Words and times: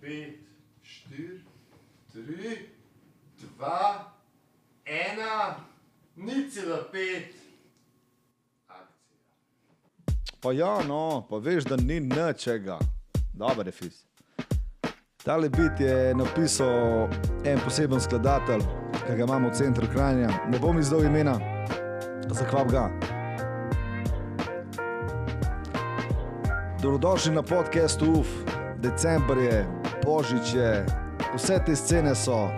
pet, 0.00 0.38
štiri, 0.82 1.40
tri, 2.12 2.56
dva, 3.40 4.12
ena, 4.84 5.56
nič 6.16 6.54
cela 6.54 6.84
pet. 6.92 7.34
Akcija. 8.68 9.16
Pa 10.40 10.52
ja, 10.52 10.80
no, 10.88 11.26
pa 11.30 11.36
veš, 11.36 11.64
da 11.64 11.76
ni 11.76 12.00
ničega. 12.00 12.78
Dober 13.32 13.66
je 13.66 13.72
fis. 13.72 14.04
Tale 15.24 15.48
bit 15.48 15.80
je 15.80 16.14
napisal 16.14 17.08
en 17.44 17.60
poseben 17.60 18.00
skladatelj, 18.00 18.64
ki 19.04 19.16
ga 19.16 19.24
imamo 19.24 19.50
v 19.50 19.54
centru 19.54 19.86
Kranja. 19.92 20.30
Ne 20.48 20.58
bom 20.58 20.78
izdal 20.80 21.04
imena, 21.04 21.36
zakvap 22.32 22.72
ga. 22.72 22.88
Dobrodošli 26.82 27.34
na 27.36 27.42
podkastu 27.42 28.12
UF. 28.20 28.28
December 28.80 29.38
je, 29.38 29.79
božič 30.04 30.54
je, 30.54 30.86
vse 31.34 31.58
te 31.66 31.76
scene 31.76 32.14
so. 32.14 32.48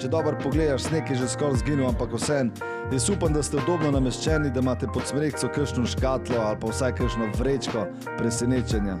Če 0.00 0.08
dobro 0.08 0.36
pogledaš, 0.42 0.88
je 0.92 1.14
že 1.14 1.28
skoraj 1.28 1.60
zginil, 1.62 1.86
ampak 1.88 2.12
vse. 2.12 2.44
Jaz 2.92 3.10
upam, 3.10 3.32
da 3.32 3.42
ste 3.42 3.56
udobno 3.56 3.90
nameščeni, 3.90 4.50
da 4.50 4.60
imate 4.60 4.86
pod 4.86 5.06
smrekco 5.06 5.48
kakšno 5.48 5.86
škatlo 5.86 6.40
ali 6.40 6.58
pa 6.60 6.66
vsaj 6.68 6.94
kakšno 6.98 7.28
vrečko 7.38 7.86
presenečenja. 8.18 8.98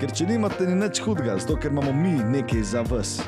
Ker 0.00 0.12
če 0.14 0.26
nimate 0.26 0.66
ni 0.66 0.74
nič 0.78 1.02
hudega, 1.02 1.36
zato 1.38 1.58
ker 1.60 1.72
imamo 1.72 1.92
mi 1.92 2.16
nekaj 2.18 2.62
za 2.62 2.82
vas. 2.88 3.18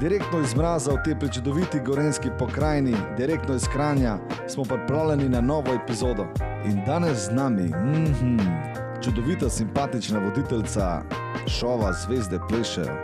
Direktno 0.00 0.40
iz 0.40 0.54
mraza 0.54 0.92
v 0.92 1.02
tej 1.04 1.18
prečudoviti 1.18 1.80
gorenski 1.80 2.30
pokrajini, 2.38 2.94
direktno 3.16 3.54
iz 3.54 3.68
Kranja, 3.72 4.18
smo 4.48 4.64
pripravljeni 4.64 5.28
na 5.28 5.40
novo 5.40 5.74
epizodo. 5.74 6.26
In 6.64 6.82
danes 6.86 7.28
z 7.28 7.34
nami, 7.34 7.68
mhm, 7.68 8.83
čudovita, 9.04 9.50
simpatična 9.50 10.18
voditeljica 10.18 11.02
šova 11.46 11.92
Zvezde 11.92 12.38
plešejo, 12.48 12.96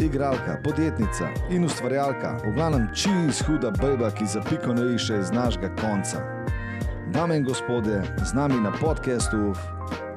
igralka, 0.00 0.58
podjetnica 0.64 1.28
in 1.50 1.64
ustvarjalka, 1.64 2.36
v 2.46 2.52
glavnem 2.54 2.88
čist 2.94 3.42
huda 3.46 3.70
beba, 3.70 4.10
ki 4.10 4.26
za 4.26 4.40
piko 4.48 4.74
ne 4.74 4.94
išče 4.94 5.18
iz 5.20 5.32
našega 5.32 5.68
konca. 5.76 6.22
Dame 7.12 7.36
in 7.36 7.44
gospodje, 7.44 8.02
z 8.24 8.34
nami 8.34 8.60
na 8.60 8.72
podkastu 8.80 9.52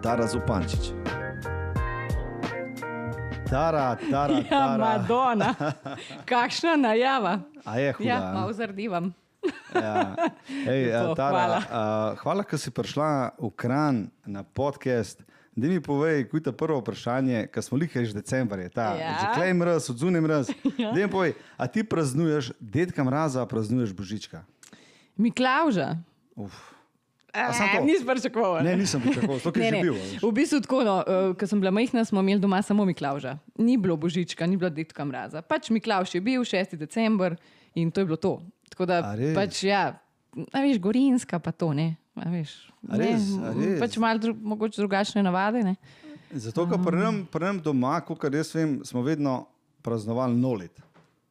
Tara 0.04 0.28
Zupančič. 0.28 0.94
Tara, 3.50 3.98
Tara, 4.12 4.34
Ja, 4.34 4.44
Tara. 4.50 4.78
Madonna, 4.78 5.54
kakšna 6.32 6.76
najava. 6.76 7.40
A 7.66 7.80
je 7.80 7.92
huda. 7.94 8.10
Ja, 8.10 8.32
malo 8.34 8.54
zardivam. 8.54 9.14
Ja. 9.76 10.16
Ej, 10.72 10.82
Lepo, 10.88 11.12
a, 11.12 11.16
Tara, 11.16 11.30
hvala. 11.30 11.60
hvala. 11.62 12.16
hvala, 12.22 12.42
ker 12.44 12.60
si 12.60 12.72
prišla 12.72 13.36
v 13.36 13.50
Kran 13.56 13.96
na 14.26 14.44
podcast. 14.44 15.22
Da 15.56 15.68
mi 15.68 15.80
povej, 15.80 16.28
kuj 16.28 16.44
je 16.46 16.52
prvo 16.52 16.82
vprašanje, 16.84 17.48
ki 17.48 17.60
smo 17.64 17.80
lihali 17.80 18.04
že 18.04 18.14
decembra, 18.14 18.60
je 18.60 18.70
ta, 18.70 18.92
Ja. 19.00 19.16
že 19.16 19.26
klej 19.40 19.56
mraz, 19.56 19.88
odzuni 19.88 20.20
mraz. 20.20 20.52
Ja. 20.76 20.92
Da 20.92 21.00
mi 21.00 21.08
povej, 21.08 21.32
a 21.56 21.64
ti 21.68 21.80
praznuješ, 21.84 22.52
dedka 22.60 23.04
mraza, 23.04 23.46
praznuješ 23.48 23.96
božička? 23.96 24.44
Miklauža. 25.16 25.96
Uf. 26.36 26.52
A 27.36 27.52
to? 27.52 27.84
Nisem 27.84 28.08
pričakoval. 28.08 28.64
Ne, 28.64 28.76
nisem 28.80 29.00
pričakoval, 29.04 29.40
to, 29.40 29.52
je 29.56 29.68
že 29.72 29.80
bil. 29.84 29.96
a. 29.96 30.24
V 30.24 30.32
bistvu 30.32 30.60
tako, 30.64 30.84
no, 30.88 30.96
uh, 31.04 31.36
ko 31.36 31.44
sem 31.48 31.60
bila 31.60 31.72
majhna, 31.72 32.04
smo 32.08 32.20
imeli 32.24 32.40
doma 32.40 32.62
samo 32.64 32.86
Miklauža. 32.88 33.38
Ni 33.60 33.76
bilo 33.76 33.96
božička, 34.00 34.48
ni 34.48 34.56
bilo 34.56 34.72
dedka 34.72 35.04
mraza. 35.04 35.44
Pač 35.44 35.68
Miklauž 35.68 36.16
je 36.16 36.24
bil 36.24 36.44
6. 36.48 36.76
december 36.80 37.36
in 37.76 37.92
to 37.92 38.00
je 38.00 38.06
bilo 38.08 38.16
to. 38.16 38.40
Tako 38.70 38.86
da 38.86 39.00
A 39.04 39.14
pač 39.36 39.64
ja, 39.64 40.00
a 40.52 40.58
veš, 40.60 40.80
gorinska 40.80 41.40
pa 41.40 41.52
to 41.52 41.74
ne. 41.74 41.96
A 42.16 42.30
veš, 42.30 42.72
A 42.90 42.98
res? 42.98 43.32
A 43.44 43.52
res? 43.52 43.80
Pač 43.80 43.98
malo 43.98 44.20
dru, 44.20 44.36
mogoče 44.36 44.82
drugačne 44.82 45.24
navade. 45.24 45.64
Ne? 45.64 45.76
Zato, 46.32 46.66
ker 46.68 46.80
pri 46.80 46.98
nam- 46.98 47.26
pri 47.26 47.46
nam 47.46 47.60
doma, 47.60 48.00
kot 48.02 48.24
jaz 48.24 48.54
vem, 48.56 48.80
smo 48.84 49.02
vedno 49.02 49.46
praznovali 49.82 50.36
nolet. 50.36 50.72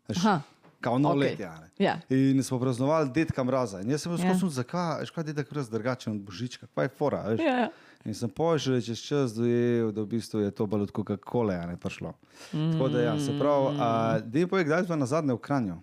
Aha. 0.08 0.40
Kao 0.80 0.98
nov 0.98 1.16
Okej. 1.16 1.30
let, 1.30 1.40
ja. 1.40 1.54
ne. 1.56 1.68
Ja. 1.78 1.94
In 2.10 2.42
smo 2.42 2.60
praznovali 2.60 3.08
dedka 3.10 3.44
mraza. 3.44 3.80
In 3.80 3.90
jaz 3.90 4.02
sem 4.02 4.12
Ja. 4.12 4.24
ja. 4.26 4.38
skozi, 4.38 4.54
zakaj, 4.54 5.04
je 5.16 5.22
dedek 5.24 5.50
mraz 5.50 5.68
drugačen 5.68 6.12
od 6.12 6.20
božička, 6.20 6.66
kaj 6.74 6.84
je 6.84 6.88
fora, 6.88 7.22
veš. 7.24 7.40
Ja. 7.40 7.70
In 8.04 8.14
sem 8.14 8.28
pošel 8.28 8.80
čez 8.82 9.00
čas 9.00 9.32
dojel, 9.32 9.88
da 9.88 10.04
v 10.04 10.06
bistvu 10.06 10.44
je 10.44 10.50
to 10.50 10.66
bolj 10.66 10.82
od 10.82 10.92
Coca-Cola, 10.92 11.56
a 11.56 11.66
ne 11.66 11.76
prišlo. 11.76 12.12
Mm. 12.52 12.72
Tako 12.72 12.88
da 12.88 13.00
ja, 13.00 13.14
se 13.16 13.32
pravi, 13.32 13.76
da 14.22 14.38
je 14.38 14.46
povej, 14.46 14.64
kdaj 14.64 14.80
si 14.80 14.86
bila 14.86 14.96
na 14.98 15.06
zadnje 15.06 15.32
v 15.32 15.40
Kranju? 15.40 15.76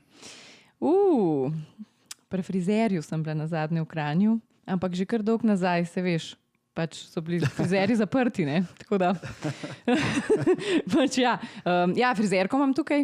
Uh, 0.82 1.54
pri 2.26 2.42
frizerju 2.42 3.04
sem 3.06 3.24
bila 3.24 3.36
na 3.38 3.46
zadnje 3.46 3.84
v 3.84 3.86
Kranju, 3.86 4.40
ampak 4.66 4.98
že 4.98 5.06
kar 5.06 5.22
dolgo 5.22 5.46
nazaj, 5.46 5.86
se 5.86 6.02
veš. 6.02 6.34
Pač 6.74 7.04
so 7.12 7.22
bili 7.22 7.44
frizeri 7.58 7.94
zaprti. 8.00 8.48
Pač 10.96 11.20
ja. 11.20 11.36
Um, 11.68 11.94
ja, 12.00 12.16
frizerko 12.16 12.58
imam 12.58 12.74
tukaj, 12.74 13.04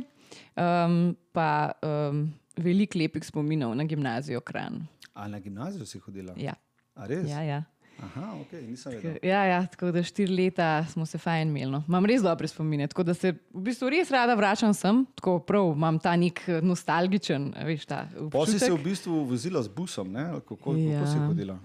um, 0.56 1.12
pa 1.36 1.76
um, 1.84 2.24
veliko 2.58 2.98
lepih 2.98 3.28
spominov 3.28 3.76
na 3.76 3.84
gimnazijo 3.84 4.40
Kran. 4.42 4.88
A 5.14 5.28
na 5.28 5.44
gimnazijo 5.44 5.86
si 5.86 6.00
hodila? 6.00 6.34
Ja. 6.40 6.56
A 6.98 7.06
res? 7.06 7.28
Ja, 7.30 7.44
ja. 7.46 7.62
Aha, 8.04 8.34
ok, 8.42 8.52
nisem 8.68 8.94
vedel. 8.94 9.16
Ja, 9.26 9.40
ja, 9.50 9.62
tako 9.66 9.90
da 9.92 10.04
štiri 10.06 10.36
leta 10.36 10.86
smo 10.92 11.06
se 11.06 11.18
fajn 11.18 11.50
imeli. 11.50 11.72
No. 11.72 11.84
Imam 11.88 12.06
res 12.06 12.22
dobre 12.22 12.48
spomine, 12.48 12.86
tako 12.88 13.08
da 13.08 13.16
se 13.18 13.32
v 13.34 13.64
bistvu 13.66 13.90
res 13.90 14.12
rada 14.14 14.36
vračam 14.38 14.74
sem, 14.78 15.02
tako 15.18 15.40
prav 15.40 15.72
imam 15.74 15.98
ta 16.00 16.14
nek 16.16 16.44
eh, 16.48 16.60
nostalgičen, 16.62 17.50
veš, 17.66 17.88
ta 17.90 18.04
Pa 18.32 18.46
si 18.46 18.60
se 18.60 18.70
občutek. 18.70 18.78
v 18.78 18.84
bistvu 18.86 19.24
vozila 19.32 19.64
z 19.66 19.74
busom, 19.74 20.14
ne? 20.14 20.30
Kako, 20.46 20.78
ja. 20.78 21.02
Kako 21.02 21.12
si 21.14 21.26
hodila? 21.26 21.58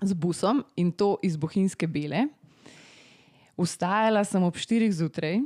z 0.00 0.12
busom 0.16 0.64
in 0.76 0.92
to 0.92 1.18
iz 1.22 1.36
Bohinjske 1.36 1.86
bele. 1.86 2.28
Vstajala 3.60 4.24
sem 4.24 4.40
ob 4.40 4.56
4 4.56 4.88
zjutraj, 4.96 5.42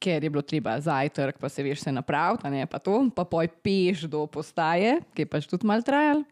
ker 0.00 0.24
je 0.24 0.30
bilo 0.30 0.44
treba 0.44 0.76
zajtrk, 0.80 1.40
pa 1.40 1.48
se 1.48 1.64
veš, 1.64 1.80
se 1.84 1.92
napraviti, 1.92 2.44
a 2.44 2.50
ne 2.52 2.66
pa 2.68 2.78
to, 2.78 3.08
pa 3.16 3.24
poj 3.24 3.48
peš 3.64 4.04
do 4.08 4.26
postaje, 4.28 4.98
ki 5.16 5.24
je 5.24 5.28
pač 5.28 5.48
tudi 5.48 5.68
mal 5.68 5.80
trajal. 5.84 6.24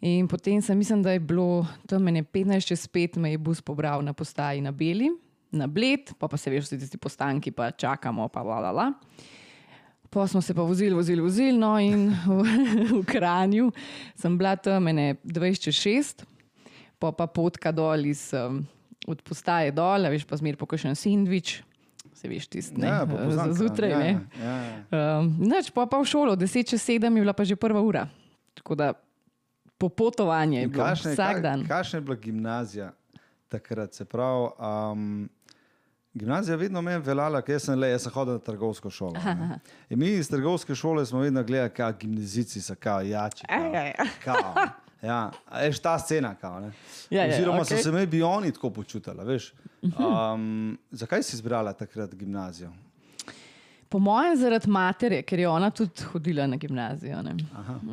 In 0.00 0.28
potem 0.30 0.62
sem, 0.62 0.78
mislim, 0.78 1.02
da 1.02 1.12
je 1.12 1.20
bilo 1.20 1.66
tam 1.86 2.02
mene 2.02 2.22
15 2.22 2.66
čez 2.66 2.86
5, 2.86 3.18
me 3.18 3.32
je 3.32 3.38
bus 3.38 3.60
pobral 3.60 4.02
na 4.02 4.12
postaji 4.12 4.60
na 4.60 4.70
Beli, 4.70 5.10
na 5.50 5.66
Bled, 5.66 6.12
pa, 6.18 6.28
pa 6.28 6.36
se 6.36 6.50
veš, 6.50 6.68
vsi 6.68 6.78
tisti 6.78 6.98
postanki, 6.98 7.50
pa 7.50 7.70
čakamo, 7.70 8.28
pa 8.28 8.42
la 8.42 8.60
la 8.60 8.70
la. 8.70 8.92
Pa 10.10 10.26
smo 10.26 10.40
se 10.40 10.54
pa 10.54 10.62
vozili, 10.62 10.94
vozili, 10.94 11.20
vozili, 11.20 11.58
no 11.58 11.74
in 11.80 12.12
v, 12.26 12.44
v 12.92 13.04
Kranju 13.06 13.72
sem 14.16 14.38
bila 14.38 14.54
tam 14.56 14.86
mene 14.86 15.16
20 15.24 15.66
čez 15.66 15.80
6, 15.82 16.22
pa 16.98 17.10
pa 17.12 17.26
potka 17.26 17.72
dol 17.74 18.06
iz, 18.06 18.30
um, 18.38 18.62
od 19.06 19.22
postaje 19.22 19.74
dol, 19.74 20.06
veš 20.12 20.28
pa 20.30 20.38
zmer 20.38 20.56
pokašen 20.56 20.94
sindvič, 20.94 21.58
se 22.14 22.30
veš 22.30 22.46
tisti, 22.46 22.78
ne, 22.78 22.86
Ja, 22.86 23.50
zjutraj, 23.50 23.90
ja, 23.90 24.00
ja, 24.06 24.22
ja. 24.38 25.18
Um, 25.18 25.34
Noč 25.42 25.74
pa 25.74 25.90
pa 25.90 25.98
v 25.98 26.06
šolo, 26.06 26.38
10 26.38 26.70
čez 26.70 26.86
7 26.86 27.02
je 27.02 27.18
bila 27.18 27.34
pa 27.34 27.42
že 27.42 27.58
prva 27.58 27.82
ura. 27.82 28.06
Tako 28.54 28.78
da 28.78 28.94
popotovanje 29.78 30.60
je 30.60 30.68
bilo 30.68 30.84
kakšna 30.84 31.10
je- 31.10 31.14
vsak 31.14 31.36
ka- 31.36 31.42
dan. 31.42 31.66
Kakšna 31.66 31.96
je 31.96 32.02
bila 32.02 32.16
gimnazija 32.16 32.92
takrat? 33.48 33.94
Se 33.94 34.04
pravi, 34.04 34.48
um, 34.92 35.28
gimnazija 36.14 36.52
je 36.52 36.58
vedno 36.58 36.82
meni 36.82 36.98
veljala, 37.00 37.42
ker 37.42 37.60
sem 37.60 37.78
le, 37.78 37.88
jaz 37.88 38.02
sem 38.02 38.12
hodil 38.12 38.32
na 38.32 38.38
trgovsko 38.40 38.90
šolo. 38.90 39.14
mi 39.90 40.06
iz 40.08 40.28
trgovske 40.28 40.74
šole 40.74 41.06
smo 41.06 41.20
vedno 41.20 41.42
gledali, 41.42 41.70
kaj 41.70 41.92
gimnazici 41.94 42.60
so, 42.60 42.74
kao 42.76 43.00
jači. 43.02 43.44
Kao, 43.46 43.72
kao, 44.24 44.54
ja, 45.02 45.30
veš 45.54 45.78
ta 45.78 45.98
scena, 45.98 46.34
kao, 46.34 46.60
ne. 46.60 46.72
Ja, 47.10 47.24
ja, 47.24 47.34
Oziroma 47.34 47.64
so 47.64 47.74
okej. 47.74 47.82
se 47.82 47.92
me 47.92 48.06
bi 48.06 48.22
oni 48.22 48.52
tako 48.52 48.70
počutili. 48.70 49.38
Um, 49.78 50.78
zakaj 50.90 51.22
si 51.22 51.36
izbrala 51.36 51.72
takrat 51.72 52.14
gimnazijo? 52.14 52.72
Po 53.88 53.98
mojem, 53.98 54.36
zaradi 54.36 54.68
matere, 54.70 55.22
ker 55.24 55.40
je 55.40 55.48
ona 55.48 55.70
tudi 55.70 56.04
hodila 56.12 56.46
na 56.46 56.56
gimnazijo. 56.60 57.22
ne. 57.22 57.36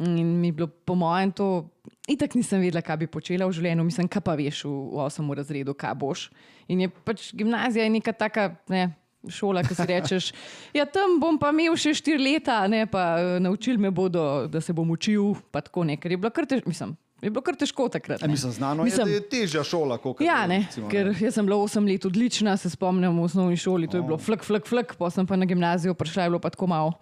In 0.03 0.39
mi 0.41 0.47
je 0.47 0.51
bilo, 0.51 0.67
po 0.67 0.95
mojem, 0.95 1.31
to. 1.31 1.69
Itak 2.07 2.35
nisem 2.35 2.61
vedela, 2.61 2.83
kaj 2.85 2.97
bi 3.01 3.07
počela 3.07 3.47
v 3.49 3.55
življenju, 3.55 3.83
mislim, 3.83 4.07
kaj 4.07 4.21
pa 4.21 4.35
veš 4.37 4.65
v, 4.67 4.73
v 4.93 5.05
8. 5.07 5.31
razredu, 5.37 5.73
kaj 5.73 5.95
boš. 5.97 6.27
In 6.69 6.83
je 6.83 6.89
pač 6.89 7.31
gimnazija 7.33 7.85
je 7.85 7.93
neka 7.95 8.13
taka 8.13 8.51
ne, 8.69 8.91
šola, 9.29 9.63
ki 9.65 9.77
si 9.77 9.87
rečeš, 9.93 10.29
ja, 10.75 10.85
tam 10.85 11.17
bom 11.21 11.39
pa 11.41 11.49
imel 11.53 11.77
še 11.79 11.95
štiri 11.97 12.21
leta, 12.21 12.59
ne, 12.71 12.85
pa 12.89 13.05
eh, 13.17 13.39
naučili 13.41 13.81
me 13.81 13.91
bodo, 13.91 14.45
da 14.51 14.61
se 14.61 14.73
bom 14.73 14.91
učil, 14.93 15.33
pa 15.51 15.63
tako 15.65 15.85
ne, 15.87 15.97
ker 15.97 16.13
je 16.13 16.19
bilo 16.21 16.33
kar 16.33 16.45
težko, 16.49 16.69
mislim, 16.69 16.95
je 17.21 17.29
bilo 17.29 17.41
kar 17.41 17.55
težko 17.55 17.87
takrat. 17.89 18.21
E, 18.23 18.27
ne. 18.27 18.31
mislim, 18.31 18.51
znano 18.51 18.83
Mislim- 18.83 19.07
je, 19.07 19.11
da 19.11 19.15
je 19.15 19.29
težja 19.29 19.63
šola, 19.63 19.97
kot 19.97 20.21
Ja, 20.21 20.47
ne, 20.47 20.67
ker 20.91 21.13
jaz 21.19 21.33
sem 21.33 21.45
bila 21.45 21.57
8 21.63 21.87
let 21.87 22.05
odlična, 22.05 22.57
se 22.57 22.69
spomnim 22.69 23.19
v 23.19 23.23
osnovni 23.23 23.57
šoli, 23.57 23.87
to 23.87 23.97
je 23.97 24.03
bilo 24.03 24.17
flek, 24.17 24.43
flek, 24.43 24.67
flek, 24.67 24.95
pa 24.99 25.09
sem 25.09 25.27
pa 25.27 25.35
na 25.35 25.45
gimnazijo 25.45 25.93
prišla, 25.93 26.23
je 26.23 26.29
bilo 26.29 26.39
pa 26.39 26.49
tako 26.49 26.67
malo, 26.67 26.93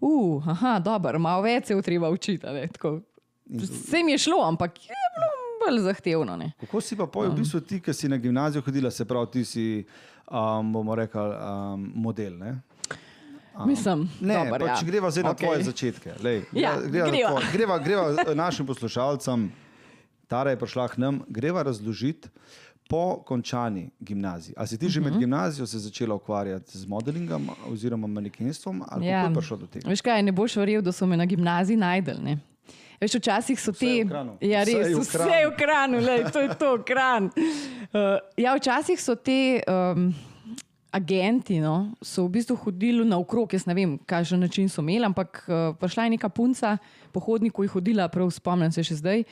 uh, 0.00 0.48
aha, 0.48 0.78
dobro, 0.78 1.18
malo 1.18 1.42
več 1.42 1.66
se 1.66 1.74
je 1.74 1.82
treba 1.82 2.10
učiti. 2.10 2.46
Vse 3.50 4.02
mi 4.04 4.12
je 4.12 4.18
šlo, 4.18 4.42
ampak 4.46 4.78
je 4.84 4.94
bilo 5.16 5.30
bolj 5.66 5.82
zahtevno. 5.82 6.36
Ne. 6.36 6.52
Kako 6.60 6.80
si 6.80 6.96
pa 6.96 7.06
pojel, 7.06 7.32
v 7.32 7.40
bistvu 7.42 7.60
ti, 7.60 7.80
ki 7.80 7.92
si 7.92 8.08
na 8.08 8.16
gimnazijo 8.16 8.62
hodila, 8.62 8.90
se 8.90 9.04
pravi, 9.04 9.26
ti 9.32 9.44
si, 9.44 9.84
um, 10.30 10.72
bomo 10.72 10.94
rekli, 10.94 11.20
um, 11.20 11.92
model. 11.94 12.38
Ne, 12.38 12.60
Mislim, 13.66 14.08
ne 14.20 14.34
dober, 14.36 14.60
pač 14.60 14.82
ja. 14.82 14.86
greva 14.86 15.10
zdaj 15.10 15.22
na 15.22 15.30
Okej. 15.30 15.42
tvoje 15.42 15.62
začetke. 15.64 16.10
Lej, 16.18 16.42
Ja, 16.52 16.76
greva, 16.78 17.06
na 17.06 17.10
greva. 17.10 17.30
tvoje- 17.30 17.52
greva, 17.52 17.78
greva 17.78 18.04
našim 18.34 18.66
poslušalcem, 18.66 19.52
Tara 20.26 20.50
je 20.50 20.56
prišla 20.56 20.88
k 20.88 20.96
nam, 20.96 21.20
greva 21.28 21.62
razložiti 21.62 22.28
po 22.86 23.18
končani 23.18 23.90
gimnaziji. 23.98 24.54
Ali 24.56 24.68
si 24.68 24.78
ti 24.78 24.88
že 24.88 25.00
med 25.00 25.12
Mhm. 25.12 25.20
gimnazijo 25.20 25.66
se 25.66 25.78
začela 25.78 26.14
ukvarjati 26.14 26.78
z 26.78 26.86
modelingom 26.86 27.42
oziroma 27.66 28.06
manekenstvom, 28.06 28.82
ali 28.88 29.06
ja. 29.06 29.10
Ja. 29.10 29.18
kako 29.18 29.30
je 29.30 29.34
prišlo 29.36 29.56
do 29.56 29.66
tega? 29.66 29.88
Veš 29.88 30.00
kaj, 30.00 30.22
ne 30.22 30.32
boš 30.32 30.56
verjel, 30.56 30.82
da 30.82 30.92
so 30.92 31.06
me 31.06 31.16
na 31.16 31.26
gimnaziji 31.26 31.76
najdel. 31.76 32.16
Ne? 32.20 32.38
Veš, 33.00 33.14
včasih 33.14 33.56
so 33.56 33.72
te. 33.72 34.06
Ja, 34.40 34.60
res, 34.60 34.86
vse 34.98 35.18
je 35.32 35.46
v 35.46 35.56
kranu, 35.56 35.98
lej, 35.98 36.30
to 36.30 36.40
je 36.40 36.48
to, 36.54 36.78
kran. 36.84 37.30
Uh, 37.90 37.98
ja, 38.36 38.54
včasih 38.54 38.94
so 38.96 39.16
te 39.16 39.58
um, 39.66 40.14
agenti, 40.92 41.60
no, 41.62 41.92
so 42.02 42.26
v 42.26 42.36
bistvu 42.38 42.56
hodili 42.64 43.04
naokrog, 43.06 43.52
jaz 43.54 43.66
ne 43.68 43.74
vem, 43.78 43.96
kakšen 44.10 44.42
način 44.42 44.68
so 44.68 44.82
imeli, 44.82 45.06
ampak 45.06 45.42
uh, 45.46 45.70
prišla 45.78 46.06
je 46.06 46.14
neka 46.16 46.28
punca, 46.34 46.76
po 47.14 47.22
hodniku 47.24 47.64
je 47.64 47.72
hodila, 47.74 48.08
prav 48.10 48.30
spomnim 48.34 48.72
se 48.74 48.84
še 48.86 48.98
zdaj. 49.00 49.24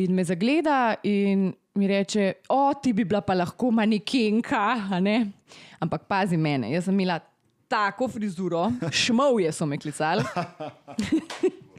In 0.00 0.14
me 0.14 0.24
zagleda 0.24 0.96
in 1.06 1.50
mi 1.78 1.88
reče, 1.90 2.32
o, 2.50 2.72
ti 2.82 2.92
bi 2.94 3.04
bila 3.04 3.22
pa 3.22 3.34
lahko 3.38 3.70
manekenka, 3.74 4.98
ne? 5.02 5.16
Ampak 5.82 6.06
pazi 6.10 6.38
mene, 6.38 6.70
jaz 6.74 6.86
sem 6.88 6.98
imela 6.98 7.20
tako 7.70 8.08
frizuro, 8.10 8.66
šmovje 9.02 9.52
so 9.54 9.66
me 9.66 9.78
klicali. 9.78 10.26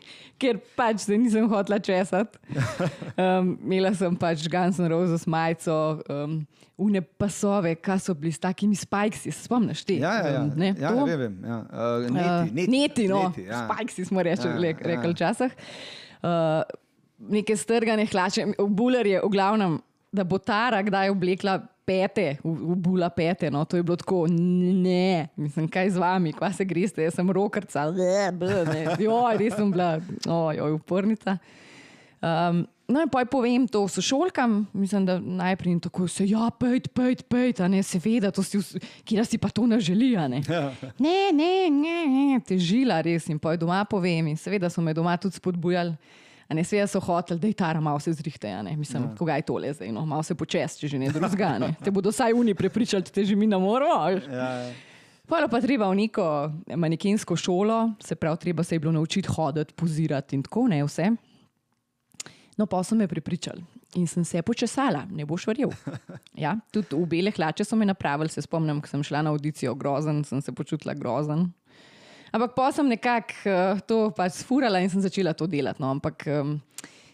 Ker 0.42 0.58
pač 0.78 1.04
se 1.06 1.18
nisem 1.18 1.46
hotela 1.52 1.78
česati. 1.80 2.40
Um, 3.22 3.52
imela 3.68 3.92
sem 3.94 4.16
pač 4.18 4.48
Guns 4.50 4.80
N' 4.80 4.88
Roses 4.90 5.26
majico, 5.30 5.74
um, 6.10 6.38
une 6.82 7.02
pasove, 7.20 7.76
ki 7.84 7.98
so 8.02 8.16
bili 8.18 8.32
s 8.34 8.40
takimi 8.42 8.74
spikesi, 8.80 9.30
se 9.36 9.46
spomniš 9.46 9.84
ti? 9.86 9.98
Ja, 10.02 10.14
ja, 10.16 10.30
ja. 10.32 10.40
Um, 10.42 10.54
ne, 10.58 10.72
ja, 10.80 10.94
ja, 10.96 11.18
vem. 11.20 11.36
Ja. 11.46 11.58
Uh, 11.68 12.08
Uh, 12.08 12.08
neti, 12.16 12.56
neti, 12.56 12.72
neti, 12.72 13.08
no, 13.12 13.20
neti, 13.28 13.44
ja. 13.52 13.66
spikesi 13.68 14.08
smo 14.08 14.24
reči, 14.26 14.48
Ja, 14.48 14.56
ja, 14.56 14.72
ja. 14.72 14.88
rekli 14.94 15.12
včasih. 15.14 15.54
Uh, 16.24 16.64
neke 17.36 17.58
strgane 17.60 18.08
hlače, 18.10 18.48
buler 18.72 19.06
je 19.12 19.22
v 19.22 19.30
glavnem, 19.36 19.78
da 20.12 20.24
bo 20.24 20.38
Tara 20.38 20.82
kdaj 20.84 21.10
oblekla 21.10 21.60
pete, 21.86 22.38
v, 22.44 22.52
v 22.52 22.76
bula 22.76 23.10
pete. 23.10 23.52
No, 23.52 23.64
to 23.66 23.80
je 23.80 23.84
bilo 23.84 23.96
tako, 24.00 24.26
ne, 24.28 25.28
mislim, 25.36 25.68
kaj 25.72 25.96
z 25.96 26.02
vami, 26.02 26.34
kva 26.36 26.52
se 26.54 26.68
greste, 26.68 27.04
jaz 27.04 27.18
sem 27.18 27.32
rokrca, 27.32 27.88
ne, 27.96 28.30
ne, 28.68 28.84
joj, 29.00 29.40
res 29.40 29.58
sem 29.58 29.72
bila, 29.72 29.96
ojoj, 30.28 30.78
upornica. 30.78 31.38
Um, 32.22 32.62
no, 32.86 33.02
in 33.02 33.10
pa 33.10 33.24
povem 33.26 33.66
to 33.72 33.82
sošolkam, 33.90 34.68
mislim, 34.78 35.08
da 35.08 35.18
najprej 35.20 35.80
tako 35.88 36.06
se, 36.12 36.28
ja, 36.30 36.52
pejt, 36.54 36.92
pejt, 36.94 37.24
pejt, 37.32 37.64
a 37.66 37.70
ne, 37.72 37.82
seveda, 37.84 38.30
to 38.36 38.44
si, 38.46 38.62
kje 39.08 39.26
si 39.26 39.40
pa 39.42 39.50
to 39.50 39.66
ne 39.66 39.80
želi, 39.82 40.14
a 40.20 40.28
ne. 40.30 40.44
Ne, 41.00 41.32
ne, 41.34 41.54
ne, 41.72 41.98
ne, 42.08 42.42
težila 42.46 43.02
res 43.02 43.26
in 43.32 43.40
poj 43.42 43.58
doma 43.58 43.82
povem 43.90 44.34
in 44.34 44.38
seveda 44.38 44.70
so 44.70 44.84
me 44.86 44.94
doma 44.94 45.18
tudi 45.18 45.40
spodbujali. 45.40 45.96
A 46.52 46.54
ne, 46.54 46.66
seveda 46.68 46.90
so 46.92 47.00
hoteli, 47.00 47.40
da 47.40 47.48
je 47.48 47.56
ta 47.56 47.72
malo 47.80 48.00
se 48.04 48.12
zrihte, 48.12 48.50
a 48.52 48.62
ne, 48.62 48.76
mislim, 48.76 49.04
ja. 49.04 49.16
koga 49.16 49.38
je 49.40 49.46
tole 49.48 49.74
zdaj, 49.74 49.92
no, 49.96 50.04
malo 50.06 50.24
se 50.24 50.36
počes, 50.36 50.76
če 50.82 50.90
že 50.92 51.00
ne 51.00 51.08
drugega, 51.08 51.54
ne. 51.64 51.70
Te 51.84 51.94
bodo 51.96 52.12
vsaj 52.12 52.36
uni 52.36 52.52
prepričali, 52.54 53.08
te 53.08 53.24
že 53.24 53.38
mi 53.40 53.48
ne 53.48 53.56
moramo. 53.56 54.10
Ja, 54.28 54.50
ja. 54.60 54.74
Polo 55.32 55.48
pa 55.48 55.62
treba 55.64 55.88
v 55.88 55.96
neko 55.96 56.26
manekensko 56.76 57.38
šolo, 57.40 57.94
se 58.04 58.20
pravi, 58.20 58.38
treba 58.38 58.66
se 58.68 58.76
je 58.76 58.84
bilo 58.84 58.92
naučiti 58.92 59.32
hoditi, 59.32 59.74
pozirati 59.74 60.36
in 60.36 60.44
tako 60.44 60.68
ne 60.68 60.84
vse. 60.84 61.08
No, 62.60 62.68
pa 62.68 62.84
so 62.84 63.00
me 63.00 63.08
pripričali 63.08 63.64
in 63.96 64.08
sem 64.08 64.26
se 64.26 64.42
počesala, 64.42 65.06
ne 65.12 65.26
boš 65.26 65.48
verjel. 65.48 65.72
Ja, 66.36 66.58
tudi 66.72 66.96
v 66.96 67.08
bele 67.08 67.32
hlače 67.32 67.64
so 67.68 67.76
me 67.80 67.88
napravili, 67.88 68.32
se 68.32 68.44
spomnim, 68.44 68.80
ko 68.84 68.92
sem 68.92 69.04
šla 69.04 69.24
na 69.24 69.32
audicijo 69.32 69.76
grozen, 69.76 70.24
sem 70.28 70.42
se 70.42 70.52
počutila 70.52 70.94
grozen. 70.96 71.50
Ampak 72.32 72.56
pa 72.56 72.72
sem 72.72 72.88
nekako 72.88 73.34
uh, 73.44 73.80
to 73.84 73.98
pač 74.16 74.40
sfurala 74.40 74.80
in 74.80 74.90
sem 74.90 75.04
začela 75.04 75.36
to 75.36 75.48
delati. 75.52 75.84
No. 75.84 75.92
Ampak 75.92 76.24
um, 76.32 76.56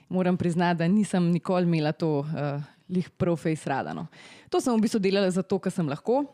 moram 0.10 0.38
priznati, 0.38 0.80
da 0.84 0.88
nisem 0.88 1.32
nikoli 1.34 1.66
imela 1.66 1.92
to 1.92 2.22
uh, 2.22 2.62
lih 2.90 3.10
profejs 3.18 3.66
rada. 3.68 3.94
No. 3.98 4.08
To 4.54 4.62
sem 4.62 4.76
v 4.78 4.86
bistvu 4.86 5.02
delala 5.02 5.32
zato, 5.34 5.58
ker 5.58 5.74
sem 5.74 5.90
lahko. 5.90 6.28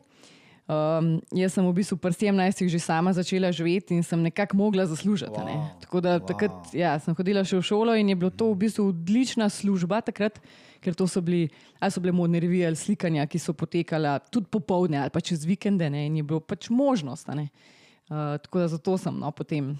Um, 0.63 1.17
jaz 1.35 1.55
sem 1.55 1.63
v 1.63 1.75
bistvu 1.75 1.97
pri 1.99 2.15
17 2.15 2.71
že 2.71 2.79
sama 2.79 3.11
začela 3.11 3.51
živeti 3.51 3.91
in 3.91 4.03
sem 4.03 4.19
nekako 4.19 4.55
mogla 4.55 4.87
zaslužiti. 4.87 5.35
Wow. 5.35 5.47
Ne. 5.47 5.55
Tako 5.83 5.99
da 5.99 6.19
wow. 6.19 6.27
takrat 6.27 6.55
ja, 6.71 6.95
sem 7.03 7.15
hodila 7.15 7.43
še 7.43 7.59
v 7.59 7.67
šolo 7.67 7.95
in 7.99 8.11
je 8.11 8.15
bilo 8.15 8.31
to 8.31 8.47
v 8.51 8.63
bistvu 8.63 8.87
odlična 8.93 9.51
služba 9.51 9.99
takrat, 9.99 10.39
ker 10.79 10.95
to 10.95 11.03
so, 11.03 11.19
bili, 11.19 11.51
ali 11.83 11.91
so 11.91 11.99
bile 11.99 12.15
modne 12.15 12.39
revije 12.39 12.67
ali 12.67 12.79
slikanja, 12.79 13.27
ki 13.27 13.43
so 13.43 13.51
potekala 13.51 14.19
tudi 14.31 14.47
popovdne 14.47 15.03
ali 15.03 15.11
pa 15.11 15.19
čez 15.19 15.43
vikende 15.43 15.89
ne, 15.91 16.07
in 16.07 16.19
je 16.19 16.23
bilo 16.23 16.39
pač 16.39 16.71
možnost. 16.71 17.27
ne. 17.35 17.51
Uh, 18.05 18.15
tako 18.37 18.59
da 18.59 18.67
zato 18.69 18.97
sem 18.97 19.15
no, 19.15 19.31
potem. 19.31 19.73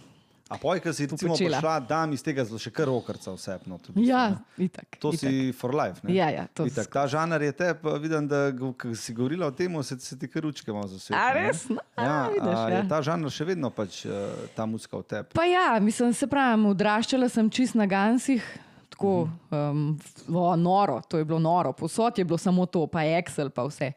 A 0.50 0.58
poj, 0.58 0.78
ki 0.78 0.92
si 0.92 1.06
recimo 1.06 1.34
počela. 1.34 1.58
prišla, 1.58 1.80
da 1.82 2.06
mi 2.06 2.14
iz 2.14 2.22
tega 2.22 2.44
zelo 2.46 2.60
še 2.60 2.70
kar 2.70 2.86
okrca 2.88 3.32
vse. 3.32 3.56
No, 3.66 3.78
to, 3.78 3.94
Ja, 3.98 4.38
itak. 4.56 4.98
to 4.98 5.10
itak. 5.10 5.20
si 5.22 5.52
for 5.52 5.74
life. 5.74 6.04
Ne? 6.04 6.14
Ja, 6.14 6.28
ja, 6.30 6.44
to 6.48 6.68
Itak, 6.68 6.88
ta 6.88 7.08
žanr 7.08 7.42
je 7.42 7.52
te, 7.54 7.70
pa 7.74 7.96
vidim, 7.96 8.28
da 8.28 8.52
si 8.94 9.14
govorila 9.14 9.48
o 9.48 9.52
tem, 9.52 9.72
se, 9.82 9.98
se 9.98 10.14
ti 10.14 10.28
kar 10.28 10.44
ručke 10.44 10.70
malo 10.70 10.88
zasvetlijo. 10.88 11.18
A 11.18 11.34
ne? 11.34 11.40
res? 11.42 11.64
No, 11.70 11.82
a, 11.96 12.04
Ja, 12.04 12.18
vidiš, 12.30 12.54
a 12.54 12.68
ja. 12.68 12.76
je 12.76 12.84
ta 12.88 13.02
žanr 13.02 13.32
še 13.32 13.46
vedno 13.46 13.72
pač 13.72 14.04
uh, 14.06 14.14
ta 14.52 14.66
muska 14.66 14.94
v 14.94 15.04
tebi. 15.06 15.34
Pa 15.34 15.46
ja, 15.46 15.80
mislim, 15.80 16.14
se 16.14 16.28
pravi, 16.28 16.68
odraščala 16.68 17.30
sem 17.30 17.50
čist 17.50 17.74
na 17.74 17.88
Gansih. 17.88 18.44
Tako 18.92 19.26
um, 19.50 19.98
v- 20.28 20.58
noro, 20.60 21.02
to 21.02 21.18
je 21.18 21.26
bilo 21.26 21.40
noro, 21.40 21.74
posod 21.74 22.14
je 22.14 22.24
bilo 22.24 22.38
samo 22.38 22.68
to, 22.68 22.86
pa 22.86 23.02
Excel, 23.02 23.50
pa 23.50 23.66
vse. 23.66 23.90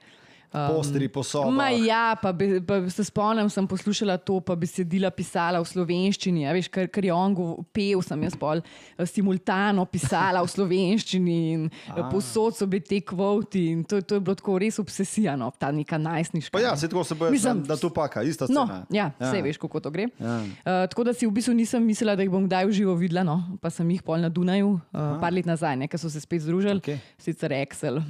Um, 0.57 0.73
Postri 0.73 1.05
po 1.13 1.21
sobah. 1.21 1.53
Ma 1.53 1.69
ja, 1.69 2.17
pa, 2.17 2.31
be, 2.33 2.63
pa 2.65 2.79
se 2.89 3.05
spomnim, 3.05 3.51
sem 3.53 3.67
poslušala 3.69 4.17
to, 4.17 4.39
pa 4.41 4.55
besedila 4.57 5.11
pisala 5.13 5.61
v 5.61 5.69
slovenščini. 5.69 6.47
a 6.49 6.55
Veš, 6.57 6.71
kar 6.73 7.05
je 7.05 7.13
on 7.13 7.35
gov- 7.37 7.61
pel, 7.77 8.01
sem 8.01 8.23
jaz 8.25 8.33
pol 8.41 8.63
eh, 8.65 9.05
simultano 9.05 9.85
pisala 9.85 10.41
v 10.41 10.49
slovenščini 10.49 11.37
in 11.53 11.67
ah. 11.93 12.09
posod 12.09 12.57
so 12.57 12.65
bili 12.65 12.81
te 12.89 13.03
kvoti. 13.05 13.67
in 13.75 13.85
To, 13.85 14.01
to 14.01 14.17
je 14.17 14.21
bilo 14.25 14.33
tako 14.35 14.57
res 14.57 14.81
obsesijano, 14.81 15.53
ta 15.61 15.69
neka 15.69 15.99
najstniška. 16.01 16.57
Pa 16.57 16.65
ja, 16.65 16.73
se 16.77 16.89
tako 16.89 17.05
se 17.05 17.15
boje, 17.15 17.37
Mislim, 17.37 17.61
da 17.69 17.77
tu 17.77 17.91
paka, 17.93 18.23
ista 18.25 18.49
No, 18.49 18.65
scena. 18.65 18.87
ja, 18.89 19.11
vse 19.21 19.43
veš, 19.45 19.61
kako 19.61 19.81
to 19.85 19.91
gre. 19.93 20.09
Ja. 20.17 20.41
Uh, 20.41 20.89
tako 20.89 21.05
da 21.05 21.13
si 21.13 21.29
v 21.29 21.37
bistvu 21.37 21.53
nisem 21.53 21.85
mislila, 21.85 22.17
da 22.17 22.25
jih 22.25 22.33
bom 22.33 22.49
kdaj 22.49 22.65
v 22.65 22.73
živo 22.73 22.97
videla, 22.97 23.21
no. 23.29 23.59
pa 23.61 23.69
sem 23.69 23.85
jih 23.93 24.01
pol 24.01 24.25
na 24.25 24.33
Dunaju, 24.33 24.81
uh, 24.81 25.19
par 25.21 25.37
let 25.37 25.45
nazaj, 25.45 25.77
ker 25.85 26.01
so 26.01 26.09
se 26.09 26.21
spet 26.25 26.41
združili. 26.49 26.81
Okej. 26.81 26.97
Sicer 27.21 27.53
Excel, 27.61 28.01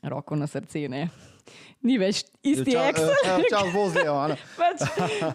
roko 0.00 0.32
na 0.32 0.48
srce, 0.48 0.88
ne. 0.88 1.10
Ni 1.82 1.96
več 1.96 2.24
isti 2.44 2.74
Čas- 2.74 2.90
Excel. 2.92 3.12
eh, 3.24 3.44
Čas 3.48 3.70
ne? 4.28 4.36
Pač, 4.60 4.82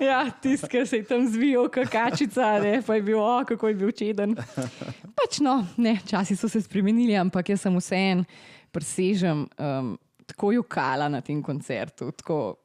ja, 0.02 0.20
tisti, 0.42 0.68
ki 0.70 0.84
se 0.86 1.00
je 1.02 1.06
tam 1.10 1.26
zvijal, 1.26 1.70
kakačica, 1.74 2.60
ne, 2.62 2.76
pa 2.86 3.00
je 3.00 3.02
bil, 3.02 3.18
o, 3.18 3.40
kako 3.50 3.72
je 3.72 3.76
bil 3.80 3.92
čeden. 3.92 4.36
Pač 5.18 5.40
no, 5.42 5.66
ne, 5.82 5.98
časi 6.06 6.38
so 6.38 6.50
se 6.52 6.62
spremenili, 6.62 7.18
ampak 7.18 7.50
jaz 7.50 7.66
sem 7.66 7.74
vseen, 7.82 8.22
presežem, 8.70 9.48
um, 9.58 9.96
tako 10.30 10.54
jokala 10.54 11.10
na 11.10 11.24
tem 11.26 11.42
koncertu. 11.42 12.12
Tako, 12.14 12.60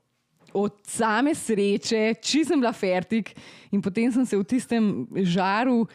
od 0.53 0.77
same 0.85 1.33
sreče, 1.35 2.15
če 2.21 2.45
sem 2.45 2.61
bila 2.61 2.73
fertik 2.77 3.33
in 3.73 3.81
potem 3.81 4.13
sem 4.13 4.27
se 4.27 4.37
v 4.37 4.45
tistem 4.45 5.07
žaru. 5.25 5.87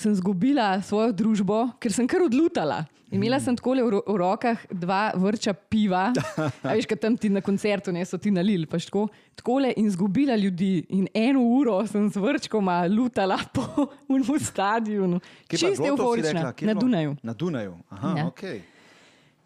Sem 0.00 0.12
izgubila 0.12 0.80
svojo 0.80 1.12
družbo, 1.12 1.56
ker 1.76 1.92
sem 1.92 2.06
kar 2.06 2.22
odlutala. 2.22 2.78
Imela 3.10 3.36
sem 3.36 3.52
tako 3.52 3.74
v, 3.74 3.90
ro- 3.90 4.04
v 4.06 4.16
rokah 4.16 4.60
dva 4.72 5.10
vrča 5.12 5.50
piva, 5.52 6.06
a 6.64 6.70
veš, 6.70 6.86
kaj 6.86 6.98
tam 6.98 7.16
ti 7.16 7.28
na 7.28 7.40
koncertu 7.40 7.90
ne 7.90 8.00
so 8.02 8.16
ti 8.16 8.30
nalili. 8.30 8.64
pač 8.64 8.86
Tako, 8.86 9.08
takole 9.34 9.74
in 9.74 9.84
izgubila 9.84 10.32
ljudi. 10.34 10.68
In 10.90 11.08
eno 11.12 11.42
uro 11.42 11.80
sem 11.84 12.06
z 12.06 12.16
vrčkoma 12.16 12.86
lutala 12.86 13.36
po 13.52 13.66
unem 14.08 14.24
stadionu. 14.40 15.18
Čisto 15.44 15.84
euforična. 15.84 16.54
je 16.54 16.64
Na 16.64 16.70
bilo? 16.70 16.80
Dunaju. 16.80 17.16
Na 17.20 17.34
Dunaju. 17.34 17.74
Aha, 17.90 18.14
Ja. 18.16 18.26
ok. 18.26 18.40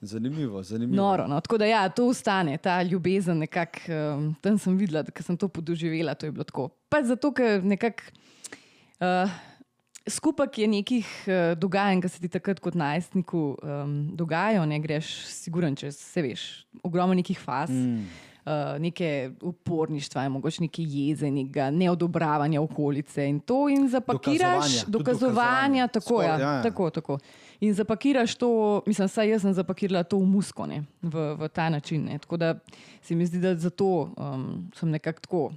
Zanimivo, 0.02 0.62
zanimivo. 0.62 0.94
Noro, 0.94 1.26
no. 1.26 1.40
Tako 1.40 1.58
da 1.58 1.64
ja, 1.64 1.88
to 1.88 2.06
ostane, 2.06 2.58
ta 2.58 2.82
ljubezen. 2.82 3.38
Nekak, 3.38 3.80
um, 3.88 4.37
tam 4.37 4.58
sem 4.58 4.76
videla, 4.76 5.00
da 5.02 5.08
sem 5.18 5.34
to 5.34 5.49
podoživela, 5.49 6.12
to 6.12 6.26
je 6.26 6.32
bilo 6.32 6.44
tako. 6.44 6.68
Pa 6.88 7.00
zato, 7.02 7.32
ker 7.32 7.64
nekako 7.64 8.02
uh, 9.00 9.30
skupek 10.08 10.58
je 10.58 10.68
nekih 10.68 11.08
uh, 11.26 11.58
dogajanj, 11.58 12.02
ki 12.04 12.08
se 12.08 12.20
ti 12.20 12.28
takrat 12.28 12.61
kot 12.61 12.75
najstniku 12.75 13.42
um, 13.56 13.96
dogajajo, 14.16 14.66
ne 14.66 14.78
greš, 14.80 15.16
siguren, 15.32 15.76
če 15.76 15.92
se 15.92 16.23
veš, 16.23 16.46
ogromno 16.82 17.16
nekih 17.16 17.40
faz. 17.40 17.73
Mm. 17.73 18.06
Uh, 18.44 18.75
neke 18.76 19.30
uporništva, 19.40 20.26
mogoče 20.28 20.66
neke 20.66 20.82
jeze, 20.84 21.30
nekega 21.32 21.70
neodobravanja 21.73 22.61
okolice 22.61 23.25
in 23.25 23.38
to, 23.40 23.70
in 23.73 23.87
zapakiraš 23.88 24.82
dokazovanja, 24.84 24.90
dokazovanja. 24.92 25.87
tako, 25.88 26.04
Skoraj, 26.04 26.28
ja, 26.28 26.38
ja, 26.38 26.50
ja. 26.58 26.62
tako, 26.62 26.90
tako. 26.90 27.18
In 27.64 27.73
zapakiraš 27.75 28.34
to, 28.34 28.50
mislim, 28.87 29.08
saj 29.08 29.32
jaz 29.32 29.46
sem 29.46 29.54
zapakirala 29.56 30.04
to 30.04 30.20
v 30.20 30.28
musko, 30.28 30.66
ne, 30.68 30.82
v, 31.02 31.25
v 31.40 31.49
ta 31.49 31.70
način. 31.73 32.04
Ne. 32.04 32.18
Tako 32.18 32.37
da 32.37 32.54
se 33.02 33.16
mi 33.16 33.25
zdi, 33.26 33.40
da 33.40 33.54
zato 33.56 34.12
um, 34.12 34.68
sem 34.76 34.90
nekako 34.92 35.20
tako. 35.20 35.52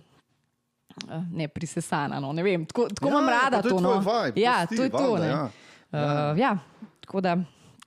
Uh, 1.06 1.24
Ne 1.32 1.48
prisesana, 1.48 2.20
no, 2.20 2.34
ne 2.34 2.44
vem, 2.44 2.66
tako, 2.66 2.90
tako 2.90 3.08
Ja, 3.08 3.12
imam 3.12 3.28
ja, 3.28 3.40
rada 3.44 3.58
pa 3.58 3.62
to 3.62 3.68
je 3.68 3.74
to. 3.74 3.82
No. 3.82 4.00
vibe, 4.00 4.42
ja, 4.42 4.66
to 4.66 4.76
to 4.76 4.84
je 4.84 4.90
to. 4.90 4.98
valjda, 4.98 5.20
ne. 5.20 5.28
ja. 5.28 5.50
Uh, 6.32 6.40
ja, 6.40 6.58
tako 7.02 7.22
da 7.22 7.38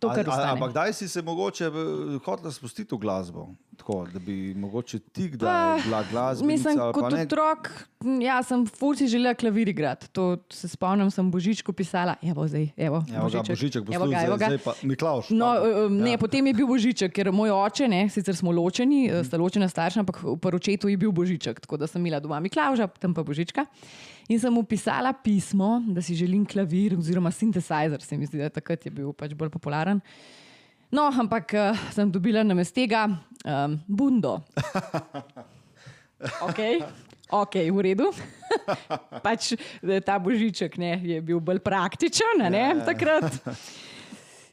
to, 0.01 0.09
kar 0.09 0.25
ostane. 0.25 0.53
Ampak 0.53 0.71
kdaj 0.71 0.93
si 0.93 1.09
se 1.09 1.23
mogoče 1.23 1.65
eh, 1.67 2.19
hotela 2.25 2.53
spustiti 2.53 2.95
v 2.95 2.99
glasbo? 2.99 3.51
tako, 3.81 4.07
da 4.13 4.19
bi 4.19 4.55
mogoče 4.55 4.99
ti 4.99 5.29
kdaj 5.29 5.83
bila 5.85 6.05
glasbenica? 6.11 6.69
Mislim, 6.69 6.93
kot 6.93 7.13
ne? 7.13 7.23
otrok, 7.23 7.71
m, 8.01 8.21
ja, 8.21 8.43
sem 8.43 8.67
furci 8.67 9.09
želela 9.09 9.35
klavir 9.35 9.69
igrati. 9.69 10.09
To 10.09 10.37
se 10.51 10.69
spomnim, 10.69 11.11
sem 11.11 11.31
Božičku 11.31 11.73
pisala. 11.73 12.15
Evo, 12.23 12.49
zdaj, 12.49 12.69
evo, 12.77 13.05
Evo 13.17 13.29
ga, 13.29 13.43
Božiček, 13.49 13.83
Evo 13.83 13.91
ga, 13.91 13.99
poslušaj, 13.99 14.27
evo 14.27 14.37
ga. 14.37 14.47
zdaj 14.47 14.59
pa 14.59 14.75
Miklaš. 14.83 15.31
No, 15.31 15.55
um, 15.87 15.97
ne, 15.97 16.13
Ja. 16.13 16.19
potem 16.19 16.47
je 16.47 16.55
bil 16.55 16.67
Božiček, 16.67 17.13
ker 17.13 17.33
moj 17.33 17.51
oče, 17.51 17.89
ne, 17.89 18.09
sicer 18.09 18.37
smo 18.37 18.53
ločeni, 18.53 19.09
sta 19.25 19.41
ločena 19.41 19.69
starša, 19.69 20.01
ampak 20.01 20.21
v 20.23 20.37
poročetu 20.37 20.89
je 20.89 20.97
bil 20.97 21.13
Božiček, 21.13 21.61
tako 21.61 21.77
da 21.81 21.87
sem 21.87 22.05
imela 22.05 22.21
doma 22.21 22.41
Miklauža, 22.41 22.89
tam 23.01 23.15
pa 23.15 23.23
Božička. 23.23 23.65
In 24.31 24.39
sem 24.39 24.53
mu 24.55 24.63
pisala 24.63 25.11
pismo, 25.11 25.81
da 25.91 25.99
si 25.99 26.15
želim 26.15 26.45
klavir, 26.47 26.95
oziroma 26.95 27.33
sintetizer, 27.35 27.99
se 27.99 28.17
mi 28.17 28.29
zdi, 28.29 28.39
da 28.39 28.51
takrat 28.55 28.85
je 28.87 28.93
bil 28.95 29.11
pač 29.11 29.35
bolj 29.35 29.51
popularen. 29.51 29.99
No, 30.91 31.09
ampak 31.11 31.55
uh, 31.59 31.81
sem 31.91 32.11
dobila 32.11 32.45
na 32.47 32.55
mestu 32.55 32.79
tega 32.79 33.09
um, 33.11 33.79
bundo. 33.89 34.39
Okay. 36.21 36.83
Ok, 37.33 37.55
v 37.73 37.81
redu. 37.81 38.11
pač 39.25 39.55
eh, 39.55 40.03
ta 40.05 40.19
božiček 40.21 40.77
ne, 40.77 40.99
je 41.01 41.17
bil 41.25 41.41
bolj 41.41 41.63
praktičen, 41.65 42.43
ne, 42.53 42.65
takrat. 42.85 43.41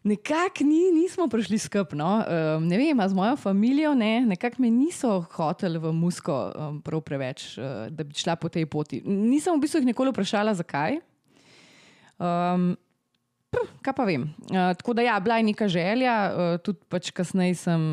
Nekako 0.08 0.64
ni, 0.64 0.88
nismo 0.96 1.28
prišli 1.28 1.60
skupaj. 1.60 1.98
No. 2.00 2.24
Um, 2.24 2.68
ne 2.70 2.78
vem, 2.80 3.02
z 3.10 3.18
mojo 3.18 3.36
familijo 3.36 3.92
ne, 3.98 4.22
nekako 4.26 4.62
me 4.64 4.72
niso 4.72 5.20
hoteli 5.36 5.82
v 5.84 5.92
musko 5.92 6.36
um, 6.56 6.82
prav 6.82 7.02
preveč, 7.04 7.50
uh, 7.60 7.88
da 7.92 8.06
bi 8.08 8.16
šla 8.16 8.38
po 8.40 8.50
tej 8.50 8.66
poti. 8.72 9.02
Nisem 9.04 9.58
v 9.58 9.66
bistvu 9.66 9.82
jih 9.82 9.90
nikoli 9.92 10.14
vprašala, 10.16 10.56
zakaj. 10.56 11.02
Um, 12.18 12.78
pr, 13.52 13.68
kaj 13.84 13.98
pa 13.98 14.08
vem. 14.08 14.30
Uh, 14.48 14.72
tako 14.80 14.96
da 14.96 15.04
ja, 15.10 15.20
bila 15.20 15.42
je 15.42 15.50
neka 15.50 15.68
želja, 15.68 16.16
uh, 16.32 16.56
tudi 16.64 16.88
pač 16.88 17.12
kasneje 17.12 17.60
sem 17.60 17.84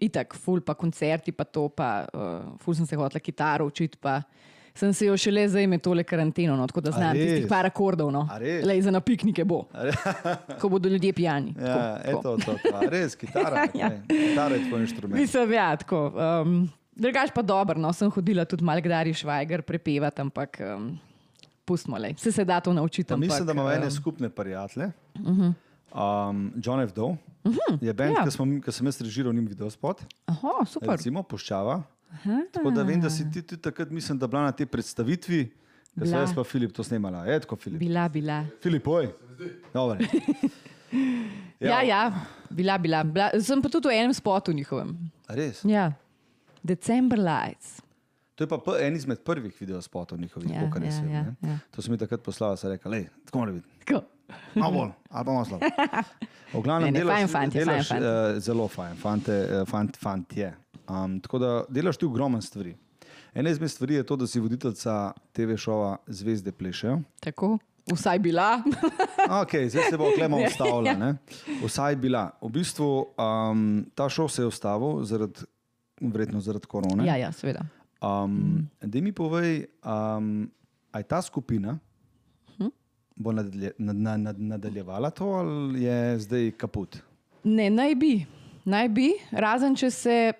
itak, 0.00 0.38
ful 0.38 0.62
pa 0.64 0.76
koncerti, 0.78 1.34
pa 1.34 1.44
to, 1.44 1.66
pa 1.68 2.06
uh, 2.14 2.54
ful 2.62 2.78
sem 2.78 2.86
se 2.86 2.96
hotela 2.96 3.20
kitaro 3.20 3.66
učiti. 3.68 3.98
Pa, 3.98 4.20
Sem 4.80 4.92
se 4.96 5.06
jo 5.06 5.16
šele 5.20 5.42
zdaj 5.48 5.66
med 5.68 5.82
tole 5.84 6.04
karanteno, 6.08 6.54
no, 6.56 6.64
tako 6.70 6.80
da 6.80 6.90
znam 6.94 7.18
tistih 7.18 7.44
par 7.48 7.66
akordov. 7.68 8.08
No. 8.14 8.22
Lej, 8.40 8.80
za 8.86 8.92
na 8.94 9.02
piknike 9.04 9.44
bo, 9.44 9.66
ko 10.60 10.70
bodo 10.72 10.88
ljudje 10.88 11.12
pijani. 11.12 11.52
Ja, 11.58 11.98
tako, 12.00 12.32
eto, 12.32 12.36
to, 12.46 12.56
to. 12.64 12.76
A 12.78 12.88
Res, 12.88 13.16
kitara. 13.20 13.66
Ja. 13.80 13.90
ne, 13.92 14.00
Kitara 14.08 14.56
je 14.56 14.68
tvoj 14.68 14.80
inštrument. 14.86 15.20
Mislim, 15.20 15.52
ja, 15.52 15.68
tako. 15.76 16.00
Um, 16.16 16.56
drugač 16.96 17.34
pa 17.34 17.44
dobro, 17.44 17.76
no, 17.80 17.92
sem 17.92 18.08
hodila 18.10 18.48
tudi 18.48 18.64
malo 18.64 18.80
kdaj 18.80 19.12
švajger 19.20 19.62
prepevati, 19.68 20.24
ampak 20.24 20.62
um, 20.64 20.94
pustimo 21.68 22.00
le. 22.00 22.14
Vse 22.16 22.32
se 22.32 22.44
da 22.44 22.60
to 22.64 22.72
naučiti. 22.72 23.08
Pa 23.08 23.20
mislim, 23.20 23.46
da 23.46 23.52
ampak, 23.52 23.60
imamo 23.60 23.76
ene 23.76 23.92
um, 23.92 23.96
skupne 24.00 24.32
prijatelje. 24.32 24.92
Um, 25.20 26.52
John 26.56 26.80
F. 26.80 26.96
Doe 26.96 27.18
je 27.80 27.92
bend, 27.92 28.16
ja. 28.16 28.24
ki 28.64 28.72
sem 28.72 28.86
jaz 28.86 29.00
režiral 29.00 29.32
njim 29.32 29.46
videospot, 29.48 30.02
Aha, 30.28 30.60
super. 30.68 30.96
recimo 30.96 31.22
Puščava. 31.22 31.80
Tako 32.52 32.70
da 32.70 32.82
vem, 32.82 33.00
da 33.00 33.10
si 33.10 33.24
ti 33.30 33.42
tudi 33.42 33.62
takrat, 33.62 33.90
mislim, 33.90 34.18
da 34.18 34.26
bila 34.26 34.42
na 34.42 34.52
tej 34.52 34.66
predstavitvi, 34.66 35.40
ki 35.90 36.02
sem 36.02 36.18
jaz 36.18 36.34
pa 36.34 36.44
Filip 36.44 36.72
to 36.72 36.82
snemala. 36.82 37.24
Je 37.24 37.40
tako, 37.40 37.56
Filip? 37.56 37.78
Bila, 37.78 38.08
bila. 38.08 38.44
Filip, 38.62 38.86
oj. 38.88 39.08
Ja, 41.60 41.82
ja, 41.82 42.12
bila, 42.50 42.78
bila, 42.78 43.04
bila. 43.04 43.30
Sem 43.40 43.62
pa 43.62 43.68
tudi 43.68 43.88
v 43.88 43.94
enem 43.94 44.14
spotu 44.14 44.52
njihovem. 44.52 44.94
A 45.28 45.34
Res. 45.34 45.60
Ja. 45.64 45.92
December 46.62 47.18
Lights. 47.18 47.80
To 48.34 48.44
je 48.44 48.48
pa 48.48 48.56
en 48.80 48.96
izmed 48.96 49.20
prvih 49.20 49.52
videospotov 49.60 50.18
njihovih, 50.18 50.50
Ja, 50.50 50.60
kolikor 50.60 50.82
ja, 50.82 50.90
vem. 51.02 51.12
ja, 51.12 51.24
ja. 51.42 51.58
To 51.70 51.82
sem 51.82 51.92
mi 51.92 51.98
takrat 51.98 52.22
poslal, 52.24 52.56
sem 52.56 52.70
rekel, 52.70 52.90
lej, 52.92 53.04
tako 53.26 53.38
mora 53.38 53.52
biti. 53.52 53.68
Tako. 53.84 54.00
Malo 54.54 54.72
bolj, 54.72 54.90
ali 55.10 55.24
pa 55.26 55.32
malo 55.32 55.44
slabo. 55.44 55.66
V 56.54 56.62
glavnem 56.62 56.88
Ne, 56.88 56.92
ne, 56.92 56.98
delaš, 56.98 57.18
fajn 57.20 57.28
fant 57.28 57.52
delaš 57.54 57.88
fajn 57.88 58.02
fant. 58.02 58.34
uh, 58.34 58.40
zelo 58.42 58.68
fajn, 58.68 58.96
fante, 58.96 59.36
uh, 59.36 59.68
fant, 59.68 59.96
fant 60.00 60.36
je. 60.36 60.48
Um, 60.88 61.20
tako 61.20 61.38
da 61.38 61.64
delaš 61.68 61.96
ti 61.96 62.04
ogromno 62.04 62.40
stvari. 62.42 62.76
Ena 63.34 63.50
izmed 63.50 63.70
stvari 63.70 63.94
je 63.94 64.06
to, 64.06 64.16
da 64.16 64.26
si 64.26 64.40
voditeljica 64.40 65.12
TV 65.32 65.56
šova 65.56 65.96
Zvezde 66.06 66.52
plešejo. 66.52 67.00
Tako. 67.20 67.58
Vsaj 67.92 68.18
bila. 68.18 68.62
Okay, 69.30 69.68
zdaj 69.68 69.90
se 69.90 69.96
bo 69.98 70.10
klemo 70.16 70.38
ustavila. 70.46 70.92
ne. 70.92 71.14
Vsaj 71.66 71.96
bila. 71.96 72.30
V 72.42 72.48
bistvu 72.48 73.06
um, 73.18 73.86
ta 73.94 74.08
šov 74.08 74.28
se 74.28 74.42
je 74.42 74.46
ustavil, 74.46 75.04
zaradi, 75.04 75.40
verjetno 76.00 76.40
zaradi 76.40 76.66
korone. 76.66 77.06
ja, 77.06 77.16
ja, 77.16 77.32
seveda. 77.32 77.60
Um, 78.02 78.68
da 78.80 79.00
mi 79.00 79.12
povej, 79.12 79.66
um, 79.84 80.50
aj 80.92 81.02
ta 81.02 81.22
skupina 81.22 81.78
Hm? 82.58 82.68
bo 83.16 83.32
nadalje, 83.32 83.72
nad, 83.78 83.96
nad, 83.96 84.20
nad, 84.20 84.40
nadaljevala 84.40 85.10
to 85.10 85.24
ali 85.24 85.82
je 85.82 86.18
zdaj 86.18 86.50
kaput? 86.50 86.96
Ne, 87.44 87.70
naj 87.70 87.94
bi, 87.94 88.26
naj 88.64 88.88
bi, 88.88 89.12
razen 89.30 89.76
če 89.76 89.90
se 89.90 90.32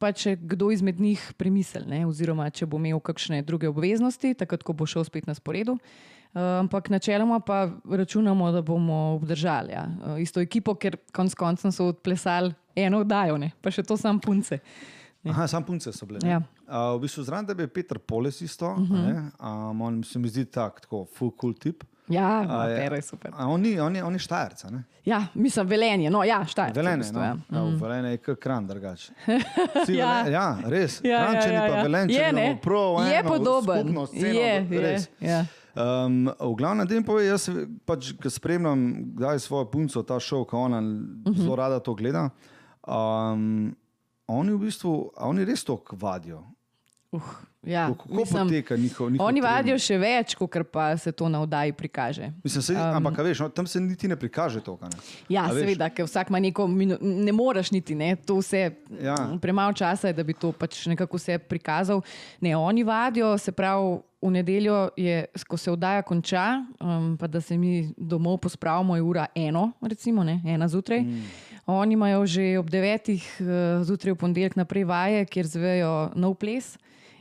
pa 0.00 0.12
če 0.16 0.32
kdo 0.40 0.70
izmed 0.72 1.00
njih 1.00 1.20
premisli, 1.36 1.82
ne, 1.86 2.06
oziroma 2.08 2.48
če 2.50 2.66
bo 2.66 2.78
imel 2.80 3.00
kakšne 3.04 3.42
druge 3.44 3.68
obveznosti, 3.68 4.32
takrat, 4.34 4.64
ko 4.64 4.72
bo 4.72 4.86
šel 4.88 5.04
spet 5.04 5.26
na 5.28 5.34
sporedu. 5.36 5.76
Uh, 6.30 6.40
ampak 6.62 6.88
načeloma 6.88 7.40
pa 7.42 7.64
računamo, 7.90 8.48
da 8.54 8.62
bomo 8.62 9.18
obdržali 9.18 9.72
ja. 9.74 9.84
uh, 10.06 10.14
isto 10.22 10.40
ekipo, 10.40 10.74
ker 10.78 10.96
konec 11.12 11.34
koncev 11.34 11.74
so 11.74 11.88
odplesali 11.90 12.54
eno 12.78 13.00
oddajo, 13.02 13.36
ne, 13.36 13.50
pa 13.60 13.70
še 13.70 13.82
to 13.82 13.96
sam 13.98 14.20
punce. 14.22 14.60
Aha, 15.28 15.44
sam 15.50 15.64
punce 15.66 15.92
so 15.92 16.06
bile. 16.06 16.22
ne? 16.22 16.30
Ja. 16.30 16.38
Uh, 16.64 16.94
v 16.96 17.02
bistvu 17.02 17.26
zraven 17.26 17.46
tebe 17.46 17.66
je 17.66 17.68
Peter 17.68 17.98
Poles 17.98 18.40
isto. 18.40 18.70
Uh 18.72 18.78
Mhm. 18.78 18.94
-huh. 18.96 19.70
um, 19.70 19.80
on 19.82 20.04
se 20.04 20.18
mi 20.18 20.28
zdi 20.28 20.44
tak, 20.44 20.80
tako 20.80 21.04
full 21.04 21.32
cool 21.40 21.52
tip. 21.54 21.84
Ja, 22.10 22.40
A 22.40 22.64
je- 22.64 22.74
afera 22.74 22.96
je 22.96 23.02
super. 23.02 23.30
A 23.32 23.46
on, 23.46 23.60
ni, 23.60 23.80
on, 23.80 23.96
je, 23.96 24.04
on 24.04 24.12
je 24.12 24.18
štajerca, 24.18 24.70
ne? 24.70 24.82
Ja, 25.04 25.26
mislim, 25.34 25.66
velenje, 25.66 26.10
no 26.10 26.24
ja, 26.24 26.44
šta 26.44 26.64
je. 26.64 26.72
Velene, 26.72 27.04
no? 27.12 27.20
ja. 27.20 27.26
Ja, 27.48 27.60
Mhm. 27.60 27.70
v 27.70 27.80
Velene 27.80 28.10
je 28.10 28.16
kar 28.18 28.36
kran 28.36 28.66
drugače. 28.66 29.12
Ja. 29.88 30.22
Vele- 30.22 30.30
ja, 30.30 30.58
res. 30.66 31.00
Ja, 31.00 31.10
ja, 31.10 31.18
Krančani 31.22 31.54
ja, 31.54 31.60
pa 31.62 31.76
ja. 31.76 31.82
velenčani 31.82 32.14
Je, 32.14 32.30
imamo 32.30 32.60
prav 32.60 33.06
Je 33.06 33.14
eno 33.16 33.28
podoben. 33.30 33.78
skupno 33.80 34.06
sceno, 34.06 34.26
Je, 34.30 34.66
je, 34.66 34.80
res. 34.82 35.08
ja. 35.20 35.44
Um, 35.72 36.26
v 36.30 36.54
glavnem, 36.56 36.82
da 36.84 36.94
jim 36.94 37.04
povem, 37.04 37.26
jaz 37.26 37.46
pač, 37.86 38.12
ki 38.14 38.28
spremljam 38.28 38.80
kdaj 39.14 39.38
svojo 39.38 39.64
punco, 39.66 40.02
ta 40.02 40.18
šov, 40.18 40.44
ki 40.44 40.56
ona 40.56 40.78
uh 40.78 40.82
Mhm. 40.82 40.98
-huh. 41.26 41.36
zelo 41.36 41.56
rada 41.56 41.78
to 41.78 41.94
gleda. 41.94 42.30
Um, 42.84 43.76
oni 44.26 44.52
v 44.52 44.58
bistvu, 44.60 44.90
oni 45.16 45.44
res 45.44 45.64
to 45.64 45.78
vadijo. 45.92 46.42
Uh, 47.12 47.22
ja, 47.62 47.86
Kako 47.88 48.14
mislim, 48.14 48.46
poteka 48.46 48.76
njihov, 48.76 49.10
njihov 49.10 49.26
Oni 49.26 49.40
vadijo 49.40 49.78
še 49.82 49.96
več, 49.98 50.36
kot 50.38 50.54
pa 50.70 50.92
se 50.96 51.10
to 51.12 51.28
na 51.28 51.40
oddaji 51.42 51.72
prikaže. 51.72 52.28
Mislim, 52.44 52.62
se, 52.62 52.74
um, 52.74 52.80
ampak, 53.00 53.18
a 53.18 53.24
veš, 53.26 53.40
no, 53.42 53.48
tam 53.48 53.66
se 53.66 53.80
niti 53.80 54.08
ne 54.08 54.16
prikaže 54.16 54.60
to. 54.62 54.76
Ne? 54.82 54.90
Ja, 55.28 55.48
A 55.50 55.56
seveda, 55.56 55.88
ker 55.90 56.06
vsak 56.06 56.30
ima 56.30 56.38
neko 56.38 56.68
ne 56.70 57.32
moreš 57.34 57.72
niti, 57.74 57.96
ne, 57.98 58.14
to 58.14 58.36
vse. 58.38 58.60
Ja. 59.02 59.16
Premalo 59.42 59.74
časa 59.74 60.12
je, 60.12 60.14
da 60.14 60.22
bi 60.22 60.36
to 60.38 60.52
pač 60.54 60.84
nekako 60.86 61.18
vse 61.18 61.40
prikazal. 61.50 62.04
Ne, 62.40 62.54
oni 62.56 62.84
vadijo, 62.86 63.32
se 63.38 63.52
pravi, 63.52 63.98
v 64.22 64.30
nedeljo 64.30 64.76
je, 65.00 65.24
ko 65.48 65.58
se 65.58 65.72
oddaja 65.72 66.04
konča, 66.06 66.44
um, 66.78 67.16
pa 67.18 67.26
da 67.26 67.40
se 67.40 67.56
mi 67.58 67.88
domov 67.96 68.38
pospravimo, 68.44 68.94
je 68.94 69.02
ura 69.02 69.26
eno, 69.34 69.72
recimo, 69.82 70.22
ne, 70.24 70.38
ena 70.46 70.68
zjutraj. 70.68 71.02
Mm. 71.02 71.24
Oni 71.66 71.94
imajo 71.98 72.22
že 72.26 72.46
ob 72.58 72.70
devetih 72.70 73.26
uh, 73.40 73.82
zjutraj 73.82 74.14
v 74.14 74.20
ponedeljek 74.20 74.56
naprej 74.60 74.86
vaje, 74.86 75.26
kjer 75.26 75.50
zvejo 75.50 75.92
nov 76.14 76.38
ples 76.38 76.76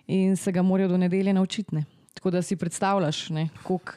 in 0.10 0.36
se 0.38 0.52
ga 0.52 0.62
morajo 0.62 0.90
do 0.90 0.98
nedelje 0.98 1.34
naučiti. 1.34 1.76
Ne. 1.76 1.86
Tako 2.14 2.32
da 2.34 2.42
si 2.42 2.56
predstavljaš, 2.56 3.30
ne, 3.30 3.50
koliko. 3.64 3.94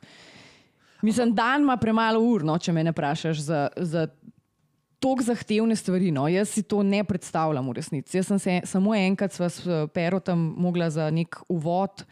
Mislim, 1.02 1.34
dan 1.34 1.62
ima 1.62 1.76
premalo 1.76 2.20
ur, 2.20 2.44
no, 2.44 2.58
če 2.58 2.72
me 2.72 2.84
ne 2.84 2.92
vprašaš 2.92 3.38
za, 3.42 3.68
za 3.76 4.06
tako 5.02 5.24
zahtevne 5.26 5.76
stvari. 5.76 6.12
No. 6.14 6.28
Jaz 6.30 6.52
si 6.54 6.62
to 6.62 6.82
ne 6.82 7.02
predstavljam 7.04 7.68
v 7.68 7.72
resnici. 7.80 8.16
Jaz 8.16 8.28
sem 8.30 8.38
se 8.38 8.60
samo 8.64 8.94
enkrat 8.94 9.32
s 9.34 9.66
eh, 9.66 9.86
Perotom 9.94 10.54
mogla 10.58 10.90
za 10.90 11.10
nek 11.10 11.40
uvod. 11.48 12.04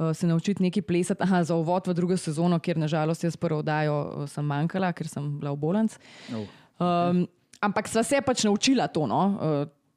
eh, 0.00 0.14
Se 0.14 0.26
naučiti 0.26 0.62
nekaj 0.62 0.82
plesati, 0.82 1.22
Aha, 1.22 1.44
za 1.44 1.54
uvod 1.54 1.86
v 1.86 1.94
drugo 1.94 2.16
sezono, 2.16 2.58
kjer 2.58 2.78
nažalost 2.78 3.24
jaz 3.24 3.36
prvo 3.36 3.58
oddajo 3.62 4.24
eh, 4.24 4.26
sem 4.26 4.44
manjkala, 4.44 4.92
ker 4.92 5.08
sem 5.08 5.38
bila 5.38 5.52
v 5.52 5.56
Bolanc. 5.56 5.98
Oh. 6.34 6.46
Um, 6.82 7.28
ampak 7.62 7.88
sva 7.88 8.02
se 8.02 8.18
pač 8.20 8.42
naučila 8.44 8.88
to, 8.90 9.06
no? 9.06 9.38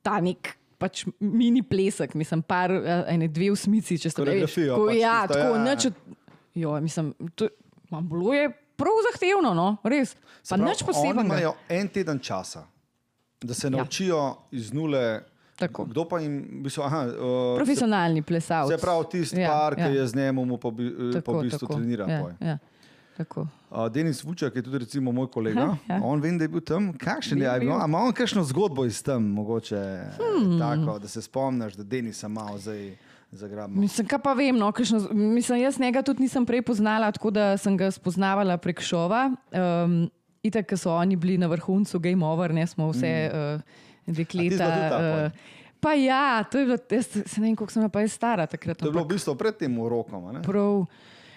ta 0.06 0.20
nek 0.22 0.57
pač 0.78 1.06
mini 1.20 1.64
plesek, 1.64 2.14
mislim, 2.14 2.42
par, 2.42 2.72
uh, 2.72 3.04
ene 3.08 3.28
dve 3.28 3.52
usmici, 3.52 3.98
če 3.98 4.10
ste 4.10 4.22
Koreografijo 4.22 4.76
Ko, 4.76 4.88
pač 4.88 4.98
ja, 4.98 5.18
tako 5.28 5.40
ja, 5.48 5.56
ja. 5.56 5.64
nič. 5.66 5.88
Jo, 6.56 6.76
mislim, 6.82 7.14
to, 7.36 7.48
ma, 7.90 8.02
bilo 8.02 8.34
je 8.34 8.48
prav 8.76 8.94
zahtevno, 9.08 9.54
no? 9.54 9.78
res. 9.84 10.16
Se 10.42 10.50
Pa 10.50 10.56
pravi, 10.56 10.70
nič 10.70 10.82
Oni 10.82 10.88
posebnega. 10.88 11.26
imajo 11.26 11.52
en 11.70 11.88
teden 11.90 12.20
časa, 12.20 12.66
da 13.42 13.54
se 13.54 13.68
Ja. 13.68 13.72
naučijo 13.72 14.22
iz 14.52 14.74
nule. 14.74 15.22
Tako. 15.58 15.86
Kdo 15.86 16.06
pa 16.06 16.20
jim, 16.20 16.38
v 16.52 16.64
bistvu, 16.64 16.84
aha, 16.84 17.00
uh, 17.08 17.58
Profesionalni 17.58 18.22
plesalci. 18.22 18.70
Se 18.70 18.78
pravi, 18.78 19.06
tisti 19.12 19.36
Ja, 19.36 19.42
ja, 19.42 19.50
par, 19.50 19.74
ja. 19.74 19.88
ki 19.88 19.96
je 19.96 20.08
z 20.08 20.16
njim, 20.16 20.36
mu 20.38 20.58
pa, 20.58 20.70
bi, 20.70 20.86
eh, 20.86 21.22
pa 21.22 21.32
v 21.32 21.42
bistvu 21.44 21.66
trenira. 21.68 22.06
Ja, 22.06 22.22
poj. 22.22 22.34
ja, 22.40 22.58
tako. 23.18 23.48
Uh, 23.78 23.92
Denis 23.94 24.24
Vučak 24.24 24.56
je 24.56 24.62
tudi 24.62 24.78
recimo 24.78 25.12
moj 25.12 25.28
kolega. 25.28 25.78
Ja. 25.88 26.00
On 26.04 26.22
vem, 26.22 26.38
da 26.38 26.44
je 26.44 26.48
bil 26.50 26.62
tam. 26.62 26.94
Kakšen 26.98 27.38
je 27.38 27.46
Bil, 27.46 27.60
bil? 27.60 27.70
bil. 27.70 27.82
A 27.82 27.86
ima 27.86 28.00
on 28.00 28.14
kakšno 28.14 28.44
zgodbo 28.44 28.86
iz 28.86 29.04
tam, 29.04 29.24
mogoče 29.24 29.78
Hmm. 30.18 30.60
tako, 30.60 31.00
da 31.00 31.08
se 31.08 31.22
spomniš, 31.22 31.74
da 31.74 31.84
Denisa 31.84 32.28
malo 32.28 32.58
zdaj 32.58 32.96
zagrabimo. 33.32 33.82
Mislim, 33.82 34.08
kaj 34.08 34.20
pa 34.20 34.34
vem, 34.34 34.58
no, 34.58 34.72
kakšno, 34.72 35.10
mislim, 35.14 35.62
jaz 35.62 35.80
njega 35.80 36.02
tudi 36.02 36.22
nisem 36.22 36.46
prej 36.46 36.62
poznala, 36.62 37.12
tako 37.12 37.32
da 37.32 37.58
sem 37.58 37.78
ga 37.78 37.92
spoznavala 37.92 38.58
prek 38.58 38.82
šova. 38.82 39.32
Um, 39.52 40.10
Itak, 40.44 40.66
ker 40.66 40.78
so 40.80 40.94
oni 40.94 41.16
bili 41.16 41.38
na 41.38 41.48
vrhuncu 41.48 42.00
Game 42.00 42.26
Over, 42.26 42.54
ne 42.54 42.68
smo 42.68 42.90
vse 42.90 43.30
mm. 43.34 43.38
uh, 43.56 44.16
dekleta. 44.16 44.68
ta? 44.90 45.26
Uh, 45.26 45.32
Pa 45.80 45.94
ja, 45.94 46.44
to 46.44 46.58
je 46.58 46.66
bilo, 46.66 46.78
jaz 46.92 47.06
se 47.06 47.42
ne 47.42 47.48
vem, 47.48 47.56
koliko 47.56 47.74
sem 47.74 47.90
pa 47.90 48.02
jaz 48.02 48.14
stara 48.14 48.46
takrat. 48.50 48.78
To 48.78 48.86
je 48.86 48.92
bilo 48.92 49.02
ampak 49.02 49.12
v 49.12 49.16
bistvu 49.16 49.36
pred 49.36 49.58
tem 49.58 49.80
urokom. 49.80 50.42
Prav. 50.42 50.86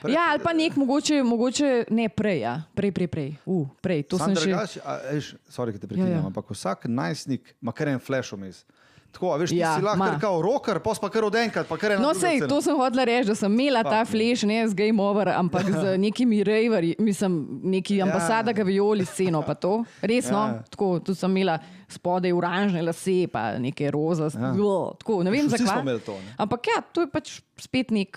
Pred- 0.01 0.11
Ja, 0.11 0.31
ali 0.31 0.41
pa 0.41 0.53
nek 0.53 0.75
mogoče, 0.75 1.23
mogoče 1.23 1.71
ne 1.91 2.09
prej, 2.09 2.41
ja. 2.41 2.55
prej, 2.75 2.91
prej, 2.91 3.07
prej. 3.09 3.31
Uh, 3.45 3.67
prej. 3.79 4.03
To 4.05 4.19
sem 4.19 4.33
drugač, 4.33 4.79
a, 4.79 4.99
eš, 5.13 5.35
sorry, 5.47 5.71
ki 5.71 5.79
te 5.79 5.87
prekinjam, 5.87 6.11
Ja, 6.11 6.19
ja. 6.19 6.27
ampak 6.27 6.49
vsak 6.49 6.87
najstnik 6.87 7.55
ima 7.59 7.73
kar 7.73 7.89
en 7.89 7.99
flash 7.99 8.33
vmes. 8.33 8.65
Tako, 9.11 9.35
veš, 9.37 9.51
Ja, 9.51 9.75
si 9.75 9.83
lahko 9.83 9.99
kar 10.01 10.21
kao 10.21 10.37
rocker, 10.39 10.79
pa 10.79 10.95
si 10.95 11.01
pa 11.01 11.09
kar 11.09 11.25
odenkrat, 11.25 11.67
pa 11.67 11.75
kar 11.75 11.99
No, 11.99 12.15
sej, 12.15 12.47
to 12.47 12.61
sem 12.61 12.73
hodila 12.73 13.03
reči, 13.03 13.27
da 13.27 13.35
sem 13.35 13.51
imela 13.51 13.83
ta 13.83 14.05
flash, 14.05 14.45
ne 14.45 14.63
z 14.63 14.73
Game 14.73 14.97
Over, 14.97 15.29
ampak 15.31 15.67
z 15.67 15.83
nekimi 16.01 16.41
raverji, 16.41 16.95
mislim, 16.97 17.35
neki 17.65 17.97
Ja. 17.97 18.07
ambasada 18.07 18.53
gavioli 18.53 19.03
sceno, 19.05 19.43
pa 19.43 19.53
to. 19.53 19.83
Resno, 20.01 20.39
Ja. 20.39 20.47
ja. 20.55 20.63
tako, 20.71 21.01
tu 21.01 21.13
sem 21.13 21.27
imela 21.29 21.59
spodaj 21.89 22.31
oranžne 22.33 22.83
lase, 22.83 23.27
pa 23.27 23.59
neke 23.59 23.91
roza, 23.91 24.31
Ja. 24.31 24.55
ja. 24.55 24.79
tako, 24.97 25.23
ne 25.23 25.31
vem 25.31 25.49
zakaj. 25.49 25.83
imeli 25.83 26.01
to, 26.01 26.15
ne. 26.15 26.35
Ampak 26.39 26.61
ja, 26.69 26.79
to 26.83 27.01
je 27.01 27.09
pač 27.09 27.27
spet 27.59 27.91
nek, 27.91 28.15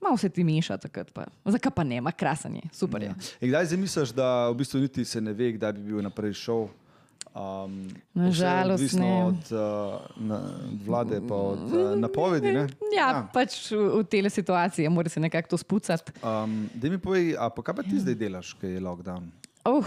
malo 0.00 0.16
se 0.16 0.28
ti 0.28 0.44
meša 0.44 0.76
takrat, 0.76 1.12
pa. 1.12 1.26
zakaj 1.44 1.72
pa 1.76 1.84
ne, 1.84 2.00
ma 2.00 2.12
krasen 2.12 2.56
je, 2.56 2.62
super 2.72 3.02
je. 3.02 3.08
Ja. 3.08 3.14
In 3.40 3.48
kdaj 3.48 3.72
zamisliš, 3.74 4.14
da 4.16 4.48
v 4.50 4.60
bistvu 4.62 4.80
niti 4.80 5.04
se 5.04 5.20
ne 5.20 5.32
ve, 5.32 5.52
kdaj 5.52 5.72
bi 5.72 5.92
bil 5.92 6.02
naprej 6.02 6.34
šel? 6.40 6.68
Um, 7.30 7.86
Na 8.14 8.26
vse 8.26 8.28
je 8.28 8.32
žalost 8.32 8.82
odvisno 8.82 9.26
od 9.26 9.52
uh, 9.54 10.00
na, 10.16 10.40
vlade, 10.86 11.20
pa 11.28 11.34
od 11.34 11.62
uh, 11.72 11.98
napovedi. 11.98 12.52
Ne? 12.52 12.66
Ja, 12.90 13.06
ja. 13.06 13.28
pač 13.32 13.70
v, 13.70 13.84
v 14.00 14.04
tele 14.10 14.30
situacije 14.30 14.90
mora 14.90 15.08
se 15.08 15.20
nekako 15.20 15.54
to 15.54 15.58
spucati. 15.62 16.12
Um, 16.26 16.64
da 16.74 16.90
mi 16.90 16.98
povej, 16.98 17.36
a 17.38 17.46
pa 17.54 17.62
kaj 17.62 17.76
pa 17.78 17.86
ti 17.86 18.00
zdaj 18.02 18.18
delaš, 18.18 18.54
ki 18.58 18.74
je 18.74 18.82
lockdown? 18.82 19.30
Oh, 19.68 19.86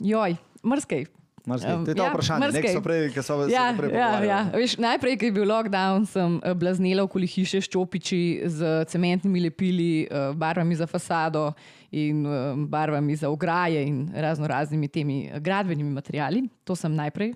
joj, 0.00 0.36
mrskej. 0.60 1.08
Marsikaj. 1.44 1.74
Um, 1.76 1.84
To 1.84 1.90
je 1.90 1.94
to 1.94 2.04
ja, 2.04 2.10
vprašanje, 2.12 2.40
marsikaj. 2.40 2.72
so 2.72 2.80
prej, 2.80 3.02
ki 3.12 3.22
so 3.22 3.34
Ja, 3.52 3.68
naprej 3.68 3.92
ja, 3.92 4.08
ja. 4.24 4.40
Veš, 4.48 4.78
najprej, 4.80 5.18
ko 5.20 5.28
je 5.28 5.34
bil 5.36 5.44
lockdown, 5.44 6.06
sem 6.08 6.38
eh, 6.40 6.54
blaznila 6.56 7.04
okoli 7.04 7.28
hiše 7.28 7.60
s 7.60 7.68
čopiči, 7.68 8.48
z 8.48 8.88
cementnimi 8.88 9.44
lepili, 9.44 10.08
eh, 10.08 10.32
barvami 10.32 10.72
za 10.72 10.88
fasado 10.88 11.52
in 11.92 12.24
eh, 12.24 12.56
barvami 12.64 13.16
za 13.16 13.28
ograje 13.28 13.84
in 13.84 14.08
razno 14.16 14.48
raznimi 14.48 14.88
temi 14.88 15.28
gradbenimi 15.36 15.92
materiali. 15.92 16.48
To 16.64 16.72
sem 16.72 16.96
najprej, 16.96 17.34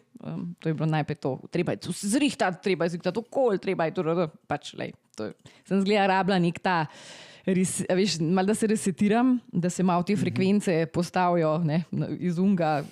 to 0.59 0.73
je 0.73 0.75
bilo 0.75 0.89
najprej 0.89 1.21
to. 1.21 1.37
Treba 1.53 1.77
je 1.77 1.93
zrihtati, 1.93 2.63
treba 2.65 2.89
je 2.89 2.97
zrihtati 2.97 3.19
okolje, 3.19 3.61
treba 3.61 3.85
je 3.85 3.95
to, 3.95 4.29
pač, 4.49 4.73
lej, 4.73 4.97
to 5.17 5.29
je, 5.29 5.37
sem 5.69 5.85
zgleda 5.85 6.09
rabila 6.17 6.41
nek 6.41 6.57
ta. 6.65 6.87
Res, 7.49 7.81
veš, 7.89 8.21
malo 8.21 8.51
da 8.51 8.55
se 8.55 8.67
resetiram, 8.69 9.39
da 9.53 9.71
se 9.71 9.83
malo 9.83 10.03
te 10.03 10.17
frekvence 10.17 10.87
postavijo 10.93 11.59
ne, 11.65 11.85
iz 12.21 12.39
unga. 12.39 12.83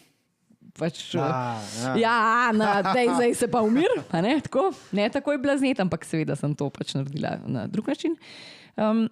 Pač, 0.77 1.15
A, 1.17 1.57
ja. 1.81 1.93
ja, 1.97 2.17
na, 2.53 2.83
dej, 2.93 3.09
zdaj 3.17 3.35
se 3.35 3.47
pa 3.49 3.63
umir, 3.65 3.89
a 4.13 4.21
ne, 4.21 4.35
tako, 4.45 4.69
ne 4.93 5.07
takoj 5.09 5.39
blaznet, 5.41 5.81
ampak 5.81 6.05
seveda 6.05 6.37
sem 6.37 6.53
to 6.53 6.69
pač 6.69 6.93
naredila 6.93 7.39
na 7.49 7.65
drug 7.67 7.89
način. 7.89 8.13
Um, 8.77 9.07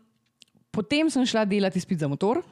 potem 0.71 1.09
sem 1.09 1.25
šla 1.25 1.47
delati 1.49 1.80
izpit 1.80 2.04
za 2.04 2.09
motor, 2.09 2.42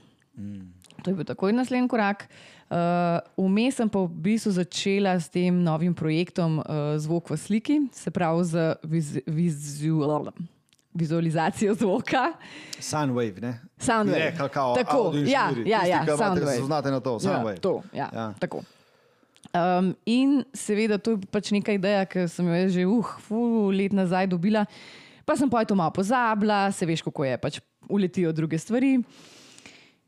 to 1.02 1.10
je 1.10 1.16
bil 1.18 1.28
takoj 1.28 1.52
naslednji 1.52 1.88
korak. 1.92 2.24
Uh, 2.72 3.20
Vmes 3.36 3.76
sem 3.76 3.88
pa 3.92 4.00
v 4.00 4.08
bistvu 4.24 4.54
začela 4.56 5.12
s 5.20 5.28
tem 5.28 5.52
novim 5.60 5.92
projektom 5.92 6.62
uh, 6.62 6.96
Zvok 6.96 7.34
v 7.34 7.36
sliki, 7.36 7.76
se 7.92 8.08
pravi 8.08 8.44
z 8.48 8.54
viz, 8.88 9.10
vizual, 9.28 10.30
vizualizacijo 10.96 11.74
zvoka. 11.76 12.32
Soundwave, 12.80 13.40
ne? 13.44 13.52
Soundwave. 13.76 14.24
Ne, 14.24 14.36
kao, 14.36 14.48
kao 14.48 14.74
Tako, 14.74 14.96
audio 15.12 15.20
ja, 15.28 15.50
inženirji. 15.52 15.70
ja, 15.70 15.78
Tisti, 15.80 15.90
ja, 15.92 16.00
ki 16.00 16.08
imate, 16.08 16.24
Soundwave. 16.24 16.56
se 16.56 16.64
Znate 16.64 16.90
na 16.90 17.00
to, 17.00 17.20
Soundwave. 17.20 17.54
Ja, 17.54 17.60
to, 17.60 17.82
ja, 17.92 18.08
Ja. 18.08 18.20
ja. 18.20 18.32
tako. 18.40 18.62
Um, 19.52 19.92
in 20.08 20.46
seveda, 20.56 20.96
to 20.96 21.12
je 21.12 21.28
pač 21.28 21.50
neka 21.52 21.74
ideja, 21.76 22.06
ki 22.08 22.24
sem 22.24 22.46
jo 22.48 22.60
že 22.72 22.86
uh, 22.88 23.10
ful 23.20 23.68
let 23.76 23.92
nazaj 23.92 24.24
dobila, 24.32 24.64
pa 25.28 25.36
sem 25.36 25.44
pa 25.44 25.60
to 25.68 25.76
malo 25.76 25.92
pozabila, 25.92 26.72
se 26.72 26.88
veš, 26.88 27.04
kako 27.04 27.28
je, 27.28 27.36
pač 27.36 27.60
uletijo 27.84 28.32
druge 28.32 28.56
stvari. 28.56 28.96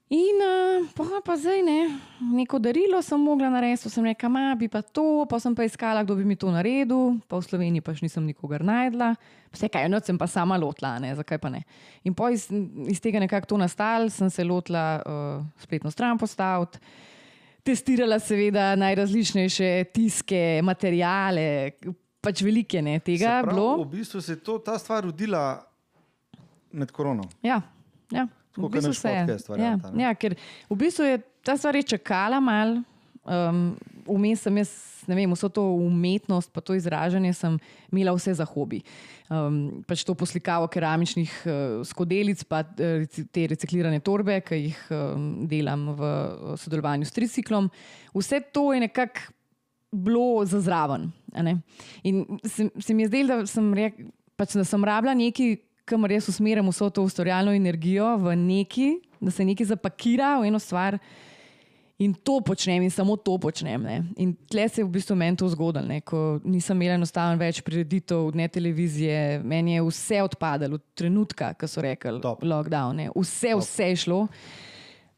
In 0.09 0.41
uh, 0.41 0.89
pa, 0.97 1.21
pa 1.21 1.37
zdaj 1.37 1.61
ne, 1.61 1.93
neko 2.33 2.57
darilo 2.57 3.03
sem 3.05 3.21
mogla 3.21 3.53
narediti, 3.53 3.93
sem 3.93 4.09
rekla, 4.09 4.33
ma 4.33 4.57
bi 4.57 4.69
pa 4.73 4.81
to, 4.81 5.29
pa 5.29 5.37
sem 5.37 5.53
pa 5.53 5.69
iskala, 5.69 6.09
kdo 6.09 6.17
bi 6.17 6.25
mi 6.25 6.41
to 6.41 6.49
naredil, 6.49 7.21
pa 7.29 7.37
v 7.37 7.45
Sloveniji 7.45 7.85
pač 7.85 8.01
nisem 8.01 8.25
nikogar 8.25 8.65
najdla. 8.65 9.13
Vse 9.53 9.69
kaj, 9.69 9.93
noč 9.93 10.09
sem 10.09 10.17
pa 10.17 10.25
sama 10.25 10.57
lotila, 10.57 10.97
ne, 11.05 11.13
zakaj 11.21 11.37
pa 11.37 11.53
ne. 11.53 11.67
In 12.09 12.17
pa 12.17 12.33
iz, 12.33 12.49
iz 12.89 12.97
tega 12.97 13.21
nekako 13.21 13.53
to 13.53 13.61
nastalo, 13.61 14.09
sem 14.09 14.33
se 14.33 14.41
lotila 14.41 15.05
uh, 15.05 15.45
spletno 15.61 15.93
stran 15.93 16.17
postaviti. 16.17 16.80
Testirala 17.65 18.19
seveda 18.21 18.75
najrazličnejše 18.77 19.69
tiske, 19.95 20.61
materijale, 20.65 21.73
pač 22.21 22.43
velike 22.45 22.83
ne, 22.85 22.99
tega 23.00 23.39
pravi, 23.41 23.55
bilo. 23.55 23.69
V 23.85 23.91
bistvu 23.97 24.21
se 24.21 24.37
je 24.37 24.43
to, 24.45 24.59
ta 24.61 24.79
stvar 24.79 25.05
rodila 25.09 25.45
med 26.73 26.93
korono. 26.93 27.25
Ja, 27.43 27.63
ja. 28.13 28.27
Tako 28.55 28.69
v 28.69 28.75
bistvu 28.77 28.93
se 28.95 29.11
je. 29.11 29.39
ja, 29.59 29.79
ja, 30.05 30.13
ker 30.15 30.37
v 30.69 30.77
bistvu 30.79 31.09
je 31.09 31.23
ta 31.45 31.57
stvar 31.57 31.77
je 31.77 31.83
čakala 31.83 32.41
mal. 32.41 32.81
Um, 33.25 33.77
Vmes 34.07 34.43
sem 34.45 34.57
jaz, 34.61 34.73
ne 35.10 35.19
vem, 35.19 35.32
vso 35.34 35.49
to 35.52 35.64
umetnost, 35.76 36.52
pa 36.54 36.62
to 36.64 36.76
izražanje 36.76 37.32
sem 37.36 37.58
imela 37.93 38.14
vse 38.17 38.34
za 38.38 38.47
hobi. 38.49 38.82
Um, 39.32 39.84
pač 39.88 40.04
to 40.04 40.14
poslikavo 40.14 40.69
keramičnih 40.69 41.32
uh, 41.47 41.54
skodelic, 41.86 42.45
pa 42.49 42.62
reci- 42.78 43.26
te 43.32 43.47
reciklirane 43.50 44.00
torbe, 44.04 44.40
ki 44.45 44.60
jih 44.67 44.82
um, 44.90 45.30
delam 45.50 45.88
v 45.99 46.10
sodelovanju 46.60 47.08
s 47.08 47.17
triciklom. 47.17 47.71
Vse 48.14 48.43
to 48.52 48.73
je 48.75 48.84
nekako 48.84 49.32
bilo 49.95 50.45
za 50.45 50.60
zraven. 50.60 51.12
a 51.34 51.43
ne. 51.43 51.58
In 52.02 52.25
se, 52.45 52.69
se 52.78 52.95
mi 52.95 53.02
je 53.02 53.08
zdelo, 53.08 53.28
da 53.28 53.47
sem, 53.47 53.75
rek, 53.75 54.00
pač, 54.36 54.54
da 54.58 54.64
sem 54.64 54.84
rabila 54.84 55.14
nekaj, 55.14 55.56
kamor 55.84 56.12
jaz 56.12 56.28
usmerjam 56.28 56.69
vso 56.71 56.90
to 56.90 57.02
ustvarjalno 57.02 57.52
energijo 57.54 58.17
v 58.19 58.36
neki, 58.36 58.88
da 59.21 59.30
se 59.30 59.45
nekaj 59.45 59.67
zapakira 59.75 60.38
v 60.40 60.50
eno 60.50 60.58
stvar. 60.58 60.99
In 62.02 62.15
to 62.15 62.41
počnem, 62.43 62.83
in 62.83 62.91
samo 62.91 63.15
to 63.17 63.37
počnem. 63.39 63.83
Ne. 63.87 64.00
In 64.19 64.33
tle 64.50 64.67
se 64.69 64.80
je 64.80 64.85
v 64.85 64.91
bistvu 64.97 65.15
meni 65.15 65.39
to 65.39 65.47
zgodilo, 65.49 65.87
ne. 65.87 66.00
ko 66.02 66.41
nisem 66.43 66.80
imela 66.83 66.99
enostavno 66.99 67.39
več 67.39 67.61
prireditev, 67.63 68.33
ne 68.35 68.49
televizije, 68.50 69.39
meni 69.47 69.76
je 69.76 69.85
vse 69.87 70.19
odpadalo, 70.26 70.80
od 70.80 70.85
trenutka, 70.99 71.52
ko 71.54 71.71
so 71.71 71.85
rekli, 71.85 72.19
Top. 72.25 72.43
lockdown, 72.43 72.99
ne. 72.99 73.07
vse, 73.15 73.54
vse 73.61 73.93
je 73.93 74.00
šlo. 74.07 74.25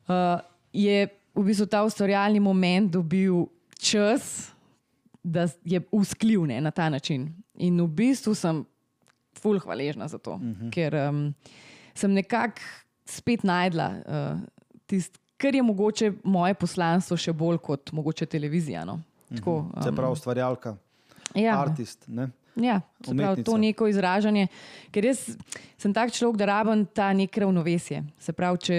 Uh, 0.05 0.37
je 0.77 1.09
v 1.33 1.49
bistvu 1.49 1.67
ta 1.73 1.81
ustvarjalni 1.89 2.45
moment 2.45 2.93
dobil 2.93 3.47
čas, 3.81 4.53
da 5.25 5.49
je 5.65 5.81
usklil 5.97 6.45
ne, 6.47 6.61
na 6.61 6.71
ta 6.71 6.91
način. 6.93 7.31
In 7.57 7.81
v 7.81 7.89
bistvu 8.05 8.37
sem 8.37 8.61
ful 9.41 9.59
hvaležna 9.65 10.09
za 10.13 10.19
to, 10.19 10.37
uh 10.37 10.41
-huh. 10.41 10.71
ker 10.71 10.95
um, 11.09 11.35
sem 11.95 12.13
nekako 12.13 12.61
spet 13.05 13.45
najdla 13.45 13.89
uh, 13.89 14.41
tisto, 14.87 15.19
kar 15.37 15.55
je 15.55 15.63
mogoče 15.63 16.13
moje 16.25 16.55
poslanstvo 16.55 17.17
še 17.17 17.33
bolj 17.33 17.59
kot 17.59 17.93
mogoče 17.93 18.27
televizija. 18.27 18.85
No. 18.85 19.01
Tako, 19.35 19.59
um, 19.67 19.83
Se 19.83 19.93
pravi, 19.93 20.13
ustvarjalka, 20.13 20.77
ja, 21.35 21.61
artist. 21.61 22.05
Ne? 22.09 22.31
Ja, 22.57 22.81
pravi, 23.05 23.45
to 23.45 23.57
neko 23.61 23.89
izražanje. 23.91 24.47
Ker 24.91 25.05
jaz 25.05 25.27
sem 25.77 25.93
tak 25.93 26.15
človek, 26.17 26.39
da 26.41 26.49
rabim 26.55 26.87
ta 26.87 27.11
nek 27.13 27.37
ravnovesje. 27.37 28.01
Se 28.23 28.33
pravi, 28.33 28.63
če 28.65 28.79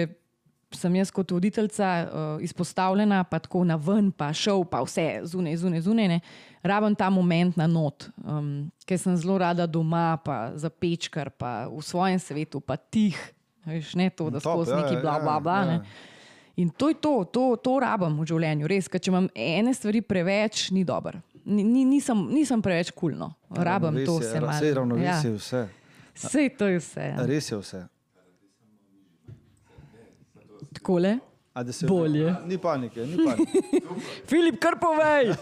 sem 0.74 0.98
jaz 0.98 1.12
kot 1.14 1.30
voditeljica 1.32 1.88
uh, 1.88 2.42
izpostavljena, 2.44 3.22
pa 3.24 3.38
tako 3.40 3.62
na 3.64 3.78
ven, 3.80 4.10
pa 4.12 4.32
šel, 4.36 4.66
pa 4.68 4.82
vse 4.84 5.06
zunaj, 5.30 5.56
zunaj, 5.62 5.80
zunaj, 5.86 6.10
ne, 6.10 6.18
rabim 6.66 6.96
ta 6.98 7.08
moment 7.10 7.56
na 7.56 7.68
not, 7.70 8.10
um, 8.20 8.68
ker 8.84 9.00
sem 9.00 9.16
zelo 9.16 9.38
rada 9.40 9.64
doma, 9.66 10.18
pa 10.24 10.50
za 10.60 10.68
pečkar, 10.68 11.30
pa 11.30 11.70
v 11.72 11.80
svojem 11.84 12.20
svetu, 12.20 12.60
pa 12.60 12.76
tih. 12.76 13.16
Veš, 13.68 13.94
ne 14.00 14.10
to, 14.10 14.28
da 14.32 14.40
skozi 14.40 14.72
ja, 14.72 14.82
neki 14.82 14.96
ja, 14.96 15.00
bla, 15.00 15.18
bla, 15.20 15.40
bla. 15.44 15.58
ja. 15.60 15.66
ne. 15.76 16.16
In 16.58 16.70
to 16.70 16.88
je 16.90 16.96
to, 16.96 17.12
to, 17.24 17.42
to 17.56 17.76
rabim 17.78 18.16
v 18.18 18.26
življenju, 18.26 18.66
res. 18.66 18.88
Ker 18.90 18.98
če 18.98 19.12
imam 19.12 19.28
ene 19.32 19.70
stvari 19.70 20.00
preveč, 20.02 20.68
ni 20.70 20.82
dobro. 20.82 21.20
Ni, 21.44 21.62
ni- 21.62 21.84
nisem, 21.86 22.26
nisem 22.28 22.60
preveč 22.60 22.90
kulno, 22.92 23.30
rabim 23.48 23.94
to 24.02 24.18
vse 24.18 24.40
malo. 24.40 24.56
Sej 24.58 24.74
ravnovesje 24.74 25.06
Ja. 25.06 25.20
je 25.24 25.36
vse. 25.36 25.62
Sej 26.18 26.48
to 26.58 26.66
je 26.66 26.78
vse. 26.78 27.04
Ja. 27.06 27.24
Res 27.24 27.46
je 27.46 27.58
vse. 27.58 27.84
Takole. 30.72 31.18
A 31.54 31.62
da 31.62 31.72
se 31.72 31.86
Bolje. 31.86 32.34
Ni 32.46 32.58
panike, 32.58 33.00
ni 33.02 33.16
panike. 33.18 33.62
Filip, 34.30 34.58
kar 34.60 34.76
povej. 34.78 35.32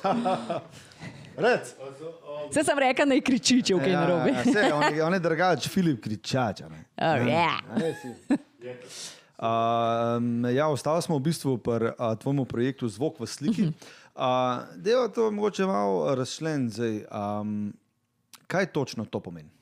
Rec. 1.37 1.75
Vse 2.49 2.63
sem 2.65 2.79
rekel, 2.79 3.05
naj 3.07 3.21
kriči, 3.21 3.59
če 3.63 3.75
v 3.75 3.83
kaj 3.83 3.93
narobe. 3.93 4.31
Ja, 4.31 4.45
sej, 4.45 4.71
on, 4.73 4.85
je- 4.87 5.03
je 5.17 5.21
drugač, 5.21 5.69
Filip 5.69 6.01
Kričač. 6.01 6.63
Oh, 6.63 6.73
yeah. 7.21 7.61
A 7.69 7.77
ne, 7.77 7.91
si? 8.01 8.13
Um, 9.37 10.45
ja, 10.49 10.69
ostali 10.69 11.03
smo 11.03 11.19
v 11.21 11.29
bistvu 11.29 11.59
pri 11.61 11.93
uh, 11.93 12.17
tvojem 12.17 12.45
projektu 12.49 12.89
Zvok 12.89 13.21
v 13.21 13.27
sliki. 13.29 13.65
Uh, 14.17 14.65
Deva 14.81 15.13
to 15.13 15.29
mogoče 15.31 15.69
malo 15.69 16.15
razšlen 16.17 16.71
zdaj. 16.73 17.05
Um, 17.13 17.77
kaj 18.49 18.73
točno 18.73 19.05
to 19.05 19.21
pomeni? 19.21 19.53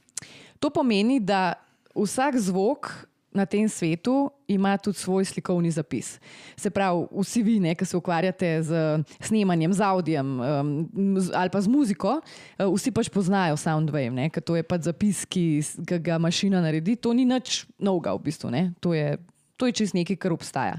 To 0.63 0.71
pomeni, 0.71 1.19
da 1.19 1.59
vsak 1.91 2.39
zvok 2.39 3.11
na 3.35 3.43
tem 3.47 3.67
svetu 3.69 4.31
ima 4.47 4.79
tudi 4.79 4.99
svoj 4.99 5.25
slikovni 5.25 5.71
zapis. 5.71 6.21
Se 6.57 6.71
pravi, 6.71 7.07
vsi 7.11 7.43
vi, 7.43 7.59
ne, 7.61 7.75
ki 7.75 7.85
se 7.85 7.97
ukvarjate 7.97 8.63
z 8.63 9.03
snemanjem, 9.21 9.73
z 9.75 9.81
audijem 9.83 10.41
um, 10.41 11.19
z, 11.19 11.35
ali 11.35 11.51
pa 11.51 11.61
z 11.61 11.67
muziko, 11.67 12.21
uh, 12.23 12.71
vsi 12.71 12.95
pač 12.95 13.11
poznajo 13.11 13.59
Soundwave, 13.59 14.31
ker 14.31 14.43
to 14.43 14.55
je 14.55 14.63
pač 14.63 14.87
zapis, 14.87 15.27
ki, 15.27 15.67
ki 15.83 15.99
ga 15.99 16.23
mašina 16.23 16.63
naredi. 16.63 16.95
To 16.95 17.11
ni 17.11 17.27
nič 17.27 17.67
novega, 17.75 18.15
v 18.15 18.23
bistvu. 18.31 18.55
Ne. 18.55 18.71
To 18.79 18.95
je, 18.95 19.19
to 19.57 19.69
je 19.71 19.77
čist 19.83 19.95
nekaj, 19.95 20.19
kar 20.21 20.35
obstaja. 20.35 20.79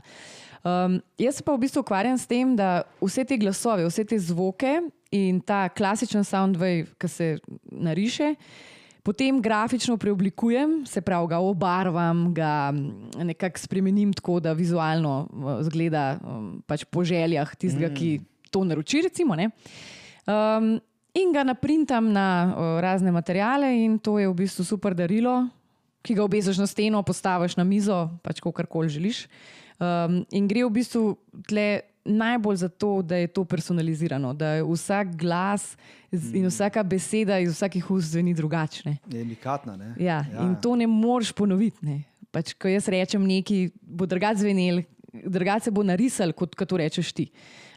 Um, 0.65 0.97
jaz 1.21 1.43
pa 1.45 1.53
v 1.53 1.61
bistvu 1.61 1.83
ukvarjam 1.85 2.17
s 2.17 2.25
tem, 2.25 2.55
da 2.57 2.87
vse 2.97 3.21
te 3.21 3.37
glasove, 3.37 3.85
vse 3.85 4.01
te 4.09 4.17
zvoke 4.17 4.79
in 5.13 5.37
ta 5.37 5.67
klasičen 5.69 6.25
soundwave, 6.25 6.87
ki 6.97 7.09
se 7.11 7.27
nariše, 7.69 8.31
potem 9.05 9.37
grafično 9.45 9.99
preoblikujem, 10.01 10.79
se 10.89 11.03
pravi, 11.05 11.29
ga 11.29 11.39
obarvam, 11.45 12.31
ga 12.33 12.71
mm, 12.73 13.21
nekako 13.29 13.61
spremenim 13.61 14.15
tako, 14.17 14.39
da 14.41 14.55
vizualno 14.57 15.27
uh, 15.29 15.59
zgleda 15.69 16.17
um, 16.17 16.49
pač 16.65 16.87
po 16.89 17.05
željah 17.05 17.53
tistega, 17.53 17.91
mm. 17.91 17.95
ki 17.99 18.49
to 18.49 18.63
naroči. 18.65 19.03
Recimo, 19.05 19.37
ne. 19.37 19.51
um, 20.25 20.79
in 21.13 21.29
ga 21.31 21.45
naprintam 21.45 22.09
na 22.09 22.27
uh, 22.49 22.71
razne 22.81 23.13
materijale, 23.13 23.69
in 23.85 23.99
to 24.01 24.17
je 24.17 24.25
v 24.25 24.33
bistvu 24.41 24.65
super 24.65 24.97
darilo, 24.97 25.43
ki 26.05 26.15
ga 26.17 26.25
obežeš 26.25 26.61
na 26.61 26.67
steno, 26.69 27.01
postaviš 27.01 27.57
na 27.57 27.65
mizo, 27.65 28.05
pač 28.21 28.41
karkoli 28.43 28.89
želiš. 28.93 29.25
Um, 29.75 30.21
in 30.31 30.47
gre 30.47 30.63
v 30.63 30.71
bistvu 30.77 31.17
tle 31.49 31.83
najbolj 32.05 32.55
za 32.61 32.69
to, 32.69 33.01
da 33.01 33.17
je 33.17 33.27
to 33.27 33.43
personalizirano, 33.45 34.33
da 34.33 34.59
je 34.59 34.63
vsak 34.63 35.15
glas 35.17 35.73
in 36.11 36.45
vsaka 36.47 36.83
beseda 36.83 37.39
iz 37.39 37.51
vsakih 37.57 37.91
ust 37.91 38.13
zveni 38.13 38.33
drugačne. 38.33 38.97
Je 39.11 39.21
unikatna. 39.21 39.75
Ne? 39.75 39.95
Ja, 39.99 40.23
ja. 40.33 40.45
In 40.45 40.55
to 40.61 40.75
ne 40.75 40.87
moreš 40.87 41.33
ponoviti. 41.33 41.81
Ne. 41.81 42.03
Pač, 42.31 42.53
ko 42.53 42.69
jaz 42.69 42.87
rečem 42.91 43.25
nekaj, 43.25 43.69
bo 43.81 44.05
drugače 44.05 44.43
zvenel, 44.43 44.83
drugače 45.11 45.71
bo 45.71 45.83
narisal, 45.83 46.33
kot, 46.37 46.55
kot 46.55 46.69
to 46.69 46.79
rečeš 46.79 47.11
ti. 47.15 47.29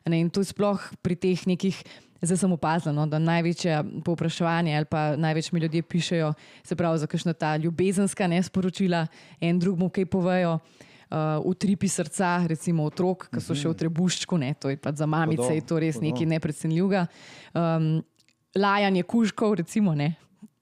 Ne, 0.09 0.21
in 0.21 0.31
to 0.31 0.41
je 0.45 0.53
sploh 0.53 0.81
pri 1.03 1.17
teh 1.17 1.47
nekih. 1.49 1.81
Zdaj 2.21 2.37
sem 2.37 2.53
opazila, 2.53 2.93
no, 2.93 3.07
da 3.07 3.19
največje 3.23 4.03
povpraševanje 4.05 4.77
ali 4.77 4.89
pa 4.91 5.17
največ 5.17 5.53
mi 5.53 5.61
ljudje 5.61 5.83
pišejo, 5.83 6.33
se 6.67 6.77
pravi, 6.77 6.99
za 6.99 7.07
kakšno 7.07 7.33
ta 7.33 7.57
ljubezenska 7.57 8.27
nesporočila, 8.27 9.07
en 9.41 9.59
drugemu 9.59 9.89
kaj 9.89 10.07
povejo. 10.07 10.59
Uh, 11.09 11.41
utripi 11.49 11.89
srca, 11.89 12.45
recimo 12.47 12.85
otrok, 12.85 13.31
ki 13.33 13.41
so 13.41 13.55
še 13.57 13.71
v 13.71 13.77
trebuščku, 13.81 14.37
ne, 14.37 14.51
to 14.61 14.69
je 14.69 14.77
pa 14.77 14.93
za 14.93 15.07
mamice, 15.09 15.41
Hudo, 15.41 15.55
je 15.57 15.63
to 15.65 15.79
res 15.81 15.97
hudo. 15.97 16.05
nekaj 16.05 16.27
neprecenljivega. 16.29 17.07
Um, 17.57 17.87
lajanje 18.53 19.07
kužkov, 19.09 19.55
recimo, 19.63 19.95
ne, 19.97 20.11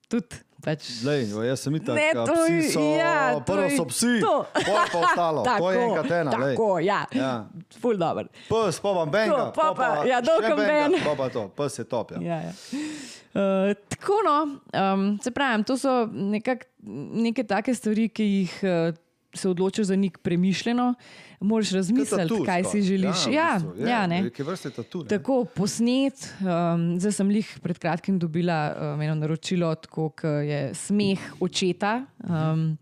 tudi 0.07 0.38
pač. 0.64 0.88
Lej, 1.05 1.31
jo, 1.31 1.42
jaz 1.47 1.62
sem 1.62 1.75
itak, 1.79 1.95
Ne, 1.97 2.09
to 2.14 2.35
psi 2.35 2.71
so, 2.73 2.85
ja, 2.97 3.14
prvo 3.47 3.69
so 3.77 3.85
psi, 3.90 4.12
pol 4.23 4.45
pa 4.53 4.99
ostalo. 5.01 5.45
to 5.61 5.71
je 5.73 5.83
enkrat 5.85 6.11
ena. 6.21 6.37
lej. 6.42 6.55
Tako, 6.57 6.69
ja. 6.85 7.01
Ja. 7.12 7.33
Ful 7.81 7.97
dobro. 8.01 8.27
Pes, 8.49 8.81
pa 8.81 8.95
vam 8.97 9.11
benga, 9.11 9.37
To, 9.37 9.53
pa 9.57 9.71
pa, 9.77 9.88
ja, 10.09 10.21
benga, 10.21 10.57
ben. 10.57 10.99
Pa 11.05 11.14
pa 11.19 11.29
to, 11.33 11.49
pes 11.57 11.79
je 11.79 11.85
top. 11.85 12.16
Ja. 12.16 12.21
Ja, 12.23 12.38
ja. 12.51 12.53
Uh, 13.37 13.75
tako 13.92 14.23
no, 14.25 14.37
um, 14.73 15.19
se 15.21 15.31
pravi, 15.31 15.64
to 15.69 15.77
so 15.77 16.07
nekak, 16.09 16.66
neke 17.21 17.45
take 17.45 17.75
stvari, 17.77 18.09
ki 18.09 18.25
jih 18.25 18.55
uh, 18.64 18.97
se 19.37 19.49
odločiš 19.49 19.90
za 19.92 19.97
nek 19.97 20.19
premišljeno, 20.25 20.95
moraš 21.40 21.70
razmisliti, 21.70 22.29
tatu 22.29 22.44
kaj 22.44 22.64
si 22.64 22.83
želiš. 22.83 23.27
Ja, 23.33 23.57
v 23.59 23.72
bistvu, 23.72 23.88
ja, 23.88 24.07
ne. 24.07 24.22
Neke 24.22 24.42
vrste 24.42 24.70
tatu. 24.70 25.03
ne. 25.03 25.09
Tako 25.09 25.44
posnet, 25.44 26.29
um, 26.40 26.88
zdaj 27.01 27.12
sem 27.12 27.31
jih 27.31 27.59
pred 27.62 27.79
kratkim 27.79 28.18
dobila 28.18 28.61
um, 28.72 29.03
eno 29.03 29.14
naročilo, 29.14 29.75
tako 29.75 30.12
je 30.25 30.75
smeh 30.75 31.31
očeta. 31.40 32.05
Um, 32.25 32.77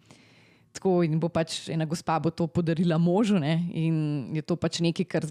tako 0.75 1.05
in 1.07 1.21
bo 1.23 1.31
pač 1.31 1.69
ena 1.71 1.87
gospa 1.87 2.19
bo 2.19 2.33
to 2.35 2.47
podarila 2.51 2.99
možu, 2.99 3.39
ne, 3.39 3.55
in 3.73 3.95
je 4.35 4.43
to 4.43 4.57
pač 4.59 4.81
nekaj, 4.83 5.07
kar 5.07 5.27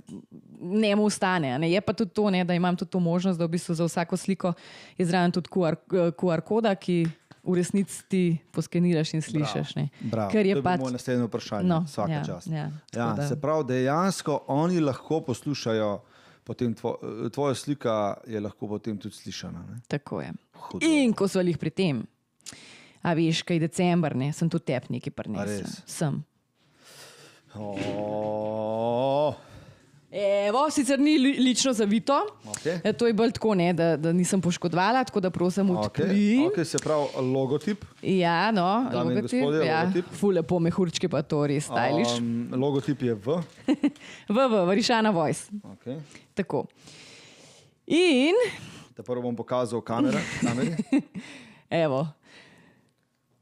ne 0.64 0.94
mu 0.96 1.08
ostane. 1.10 1.58
Ne. 1.60 1.70
Je 1.72 1.82
pa 1.84 1.94
tudi 1.94 2.16
to, 2.16 2.30
ne, 2.32 2.46
da 2.48 2.56
imam 2.56 2.78
tudi 2.80 2.92
to 2.92 3.02
možnost, 3.04 3.40
da 3.40 3.46
v 3.46 3.56
bistvu 3.58 3.76
za 3.76 3.88
vsako 3.90 4.18
sliko 4.18 4.54
je 4.98 5.06
zraven 5.06 5.36
tudi 5.36 5.52
QR, 5.52 5.76
QR 6.16 6.42
koda, 6.48 6.76
ki 6.76 7.04
v 7.44 7.54
resnici 7.54 8.04
ti 8.08 8.22
poskeniraš 8.52 9.14
in 9.14 9.22
slišiš. 9.22 9.74
Bravo, 10.02 10.32
Ker 10.32 10.46
je 10.46 10.54
to 10.54 10.58
je 10.58 10.64
pač. 10.64 10.78
bilo 10.78 10.84
moje 10.84 10.94
naslednje 10.94 11.24
vprašanje. 11.24 11.68
No, 11.68 11.80
Vsaka 11.82 12.12
ja, 12.12 12.24
čast. 12.24 12.48
ja, 12.48 12.72
ja, 12.90 13.14
da- 13.14 13.28
se 13.28 13.36
pravi, 13.36 13.64
dejansko 13.66 14.44
oni 14.48 14.80
lahko 14.80 15.22
poslušajo, 15.22 16.02
potem 16.44 16.74
tvo, 16.74 16.98
tvoja 17.30 17.56
slika 17.56 17.96
je 18.26 18.40
lahko 18.40 18.68
potem 18.68 18.98
tudi 18.98 19.16
slišana. 19.16 19.60
Ne? 19.62 19.82
Tako 19.88 20.22
je. 20.22 20.32
Hudo. 20.54 20.86
In 20.86 21.14
ko 21.14 21.28
so 21.28 21.42
jih 21.42 21.58
pri 21.58 21.70
tem, 21.70 22.08
a 23.02 23.14
veš, 23.14 23.44
kaj 23.44 23.56
je 23.56 23.60
decembr, 23.62 24.16
ne, 24.16 24.32
sem 24.32 24.50
tudi 24.50 24.64
tep 24.66 24.90
neki 24.90 25.10
A 25.10 25.14
prinesel. 25.14 25.68
Sem. 25.86 26.24
Oh, 27.56 29.36
Evo, 30.14 30.70
sicer 30.70 31.00
ni 31.00 31.18
li, 31.18 31.32
lično 31.40 31.74
zavito, 31.74 32.14
Okej. 32.48 32.76
e, 32.84 32.94
to 32.94 33.08
je 33.08 33.14
bolj 33.14 33.32
tako, 33.32 33.56
ne, 33.56 33.72
da, 33.74 33.98
da 33.98 34.12
nisem 34.14 34.38
poškodovala, 34.38 35.04
tako 35.04 35.20
da 35.20 35.30
prosim 35.30 35.70
odpri. 35.72 36.04
okay. 36.04 36.52
Okay, 36.52 36.64
se 36.66 36.78
pravi, 36.78 37.08
logotip. 37.26 37.82
Ja, 38.00 38.52
no, 38.52 38.86
Dame 38.92 39.16
logotip, 39.16 39.42
gospodje, 39.42 39.66
ja, 39.66 39.80
logotip. 39.82 40.06
ful 40.14 40.30
lepo 40.32 40.60
mehurčke 40.60 41.10
pa 41.10 41.24
to 41.24 41.48
res 41.48 41.66
stajliš. 41.66 42.20
Um, 42.20 42.52
logotip 42.54 43.02
je 43.02 43.14
V. 43.16 43.40
v, 44.30 44.38
v, 44.46 44.62
Varišana 44.68 45.10
Voice. 45.10 45.50
Okay. 45.74 45.98
Tako. 46.34 46.66
In, 47.88 48.38
Da 48.94 49.02
prvo 49.02 49.22
bom 49.24 49.36
pokazal 49.36 49.82
kamere, 49.82 50.22
kameri. 50.40 50.76
evo, 51.84 52.06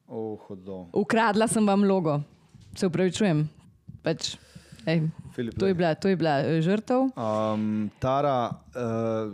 Oh, 0.07 0.39
hudo. 0.47 0.85
ukradla 0.93 1.47
sem 1.47 1.67
vam 1.67 1.83
logo, 1.83 2.21
se 2.75 2.87
upravičujem. 2.87 3.43
Pač, 4.01 4.37
ej, 4.85 5.03
Filip, 5.35 5.59
to, 5.59 5.67
je 5.67 5.73
bila, 5.73 5.95
to 5.95 6.07
je 6.07 6.15
bila 6.15 6.39
eh, 6.39 6.61
žrtev. 6.61 7.09
Um, 7.15 7.91
Tara, 7.99 8.51
uh, 8.75 9.31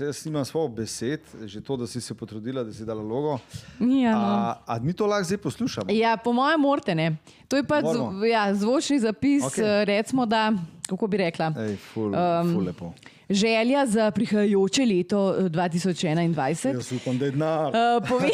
jaz 0.00 0.24
nimam 0.24 0.44
svojih 0.44 0.70
besed, 0.76 1.20
že 1.44 1.60
to, 1.60 1.76
da 1.76 1.86
si 1.86 2.00
se 2.00 2.14
potrudila, 2.14 2.64
da 2.64 2.72
si 2.72 2.84
dala 2.84 3.02
logo. 3.02 3.38
Ja, 3.80 4.12
no. 4.12 4.24
A, 4.24 4.56
a 4.66 4.78
mi 4.78 4.92
to 4.92 5.06
lahko 5.06 5.24
zdaj 5.24 5.38
poslušamo? 5.38 5.92
Ja, 5.92 6.16
po 6.16 6.32
mojem, 6.32 6.60
morate 6.60 6.94
ne. 6.94 7.16
To 7.48 7.56
je 7.56 7.64
pač 7.64 7.84
Moramo. 7.84 8.12
zv, 8.18 8.24
ja, 8.28 8.54
zvočni 8.54 8.98
zapis, 9.00 9.44
okay. 9.44 9.84
recimo, 9.84 10.26
da, 10.26 10.52
kako 10.88 11.06
bi 11.06 11.16
rekla, 11.16 11.52
Ej, 11.58 11.76
ful, 11.76 12.12
Um, 12.12 12.52
ful 12.54 12.64
lepo. 12.64 12.92
želja 13.30 13.86
za 13.86 14.10
prihajajoče 14.10 14.84
leto 14.86 15.34
eh, 15.38 15.42
2021. 15.50 16.74
Jaz 16.74 16.92
upam, 16.92 17.18
da 17.18 17.24
je 17.24 17.30
denar. 17.30 17.72
Uh, 17.72 18.08
pove... 18.08 18.28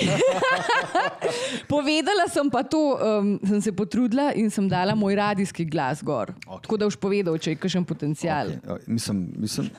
Povedala 1.68 2.28
sem 2.28 2.50
pa 2.50 2.62
to, 2.62 2.98
um, 2.98 3.40
sem 3.48 3.60
se 3.60 3.72
potrudila 3.72 4.32
in 4.34 4.50
sem 4.50 4.68
dala 4.68 4.94
moj 4.94 5.14
radijski 5.14 5.64
glas 5.64 6.02
gor. 6.02 6.32
Okay. 6.46 6.62
Tako 6.62 6.76
da 6.76 6.86
boš 6.86 6.96
povedal, 6.96 7.38
če 7.38 7.54
je 7.54 7.56
kakšen 7.56 7.84
potencial. 7.84 8.48
Okay. 8.48 8.78
Mislim, 8.86 9.28
mislim, 9.36 9.70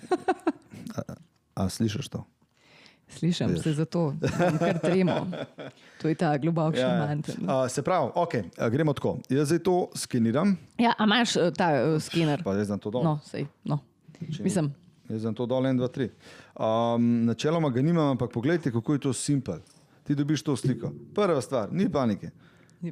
a, 1.56 1.70
slišiš 1.70 2.08
to? 2.10 2.24
Slišim 3.08 3.58
se 3.58 3.74
zato, 3.74 4.14
kar 4.60 4.80
tremo. 4.82 5.28
To 6.02 6.10
je 6.10 6.16
ta 6.16 6.38
globok 6.38 6.76
ja, 6.76 6.90
šamant. 6.90 7.30
A, 7.48 7.70
se 7.70 7.82
pravi, 7.82 8.12
okay, 8.16 8.44
a, 8.58 8.70
gremo 8.70 8.94
tako. 8.94 9.18
Jaz 9.30 9.48
zdaj 9.48 9.60
to 9.64 9.90
skeniram, 9.96 10.58
Ja, 10.78 10.94
a 10.98 11.04
imaš 11.04 11.36
uh, 11.36 11.50
ta 11.56 11.70
uh, 11.82 12.02
skener? 12.02 12.44
pa 12.44 12.54
jaz 12.54 12.68
znam 12.68 12.80
to 12.80 12.92
dol. 12.92 13.04
No, 13.04 13.20
sej, 13.26 13.46
no. 13.64 13.80
Mislim, 14.40 14.74
Jaz 15.10 15.22
znam 15.22 15.34
to 15.38 15.46
dol, 15.46 15.66
en, 15.68 15.78
dva, 15.78 15.88
tri. 15.88 16.10
Um, 16.56 17.26
načeloma 17.26 17.70
ga 17.70 17.82
nimam, 17.82 18.10
ampak 18.16 18.32
poglejte, 18.34 18.72
kako 18.72 18.94
je 18.94 19.00
to 19.00 19.14
simpel. 19.14 19.60
Ti 20.04 20.16
dobiš 20.16 20.44
to 20.44 20.56
sliko. 20.58 20.92
Prva 21.16 21.42
stvar, 21.42 21.70
ni 21.72 21.90
panike. 21.92 22.30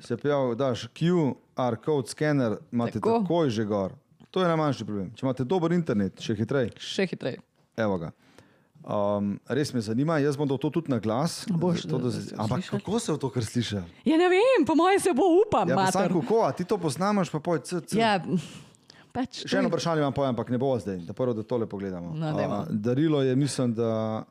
Se 0.02 0.18
pravi, 0.18 0.56
daš 0.56 0.88
QR 0.94 1.76
code 1.86 2.08
skener, 2.10 2.58
imate 2.72 2.94
Tako. 2.94 3.10
Tako. 3.10 3.22
takoj 3.22 3.50
že 3.50 3.66
gor. 3.66 3.94
To 4.32 4.42
je 4.42 4.48
najmanjši 4.48 4.86
problem. 4.86 5.12
Če 5.14 5.26
imate 5.26 5.44
dober 5.44 5.74
internet, 5.74 6.22
še 6.22 6.34
hitreje, 6.36 6.72
še 6.78 7.06
hitreje. 7.06 7.42
evo 7.78 7.98
ga. 7.98 8.12
Um, 8.84 9.40
res 9.48 9.72
me 9.72 9.80
zanima, 9.80 10.18
jaz 10.18 10.36
bom 10.36 10.44
to 10.46 10.60
tudi 10.60 10.90
na 10.90 11.00
glas. 11.00 11.46
Boš, 11.48 11.84
zato, 11.84 11.98
da- 12.00 12.12
ampak 12.38 12.60
slišali? 12.60 12.82
kako 12.82 13.00
se 13.00 13.12
v 13.12 13.18
to 13.18 13.30
kar 13.30 13.44
sliši? 13.44 13.76
Ja, 14.04 14.18
ne 14.18 14.28
vem, 14.28 14.66
po 14.66 14.76
mojem 14.76 15.00
se 15.00 15.14
bo 15.14 15.24
upam. 15.40 15.64
Ja, 15.66 15.88
sam 15.88 16.12
kako, 16.12 16.42
a 16.42 16.52
ti 16.52 16.64
to 16.64 16.78
poznamaš, 16.78 17.30
pa 17.30 17.40
poj, 17.40 17.60
c, 17.62 17.80
c. 17.82 17.96
ja, 17.96 18.20
pač. 19.10 19.46
Še 19.46 19.58
eno 19.58 19.70
vprašanje 19.70 20.02
vam 20.02 20.12
povem, 20.12 20.30
ampak 20.30 20.50
ne 20.50 20.58
bo 20.58 20.76
zdaj, 20.76 21.00
da 21.00 21.14
prvo, 21.14 21.32
da 21.32 21.44
tole 21.44 21.64
pogledamo. 21.66 22.12
No. 22.12 22.28
A, 22.30 22.66
darilo 22.70 23.22
je, 23.22 23.32
mislim, 23.34 23.72
da 23.74 24.24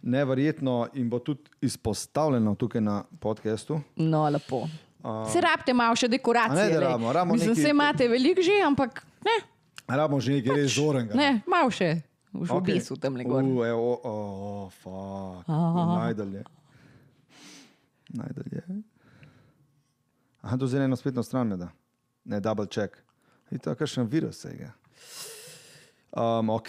neverjetno 0.00 0.88
in 0.94 1.08
bo 1.08 1.18
tudi 1.18 1.42
izpostavljeno 1.60 2.54
tukaj 2.54 2.80
na 2.80 3.02
podkastu. 3.18 3.80
No, 3.96 4.28
lepo. 4.28 4.68
A- 5.02 5.26
Se 5.26 5.40
rabite 5.40 5.72
malo 5.72 5.96
še 5.96 6.08
dekoracije. 6.08 6.54
Ne, 6.60 6.70
da 6.70 6.80
rabimo, 6.82 7.12
rabimo 7.12 7.34
Mislim, 7.34 7.50
neki- 7.50 7.62
se 7.62 7.70
imate 7.70 8.08
veliko 8.08 8.42
že, 8.42 8.62
ampak 8.62 9.02
ne, 9.20 9.36
Rabimo 9.88 10.20
že 10.20 10.32
nekaj 10.32 10.54
res 10.54 10.70
zorenga. 10.72 11.14
ne 11.14 11.40
malo 11.46 11.70
še. 11.70 12.02
V 12.38 12.46
šubisu 12.46 12.96
tam 12.96 13.16
le 13.16 13.24
gor. 13.24 13.42
Uh, 13.42 13.66
evo, 13.66 13.92
o, 13.94 14.00
o, 14.04 14.14
o, 14.56 14.70
fuck. 14.70 15.48
Aha. 15.48 15.84
Najdalje. 15.98 16.44
Najdalje. 18.10 18.62
Aha, 20.40 20.56
to 20.56 20.66
zdaj 20.66 20.84
eno 20.84 20.96
spletno 20.96 21.22
stran 21.22 21.48
me 21.48 21.56
da. 21.56 21.68
Ne, 22.24 22.40
double 22.40 22.66
check. 22.66 22.96
Je 23.50 23.58
to 23.58 23.74
kakšen 23.74 24.06
virus 24.06 24.38
vsega. 24.38 24.72
Um, 26.12 26.50
ok. 26.50 26.68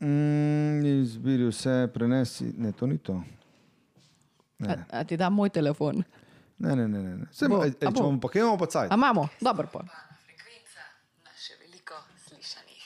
Mm, 0.00 0.86
izbiri 0.86 1.46
vse, 1.46 1.88
prenesi. 1.88 2.52
Ne, 2.56 2.72
to 2.72 2.86
ni 2.86 2.98
to. 2.98 3.22
A, 4.58 4.66
Ne. 4.66 4.84
a 4.90 5.04
ti 5.04 5.16
da 5.16 5.28
moj 5.30 5.48
telefon? 5.50 6.02
Ne, 6.58 6.76
ne, 6.76 6.88
ne. 6.88 6.98
ne. 7.00 7.16
ne. 7.16 7.26
Sej, 7.32 7.48
Bo. 7.48 7.62
ej, 7.64 7.70
ej, 7.70 7.74
A 7.80 7.90
če 7.90 7.94
bo? 7.94 8.02
bomo 8.02 8.20
pa 8.20 8.28
kaj 8.28 8.42
imamo 8.42 8.58
pa 8.58 8.66
cajt. 8.66 8.90
A 8.90 8.94
imamo, 8.94 9.28
dobro 9.40 9.68
pa. 9.72 9.80
frekvenca 10.18 10.82
naše 11.24 11.54
veliko 11.60 11.94
slišanih. 12.18 12.82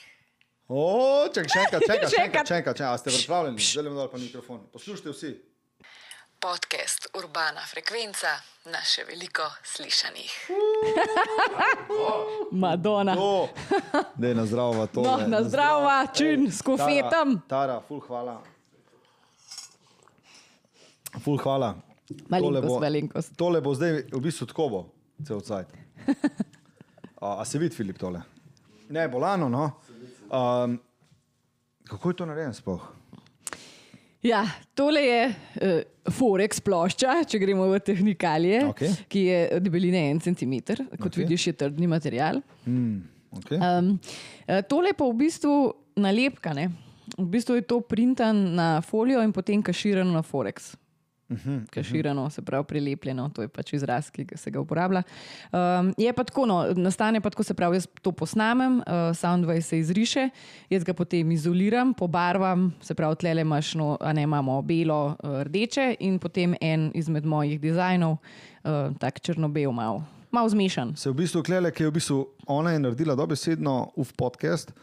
O, 0.71 1.27
čakaj, 1.27 1.49
še 1.51 1.59
enkrat, 1.65 1.81
čakaj, 1.83 2.07
Še 2.07 2.15
še 2.15 2.21
enkrat. 2.23 2.51
enkrat, 2.59 2.77
čakaj, 2.77 2.77
čakaj, 2.79 2.93
a 2.93 2.99
ste 3.01 3.11
pripravljeni? 3.11 3.59
Želim 3.59 3.97
dol 3.99 4.07
pa 4.07 4.19
mikrofon. 4.21 4.61
Poslušajte 4.71 5.11
vsi. 5.11 5.31
Podcast 6.43 7.07
Urbana 7.19 7.63
frekvenca 7.67 8.31
naše 8.71 9.03
veliko 9.07 9.43
slišanih. 9.63 10.31
Madonna. 12.51 13.15
O, 13.19 13.47
dej 14.15 14.35
na 14.35 14.47
zdravo, 14.47 14.87
to. 14.87 15.03
No, 15.03 15.17
na 15.27 15.43
zdravo, 15.43 15.91
čin 16.15 16.47
s 16.51 16.63
kofetom. 16.63 17.37
Tara, 17.47 17.79
ful 17.87 17.99
hvala. 18.07 18.39
Ful 21.23 21.39
hvala. 21.43 21.75
Malenkost, 22.27 22.67
bo, 22.67 22.79
malenkost. 22.83 23.35
tole 23.39 23.61
bo 23.63 23.71
zdaj 23.75 24.03
v 24.11 24.19
bistvu 24.23 24.47
tako 24.51 24.65
bo, 24.69 24.81
cel 25.27 25.43
cajt. 25.43 25.71
A, 27.23 27.39
a 27.39 27.43
se 27.47 27.55
vidi, 27.55 27.71
Filip, 27.71 27.95
tole? 27.95 28.19
Ne, 28.91 29.07
bolano, 29.07 29.47
no. 29.47 29.69
Um, 30.33 30.79
kako 31.85 32.09
je 32.09 32.15
to 32.15 32.25
narejeno 32.25 32.53
sploh? 32.53 32.81
Ja, 34.23 34.45
tole 34.73 35.01
je 35.03 35.23
uh, 35.29 36.13
Forex 36.15 36.61
plošča, 36.63 37.19
če 37.27 37.39
gremo 37.43 37.67
v 37.69 37.79
tehnikalije, 37.83 38.63
Okej. 38.71 38.93
ki 39.11 39.25
je 39.27 39.39
debeline 39.61 39.99
en 40.09 40.21
centimeter, 40.23 40.79
kot 40.95 41.11
Okej. 41.11 41.25
vidiš, 41.25 41.47
je 41.51 41.53
trdni 41.59 41.89
material. 41.91 42.39
Mm, 42.65 43.03
okay. 43.37 43.59
Um, 43.59 43.97
eh, 44.47 44.63
tole 44.63 44.93
je 44.93 44.97
pa 44.97 45.09
v 45.11 45.17
bistvu 45.21 45.57
nalepka. 45.99 46.55
Ne? 46.55 46.69
V 47.17 47.27
bistvu 47.35 47.59
je 47.59 47.67
to 47.67 47.81
printan 47.83 48.55
na 48.55 48.69
folijo 48.81 49.21
in 49.21 49.35
potem 49.35 49.61
kaširano 49.61 50.15
na 50.15 50.23
Forex. 50.23 50.73
Mhm, 51.33 51.65
Kaširano, 51.71 52.29
se 52.29 52.41
pravi, 52.41 52.65
prilepljeno, 52.67 53.29
to 53.29 53.41
je 53.41 53.47
pač 53.47 53.73
izraz, 53.73 54.09
ki 54.11 54.25
se 54.35 54.51
ga 54.51 54.61
uporablja. 54.61 55.03
Um, 55.51 55.93
je 55.97 56.13
pa 56.13 56.23
tako, 56.23 56.45
no, 56.45 56.59
nastane 56.75 57.21
pa 57.21 57.29
tako, 57.29 57.43
se 57.43 57.53
pravi, 57.53 57.77
jaz 57.77 57.87
to 58.01 58.11
posnamem, 58.11 58.77
uh, 58.77 59.11
Soundwave 59.17 59.61
se 59.61 59.79
izriše, 59.79 60.29
jaz 60.69 60.83
ga 60.83 60.93
potem 60.93 61.31
izoliram, 61.31 61.93
pobarvam, 61.93 62.71
se 62.81 62.95
pravi, 62.95 63.15
tlele 63.15 63.41
imaš, 63.41 63.75
no, 63.75 63.97
a 64.01 64.13
ne 64.13 64.23
imamo 64.23 64.61
belo, 64.61 65.15
uh, 65.23 65.41
rdeče 65.43 65.95
in 65.99 66.19
potem 66.19 66.55
en 66.61 66.91
izmed 66.93 67.25
mojih 67.25 67.61
dizajnov, 67.61 68.17
uh, 68.17 68.97
tak 68.99 69.19
črno-bel, 69.19 69.71
malo 69.71 70.03
mal 70.33 70.49
zmešan. 70.49 70.95
Se 70.97 71.09
v 71.09 71.13
bistvu 71.13 71.43
klele, 71.45 71.69
ki 71.71 71.85
je 71.85 71.89
v 71.91 71.93
bistvu 71.93 72.17
ona 72.49 72.73
je 72.73 72.81
naredila 72.81 73.15
dobesedno 73.15 73.93
v 73.93 74.09
podcast. 74.17 74.73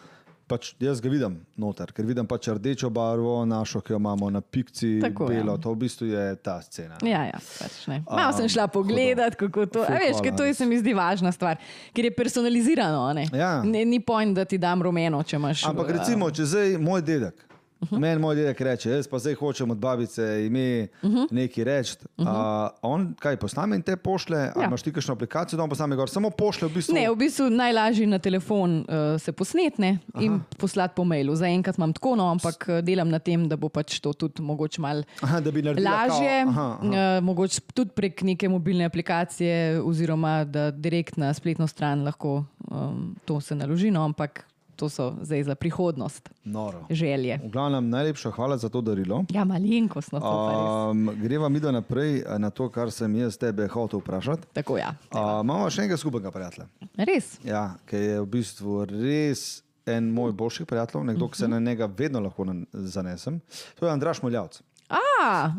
Pač 0.51 0.73
jaz 0.83 0.99
ga 0.99 1.11
vidim 1.13 1.37
noter, 1.55 1.93
ker 1.95 2.03
vidim 2.09 2.27
pač 2.27 2.49
rdečo 2.51 2.89
barvo, 2.91 3.37
našo, 3.47 3.79
ki 3.81 3.95
jo 3.95 4.01
imamo 4.03 4.31
na 4.35 4.41
pikci, 4.43 4.97
Tako, 5.05 5.29
ja. 5.31 5.39
belo. 5.39 5.55
To 5.63 5.75
v 5.77 5.85
bistvu 5.85 6.09
je 6.11 6.25
ta 6.43 6.57
scena. 6.65 6.99
Ja, 7.07 7.23
ja, 7.31 7.39
pač 7.39 7.77
ne. 7.87 8.01
Malo 8.09 8.35
sem 8.35 8.51
šla 8.51 8.67
pogledat, 8.67 9.39
kako 9.39 9.69
to. 9.71 9.85
A 9.87 9.93
Ful 9.95 10.03
veš, 10.03 10.19
ker 10.19 10.33
hvala, 10.33 10.41
to 10.43 10.49
je 10.51 10.57
se 10.59 10.67
mi 10.67 10.81
zdi 10.83 10.95
važna 10.99 11.31
stvar, 11.33 11.63
ker 11.95 12.11
je 12.11 12.15
personalizirano. 12.19 13.05
a 13.07 13.15
Ne? 13.15 13.29
Ja. 13.31 13.53
Ne, 13.63 13.85
ni 13.87 14.01
pojem, 14.03 14.35
da 14.35 14.45
ti 14.45 14.59
dam 14.59 14.83
rumeno, 14.83 15.23
če 15.23 15.39
imaš. 15.39 15.65
Ampak 15.71 15.95
recimo, 16.01 16.31
če 16.35 16.49
zdaj 16.51 16.75
moj 16.83 17.07
dedek, 17.07 17.47
uh 17.81 17.89
-huh. 17.89 17.99
meni 17.99 18.21
moj 18.21 18.35
dedek 18.35 18.61
reče, 18.61 18.91
jaz 18.91 19.09
pa 19.09 19.19
zdaj 19.19 19.35
hočem 19.35 19.71
od 19.71 19.79
babice 19.79 20.47
ime 20.47 20.89
uh 21.03 21.11
-huh. 21.11 21.27
nekaj 21.31 21.65
reči. 21.65 21.97
Uh 22.17 22.27
-huh. 22.27 22.69
On 22.83 23.15
kaj 23.19 23.37
posname 23.37 23.77
in 23.77 23.83
te 23.83 23.97
pošle, 23.97 24.39
ja. 24.39 24.53
Ja. 24.57 24.67
imaš 24.67 24.83
ti 24.83 24.93
kakšno 24.93 25.15
aplikacijo, 25.15 25.57
da 25.57 25.63
on 25.63 25.71
posname 25.71 25.97
gor, 25.97 26.11
samo 26.11 26.31
pošle 26.31 26.69
v 26.69 26.75
bistvu. 26.75 26.95
Ne, 26.95 27.11
v 27.11 27.17
bistvu 27.17 27.51
najlažje 27.51 28.07
na 28.07 28.19
telefon 28.19 28.79
uh, 28.79 29.21
se 29.21 29.33
posnetne 29.33 29.99
in 30.21 30.41
poslati 30.59 30.95
po 30.97 31.05
mailu. 31.05 31.35
Zaenkrat 31.35 31.79
imam 31.79 31.93
tako, 31.93 32.17
no, 32.17 32.31
ampak 32.31 32.69
eh, 32.69 32.83
delam 32.83 33.09
na 33.09 33.19
tem, 33.19 33.49
da 33.49 33.57
bo 33.57 33.69
pač 33.69 34.01
to 34.01 34.13
tudi 34.13 34.43
mogoče 34.43 34.81
malo 34.81 35.03
Aha, 35.23 35.41
lažje, 35.85 36.45
aha, 36.49 36.79
aha. 36.83 37.19
uh, 37.19 37.25
mogoče 37.25 37.61
tudi 37.75 37.91
prek 37.91 38.23
neke 38.23 38.49
mobilne 38.49 38.85
aplikacije, 38.85 39.83
oziroma 39.83 40.45
da 40.45 40.71
direkt 40.71 41.17
na 41.17 41.35
spletno 41.35 41.67
stran 41.67 42.05
lahko 42.05 42.45
um, 42.71 43.17
to 43.25 43.41
se 43.41 43.55
naloži, 43.55 43.91
no, 43.91 44.05
ampak 44.05 44.45
to 44.81 44.89
so 44.89 45.11
zdaj 45.23 45.43
za 45.45 45.55
prihodnost 45.55 46.31
Noro. 46.45 46.87
želje. 46.91 47.37
V 47.45 47.51
glavnem, 47.53 47.91
najlepša 47.93 48.31
hvala 48.33 48.57
za 48.57 48.69
to 48.73 48.81
darilo. 48.81 49.25
Ja, 49.31 49.45
malenkostno 49.45 50.21
to 50.21 50.33
pa 50.33 50.53
res. 50.57 50.69
Um, 50.91 51.11
greva 51.23 51.49
mi 51.49 51.61
da 51.61 51.71
naprej 51.71 52.23
eh, 52.25 52.39
na 52.39 52.51
to, 52.51 52.69
kar 52.73 52.91
sem 52.91 53.15
jaz 53.21 53.37
tebe 53.39 53.69
hotel 53.69 54.01
vprašati. 54.01 54.49
Tako 54.57 54.79
ja. 54.81 54.95
Uh, 55.13 55.43
imamo 55.45 55.69
še 55.71 55.85
enega 55.85 56.01
skupnega 56.01 56.33
prijatelja, 56.33 56.67
Res. 56.97 57.37
ja, 57.45 57.75
ki 57.87 57.97
je 57.97 58.17
v 58.21 58.27
bistvu 58.39 58.85
res 58.89 59.63
en 59.91 60.09
moj 60.15 60.33
boljših 60.33 60.67
prijateljev, 60.71 61.05
nekdo, 61.13 61.29
ki 61.29 61.43
se 61.43 61.49
na 61.49 61.59
njega 61.61 61.89
vedno 61.99 62.21
lahko 62.21 62.47
zanesem. 62.73 63.41
To 63.81 63.87
je 63.87 63.93
Andraš 63.93 64.23
Moljavc. 64.23 64.61
A, 64.91 64.99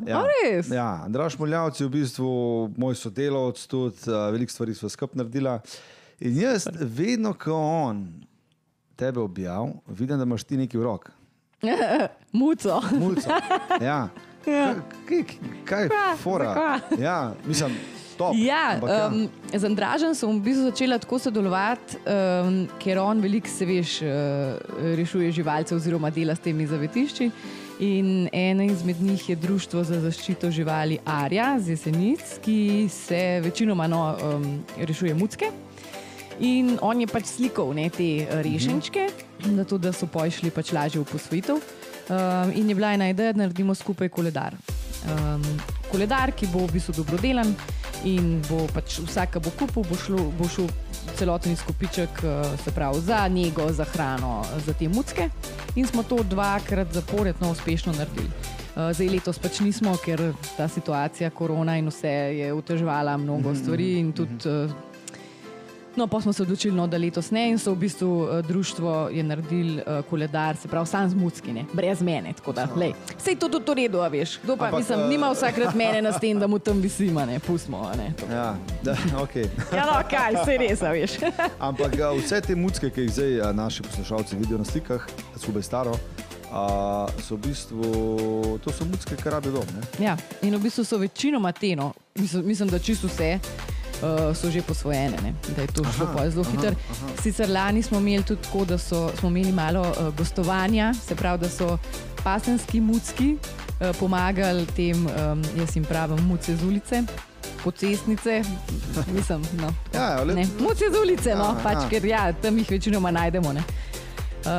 ja. 0.07 0.23
res. 0.27 0.69
Ja, 0.71 1.03
Andraš 1.05 1.37
Moljavc 1.39 1.79
je 1.79 1.87
v 1.87 1.91
bistvu 1.93 2.29
moj 2.77 2.95
sodelavec, 2.95 3.61
tudi 3.67 4.09
uh, 4.09 4.29
veliko 4.33 4.51
stvari 4.51 4.75
smo 4.75 4.89
skupaj 4.89 5.21
naredila. 5.21 5.59
In 6.21 6.37
jaz 6.37 6.67
vedno, 6.79 7.33
ko 7.33 7.55
on 7.57 8.03
tebe 9.01 9.19
objav, 9.19 9.71
vidim, 9.87 10.17
da 10.17 10.23
imaš 10.29 10.43
ti 10.43 10.57
neki 10.57 10.77
v 10.77 10.83
rok. 10.85 11.09
Muco. 12.41 12.81
Mulco. 12.99 13.29
Ja. 13.81 14.09
Ja. 14.45 14.75
Kaj, 15.05 15.23
kaj 15.65 15.83
je 15.83 15.89
fora? 16.17 16.79
Ja, 16.99 17.33
mislim, 17.45 17.75
top. 18.17 18.35
Ja, 18.37 18.73
ampak 18.73 18.89
ja. 18.89 19.07
um, 19.07 19.29
z 19.53 19.63
Andražem 19.65 20.13
sem 20.17 20.29
v 20.29 20.43
bistvu 20.45 20.69
začela 20.69 20.97
tako 21.01 21.19
sodelovati, 21.21 22.01
um, 22.01 22.61
ker 22.81 23.01
on 23.01 23.21
veliko 23.21 23.49
se 23.49 23.65
veš, 23.65 23.95
uh, 24.05 24.13
rešuje 24.97 25.31
živalce 25.31 25.75
oziroma 25.75 26.09
dela 26.09 26.35
s 26.37 26.41
temi 26.45 26.67
zavetišči. 26.67 27.31
In 27.81 28.29
ena 28.33 28.65
izmed 28.69 29.01
njih 29.01 29.29
je 29.29 29.35
Društvo 29.35 29.83
za 29.83 29.97
zaščito 30.01 30.51
živali 30.53 30.99
Arja 31.05 31.55
z 31.59 31.73
Jesenic, 31.73 32.37
ki 32.45 32.87
se 32.89 33.41
večinoma 33.41 33.87
no, 33.89 34.03
um, 34.21 34.47
rešuje 34.77 35.17
mucke. 35.17 35.49
In 36.41 36.77
on 36.81 37.01
je 37.01 37.07
pač 37.07 37.35
slikal 37.35 37.69
ne, 37.77 37.85
te 37.93 38.25
eh, 38.25 38.41
rešenčke, 38.41 39.05
zato 39.45 39.77
da 39.77 39.93
so 39.93 40.09
pojšli 40.09 40.49
pač 40.53 40.73
lažje 40.73 41.01
v 41.03 41.05
posvojitev. 41.05 41.61
Um, 42.11 42.51
in 42.57 42.69
je 42.69 42.75
bila 42.75 42.93
ena 42.93 43.07
ideja, 43.09 43.31
da 43.31 43.45
naredimo 43.45 43.75
skupaj 43.77 44.09
koledar. 44.09 44.57
Um, 45.05 45.45
koledar, 45.91 46.33
ki 46.33 46.49
bo 46.51 46.65
v 46.65 46.75
bistvu 46.75 46.97
dobrodelan 46.97 47.53
in 48.09 48.41
bo 48.49 48.65
pač 48.73 48.97
vsak, 49.05 49.37
ki 49.37 49.43
bo 49.45 49.53
kupil, 49.53 49.85
bo, 49.85 49.95
šlo, 49.95 50.25
bo 50.35 50.49
šel 50.49 50.67
celoten 51.15 51.53
izkupiček, 51.53 52.23
eh, 52.25 52.57
se 52.63 52.73
pravi 52.73 53.05
za 53.05 53.27
njego, 53.27 53.69
za 53.73 53.85
hrano, 53.93 54.41
za 54.65 54.73
te 54.73 54.89
mucke. 54.89 55.29
In 55.75 55.87
smo 55.87 56.03
to 56.03 56.23
dvakrat 56.23 56.89
zaporedno 56.93 57.47
no, 57.47 57.53
uspešno 57.53 57.93
naredili. 57.93 58.33
Uh, 58.71 58.89
Zdaj 58.95 59.09
letos 59.13 59.37
pač 59.39 59.59
nismo, 59.59 59.93
ker 60.01 60.33
ta 60.57 60.67
situacija, 60.67 61.29
korona 61.29 61.77
in 61.77 61.87
vse 61.91 62.11
je 62.39 62.53
otežvala 62.53 63.17
mnogo 63.17 63.55
stvari 63.55 63.99
in 63.99 64.13
tudi 64.15 64.49
uh, 64.49 64.90
No, 65.95 66.07
pa 66.07 66.21
smo 66.21 66.33
se 66.33 66.41
odločili, 66.41 66.75
no, 66.75 66.87
da 66.87 66.97
letos 66.97 67.31
ne, 67.31 67.49
in 67.51 67.57
so 67.59 67.73
v 67.73 67.83
bistvu 67.83 68.07
uh, 68.23 68.39
društvo 68.45 69.09
je 69.11 69.23
naredilo 69.23 69.81
uh, 69.81 70.05
koledar, 70.09 70.57
se 70.57 70.67
pravi, 70.67 70.87
sam 70.87 71.09
z 71.09 71.15
muckine, 71.15 71.65
brez 71.73 72.01
mene. 72.01 72.33
Tako 72.33 72.51
da, 72.51 72.67
lej, 72.75 72.93
sej 73.17 73.35
to 73.35 73.49
tudi 73.49 73.71
v 73.71 73.75
redu, 73.75 73.99
a 73.99 74.07
veš. 74.07 74.39
Kdo 74.43 74.55
pa, 74.55 74.65
Ampak, 74.65 74.79
mislim, 74.79 74.99
eh, 74.99 75.07
nima 75.07 75.31
vsakrat 75.31 75.75
mene 75.75 76.01
na 76.01 76.13
sten, 76.13 76.39
da 76.39 76.47
mu 76.47 76.59
tam 76.59 76.79
visima, 76.81 77.25
ne, 77.25 77.39
pustimo. 77.39 77.91
Ne, 77.97 78.13
to. 78.19 78.25
Ja, 78.31 78.55
da, 78.83 78.95
okay. 79.23 79.49
ja, 79.75 79.85
no, 79.85 79.99
kaj, 80.09 80.39
se 80.45 80.57
res, 80.57 80.81
a 80.81 80.93
veš. 80.95 81.17
Ampak 81.69 81.99
a, 81.99 82.13
vse 82.15 82.39
te 82.41 82.55
mucke, 82.55 82.89
ki 82.89 83.07
jih 83.07 83.11
zdaj 83.11 83.41
a, 83.41 83.51
naši 83.53 83.83
poslušalci 83.83 84.39
vidijo 84.39 84.57
na 84.57 84.65
slikah, 84.65 85.03
skupaj 85.35 85.67
staro, 85.67 85.97
a, 86.51 86.63
so 87.19 87.35
v 87.35 87.51
bistvu 87.51 88.59
to 88.63 88.71
so 88.71 88.87
mucke, 88.87 89.19
ki 89.19 89.29
rabijo 89.29 89.59
dom. 89.59 89.75
Ne? 89.75 90.07
ja, 90.07 90.15
in 90.41 90.55
v 90.55 90.63
bistvu 90.63 90.87
so 90.87 91.03
večinoma 91.03 91.51
te, 91.51 91.75
no, 91.75 91.91
mislim, 92.15 92.47
mislim 92.47 92.71
da 92.71 92.79
čisto 92.79 93.11
vse. 93.11 93.35
Uh, 94.01 94.35
so 94.35 94.49
že 94.49 94.61
posvojene, 94.61 95.17
ne? 95.21 95.33
da 95.55 95.61
je 95.61 95.67
to 95.67 95.83
šlo 95.95 96.07
pa 96.15 96.29
zelo 96.29 96.43
hitro. 96.43 96.71
Sicer 97.21 97.49
lani 97.49 97.83
smo 97.83 97.99
imeli 97.99 98.23
tudi 98.23 98.41
tako, 98.41 98.65
da 98.65 98.77
so, 98.77 99.11
smo 99.19 99.29
imeli 99.29 99.51
malo 99.51 99.81
uh, 99.81 100.15
gostovanja, 100.17 100.93
se 101.07 101.15
pravi, 101.15 101.39
da 101.39 101.49
so 101.49 101.77
pasenski 102.23 102.81
mucki 102.81 103.35
uh, 103.35 103.95
pomagali 103.99 104.65
tem, 104.65 105.05
um, 105.05 105.11
jaz 105.55 105.75
jim 105.75 105.85
pravim, 105.85 106.17
muce 106.19 106.55
z 106.55 106.63
ulice, 106.63 107.03
pocestnice. 107.63 108.43
Mislim, 109.07 109.41
no, 109.53 109.69
Ja, 109.93 110.01
ja, 110.01 110.23
le- 110.23 110.33
muce 110.59 110.85
z 110.87 110.97
ulice, 111.03 111.35
no, 111.35 111.43
Ja, 111.43 111.59
pač, 111.63 111.73
ja. 111.75 111.89
ker 111.89 112.05
ja, 112.05 112.33
tam 112.33 112.57
jih 112.57 112.71
večinoma 112.71 113.11
najdemo. 113.11 113.53
Ne? 113.53 113.63
Uh, 114.41 114.49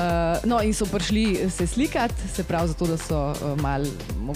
no, 0.44 0.62
in 0.62 0.74
so 0.74 0.86
prišli 0.86 1.50
se 1.50 1.66
slikati, 1.66 2.14
se 2.34 2.44
pravi, 2.44 2.68
zato 2.68 2.86
da 2.86 2.96
so 2.96 3.30
uh, 3.32 3.58
malo 3.60 3.86
um, 4.14 4.30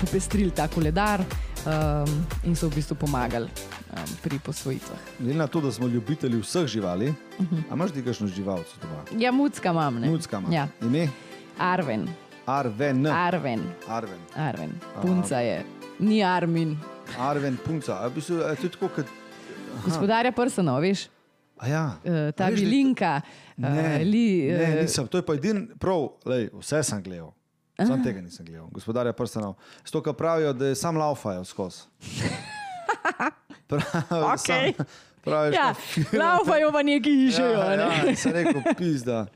popestrili 0.00 0.50
ta 0.50 0.68
koledar 0.68 1.24
um, 1.66 2.08
in 2.44 2.54
so 2.54 2.68
v 2.68 2.74
bistvu 2.74 2.94
pomagali 2.96 3.46
um, 3.46 3.98
pri 4.22 4.38
posvojitvah. 4.38 4.98
Glede 5.18 5.38
na 5.38 5.46
to, 5.46 5.60
da 5.60 5.72
smo 5.72 5.86
ljubitelji 5.86 6.40
vseh 6.40 6.66
živali, 6.66 7.08
uh 7.08 7.14
Mhm. 7.40 7.54
-huh. 7.56 7.62
a 7.70 7.74
imaš 7.74 7.90
ti 7.90 8.02
kakšno 8.02 8.26
živalco 8.26 8.76
doma? 8.82 9.20
Ja, 9.20 9.32
mucka 9.32 9.70
imam. 9.70 9.94
ne. 9.94 10.08
Mucka 10.08 10.38
ima. 10.38 10.48
Ja, 10.50 10.68
Ime? 10.82 11.08
Arven, 11.58 12.08
Arven. 12.46 13.06
Arven, 13.06 13.60
Arven. 13.88 14.18
Arven. 14.36 14.70
Punca 15.02 15.38
je, 15.38 15.64
ni 15.98 16.24
Armin. 16.24 16.78
Arven 17.18 17.56
punca. 17.56 17.94
A, 17.94 18.06
v 18.08 18.14
bistvu, 18.14 18.36
a, 18.36 18.54
tako, 18.54 18.88
kot... 18.88 19.06
Gospodarja 19.84 20.32
prsanov, 20.32 20.80
veš, 20.80 21.08
A 21.58 21.68
ja. 21.68 21.96
uh, 22.04 22.34
ta 22.36 22.50
bilinka. 22.50 23.20
Ne, 23.56 23.68
uh, 23.68 24.02
li, 24.02 24.42
ne, 24.50 24.64
eh, 24.64 24.82
nisem. 24.82 25.06
To 25.06 25.18
je 25.18 25.22
pa 25.22 25.34
edin 25.34 25.68
prav, 25.78 26.08
lej, 26.26 26.50
vse 26.52 26.82
sem 26.82 27.02
gledal. 27.02 27.32
Sam 27.76 28.02
tega 28.02 28.20
nisem 28.20 28.46
gledal. 28.46 28.68
Gospodarja 28.68 29.12
prstanov. 29.12 29.54
Stoka 29.84 30.12
pravijo, 30.12 30.52
da 30.52 30.66
je 30.66 30.74
sam 30.74 30.96
laufajo 30.96 31.44
skozi. 31.44 31.82
Pravi, 33.66 33.84
Okej. 34.24 34.72
sam- 34.72 34.84
praviš, 35.22 35.54
Ja, 35.54 35.74
no, 36.12 36.18
laufajo 36.20 36.72
pa 36.72 36.82
neki 36.82 37.10
išejo. 37.26 37.50
ja, 37.50 37.76
ne. 37.76 38.08
ja, 38.08 38.16
sem 38.16 38.32
rekel, 38.32 38.62
pizda. 38.78 39.26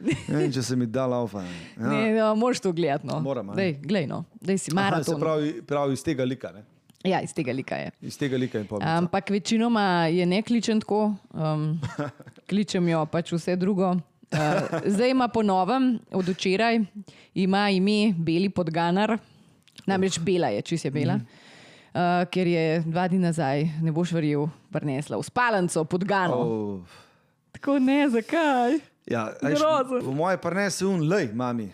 Ne 0.00 0.36
vem, 0.36 0.52
če 0.52 0.62
se 0.62 0.76
mi 0.76 0.86
da 0.86 1.06
laufa. 1.06 1.40
Ja. 1.40 1.86
Ne, 1.86 2.12
no, 2.12 2.34
moraš 2.34 2.60
to 2.60 2.72
gledati. 2.72 3.06
No. 3.06 3.20
Moram? 3.20 3.52
Dej, 3.56 3.78
glej, 3.80 4.06
no. 4.06 4.24
Dej 4.36 4.58
si 4.58 4.70
Aha, 4.70 4.82
maraton. 4.82 5.20
pravi, 5.20 5.62
pravi 5.62 5.92
iz 5.92 6.02
tega 6.04 6.24
lika. 6.24 6.50
Ne? 6.52 6.64
Ja, 7.02 7.22
iz 7.22 7.32
tega 7.32 7.52
lika 7.52 7.76
je. 7.76 7.90
Iz 8.02 8.18
tega 8.18 8.36
lika 8.36 8.58
in 8.58 8.66
pol. 8.66 8.82
Ampak 8.82 9.30
večinoma 9.30 9.86
je 10.06 10.26
ne 10.26 10.42
kličem 10.42 10.80
tako, 10.80 11.14
um, 11.32 11.80
kličem 12.44 12.88
jo 12.88 13.06
pač 13.06 13.32
vse 13.32 13.56
drugo. 13.56 13.94
Uh, 14.30 14.38
zdaj 14.86 15.10
ima 15.10 15.28
po 15.28 15.42
novem, 15.42 15.98
od 16.14 16.28
včeraj, 16.28 16.78
ima 17.34 17.70
ime 17.70 18.14
Beli 18.14 18.50
podganar, 18.50 19.18
namreč 19.86 20.20
Bela 20.22 20.52
je, 20.54 20.62
če 20.62 20.78
se 20.78 20.88
je 20.88 20.94
Bela. 20.94 21.18
Uh, 21.90 22.22
ker 22.30 22.46
je 22.46 22.82
dva 22.86 23.08
dni 23.10 23.18
nazaj, 23.18 23.66
ne 23.82 23.90
boš 23.90 24.12
verjel, 24.14 24.46
prinesla 24.70 25.18
v 25.18 25.26
spalnico 25.26 25.82
podgano. 25.84 26.36
Oh. 26.38 26.46
Oh. 26.46 27.00
Tako 27.50 27.80
ne, 27.82 28.06
zakaj? 28.08 28.78
Ja, 29.10 29.34
a 29.34 29.50
veš, 29.50 29.58
Grozen. 29.58 30.06
v 30.06 30.14
moje 30.14 30.38
prnese 30.38 30.86
un 30.86 31.02
lej, 31.10 31.32
mami. 31.34 31.66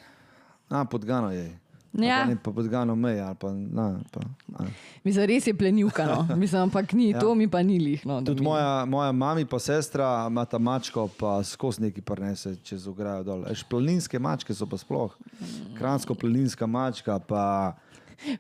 A, 0.73 0.85
podgano 0.89 1.29
je. 1.37 1.53
Ali 1.97 2.07
Ja. 2.07 2.37
Pa 2.43 2.53
podgano 2.53 2.97
mej, 2.97 3.21
ali 3.21 3.35
pa, 3.35 3.51
na, 3.53 3.99
pa 4.13 4.21
a. 4.59 4.65
Mislim, 5.05 5.25
res 5.27 5.47
je 5.47 5.55
plenilka, 5.55 6.05
no. 6.07 6.37
Mislim, 6.37 6.63
ampak 6.63 6.93
ni, 6.93 7.11
ja. 7.11 7.21
to 7.21 7.35
mi 7.35 7.49
pa 7.49 7.63
ni 7.63 7.79
lih. 7.79 8.07
No, 8.07 8.21
da 8.21 8.33
Tudi 8.33 8.43
moja, 8.45 8.85
moja 8.85 9.13
mami 9.13 9.45
pa 9.45 9.59
sestra 9.59 10.27
ima 10.29 10.45
ta 10.45 10.59
mačko, 10.59 11.09
pa 11.19 11.43
skozi 11.45 11.83
neki 11.83 12.01
prnese, 12.01 12.57
čez 12.63 12.87
ograjo 12.89 13.23
dol. 13.25 13.45
Eš, 13.51 13.65
planinske 13.65 14.19
mačke 14.19 14.55
so 14.55 14.67
pa 14.67 14.77
sploh. 14.77 15.15
Kransko 15.79 16.15
planinska 16.15 16.67
mačka, 16.67 17.19
pa 17.19 17.75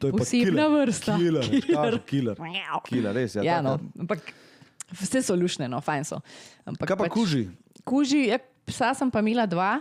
to 0.01 0.07
je 0.09 0.13
Posebna 0.13 0.67
killer, 0.67 0.87
vrsta. 0.87 1.17
Killer, 1.17 1.45
Killer. 1.45 2.01
killer, 2.07 2.37
killer, 2.85 3.15
res 3.15 3.35
je. 3.35 3.45
Ja, 3.45 3.63
taka- 3.63 3.63
no, 3.63 4.03
ampak 4.05 4.33
vse 4.93 5.23
so 5.23 5.35
lušne, 5.37 5.69
no, 5.69 5.81
fajn 5.81 6.05
so. 6.05 6.21
Ampak 6.65 6.89
Kaj 6.89 6.97
pa 6.97 7.09
kuži? 7.13 7.49
Kuži, 7.85 8.27
ja, 8.33 8.39
psa 8.67 8.95
sem 8.95 9.11
pa 9.11 9.21
imela 9.21 9.47
dva. 9.47 9.81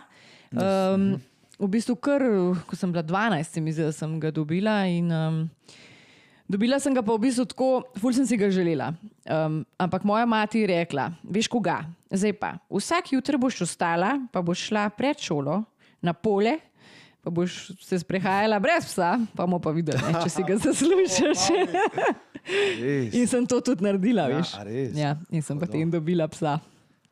Um, 0.56 1.16
v 1.60 1.68
bistvu, 1.72 1.96
kar, 1.96 2.24
ko 2.68 2.76
sem 2.76 2.92
bila 2.92 3.04
12, 3.04 3.56
se 3.56 3.62
mi 3.64 3.72
zdi, 3.72 3.88
da 3.88 3.94
sem 3.96 4.12
ga 4.20 4.32
dobila. 4.32 4.84
In, 4.92 5.08
um, 5.12 5.38
dobila 6.50 6.80
sem 6.84 6.94
ga 6.96 7.04
pa 7.06 7.16
v 7.16 7.24
bistvu 7.28 7.48
tako, 7.52 7.70
ful 8.00 8.16
sem 8.16 8.28
si 8.28 8.38
ga 8.40 8.50
želela. 8.52 8.92
Um, 9.24 9.64
ampak 9.80 10.04
moja 10.04 10.28
mati 10.28 10.64
je 10.64 10.68
rekla: 10.74 11.12
Veš 11.24 11.48
koga, 11.52 11.84
zdaj 12.12 12.36
pa. 12.40 12.56
Vsak 12.70 13.16
jutro 13.16 13.40
boš 13.40 13.64
ostala, 13.66 14.20
pa 14.32 14.44
boš 14.44 14.68
šla 14.70 14.90
pred 14.94 15.20
šolo 15.20 15.64
na 16.04 16.14
pole. 16.14 16.60
Pa 17.26 17.34
boš 17.34 17.74
se 17.82 17.98
sprehajala 17.98 18.60
brez 18.62 18.86
psa, 18.86 19.16
pa 19.34 19.48
bomo 19.48 19.58
pa 19.58 19.72
videli, 19.74 19.98
ne, 19.98 20.20
če 20.22 20.30
si 20.30 20.44
ga 20.46 20.60
zaslužiš. 20.68 21.48
In 23.18 23.26
sem 23.26 23.48
to 23.50 23.58
tudi 23.66 23.82
naredila, 23.82 24.28
Ja, 24.30 24.38
veš. 24.38 24.50
Ja, 24.94 25.12
in 25.34 25.42
sem 25.42 25.58
potem 25.58 25.90
dobila 25.90 26.28
psa. 26.30 26.60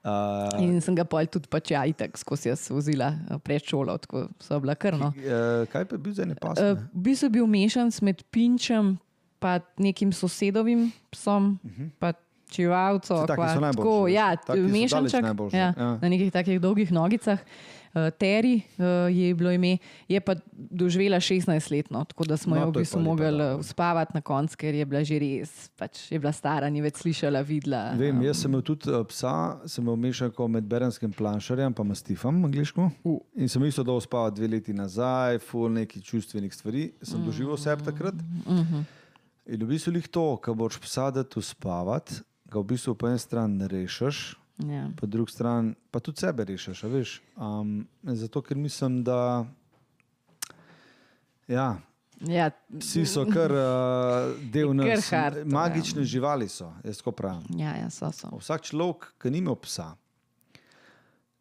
Uh, 0.03 0.59
In 0.59 0.81
sem 0.83 0.95
ga 0.95 1.05
pol 1.07 1.29
tudi 1.31 1.47
pač 1.47 1.71
ja, 1.71 1.85
itak 1.87 2.17
skozi 2.19 2.49
jaz 2.49 2.65
vozila 2.67 3.13
eh, 3.15 3.37
pred 3.39 3.63
šolo, 3.63 3.95
tako 4.03 4.25
so 4.43 4.59
bila 4.59 4.75
krno. 4.75 5.13
uh, 5.15 5.63
kaj 5.71 5.85
pa 5.87 5.95
je 5.95 6.01
bil 6.03 6.13
za 6.13 6.27
ne 6.27 6.35
pas? 6.35 6.59
Uh, 6.59 6.75
v 6.91 7.05
bistvu 7.07 7.29
je 7.29 7.35
bil 7.39 7.47
mešanc 7.47 8.01
med 8.03 8.23
pinčem 8.27 8.97
in 9.43 9.63
nekim 9.79 10.11
sosedovim 10.15 10.91
psom, 11.11 11.59
uh 11.63 11.71
-huh. 11.71 11.89
pa 11.99 12.13
čivalco. 12.47 13.17
Saj 13.17 13.27
taki 13.27 13.41
kva- 13.41 13.53
so 13.53 13.59
najboljši, 13.59 13.83
tako, 13.83 14.07
ja, 14.07 14.35
mešanček, 14.55 15.21
najboljši, 15.21 15.57
ja, 15.57 15.73
ja. 15.77 15.97
na 16.01 16.09
nekih 16.09 16.31
takih 16.31 16.61
dolgih 16.61 16.91
nogicah. 16.91 17.39
Uh, 17.39 17.82
Teri 17.93 18.55
uh, 18.77 19.15
je 19.15 19.35
bilo 19.35 19.51
ime, 19.51 19.77
je 20.07 20.19
pa 20.21 20.33
doživela 20.53 21.19
16 21.19 21.71
let, 21.71 21.91
no, 21.91 22.03
tako 22.03 22.25
da 22.25 22.37
smo 22.37 22.55
No, 22.55 22.61
jo 22.61 22.71
v 22.71 22.73
je 22.73 22.81
bistvu 22.81 23.01
mogli 23.01 23.27
eh, 23.27 23.55
uspavati 23.55 24.11
na 24.15 24.21
koncu, 24.21 24.57
ker 24.57 24.73
je 24.75 24.85
bila 24.85 25.03
že 25.03 25.19
res, 25.21 25.69
pač 25.77 26.11
je 26.11 26.19
bila 26.19 26.31
stara, 26.33 26.69
ni 26.73 26.81
več 26.81 27.03
slišala, 27.03 27.43
videla. 27.45 27.83
Vem, 27.97 28.21
jaz 28.25 28.41
sem 28.41 28.49
imel 28.49 28.65
tudi 28.65 28.89
uh, 28.89 29.05
psa, 29.05 29.61
sem 29.69 29.85
imel 29.85 29.99
mešanko 30.07 30.47
med 30.47 30.65
berenskim 30.65 31.13
planšarjem 31.13 31.75
in 31.77 31.87
mastifom, 31.87 32.41
angliško. 32.49 32.89
Uh. 33.05 33.21
In 33.37 33.49
sem 33.49 33.65
isto 33.69 33.85
dal 33.85 34.01
spati 34.01 34.41
dve 34.41 34.49
leti 34.55 34.73
nazaj, 34.73 35.37
full 35.45 35.69
neki 35.69 36.01
čustvenih 36.01 36.53
stvari, 36.53 36.89
sem 37.01 37.21
mm. 37.21 37.25
doživel 37.29 37.53
vse 37.53 37.77
takrat. 37.85 38.15
Mm 38.15 38.65
-hmm. 38.65 38.83
In 39.45 39.63
v 39.63 39.67
bistvu 39.67 39.93
jih 39.93 40.07
to, 40.07 40.37
ko 40.37 40.53
boš 40.53 40.79
psa 40.81 41.11
da 41.11 41.23
tu 41.23 41.41
spavati, 41.41 42.23
ga 42.49 42.59
v 42.59 42.63
bistvu 42.63 42.95
po 42.95 43.07
eni 43.07 43.19
strani 43.19 43.67
rešiš, 43.67 44.42
Ja. 44.57 44.89
po 44.99 45.07
drugi 45.07 45.31
strani 45.31 45.73
pa 45.91 45.99
tudi 45.99 46.19
sebe 46.19 46.45
rešiš. 46.45 46.83
veš. 46.83 47.21
Um, 47.35 47.87
zato, 48.03 48.41
ker 48.41 48.57
mislim, 48.57 49.03
da 49.03 49.45
ja, 51.47 51.77
Ja, 52.27 52.51
psi 52.79 53.05
so 53.05 53.25
kar 53.25 53.51
uh, 53.51 54.51
del 54.51 54.75
nas. 54.75 55.09
hard, 55.09 55.41
to, 55.43 55.45
Magične 55.45 56.03
živali 56.03 56.47
so, 56.47 56.71
jaz 56.83 56.97
tako 56.97 57.11
pravim. 57.11 57.43
ja, 57.57 57.75
ja, 57.75 57.89
so, 57.89 58.11
so. 58.11 58.29
Vsak 58.39 58.61
človek, 58.61 59.09
ki 59.21 59.31
nima 59.31 59.55
psa, 59.55 59.95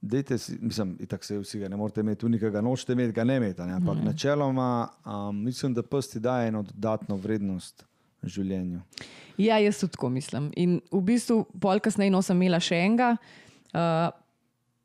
dejte 0.01 0.38
si, 0.38 0.59
mislim, 0.61 0.96
itak 1.01 1.25
se 1.25 1.38
vsi 1.38 1.59
ga 1.59 1.68
ne 1.68 1.77
morete 1.77 2.01
imeti, 2.01 2.27
unikega 2.27 2.61
nočete 2.61 2.92
imeti, 2.92 3.12
ga 3.12 3.25
ne 3.25 3.37
imete. 3.37 3.66
Ne? 3.66 3.72
Ampak 3.72 3.98
mm. 3.98 4.05
načeloma 4.05 4.88
um, 5.07 5.44
mislim, 5.44 5.75
da 5.75 5.83
pes 5.83 6.09
ti 6.09 6.20
daje 6.20 6.48
eno 6.48 6.62
dodatno 6.62 7.16
vrednost 7.16 7.85
življenju. 8.23 8.81
Ja, 9.41 9.59
jaz 9.63 9.81
tudi 9.81 9.97
tako 9.97 10.11
mislim. 10.13 10.51
In 10.61 10.81
v 10.93 11.03
bistvu, 11.07 11.43
pol 11.61 11.81
kasneje 11.83 12.13
no, 12.15 12.23
sem 12.25 12.37
imela 12.39 12.61
še 12.63 12.79
enega, 12.85 13.15
uh, 13.73 14.09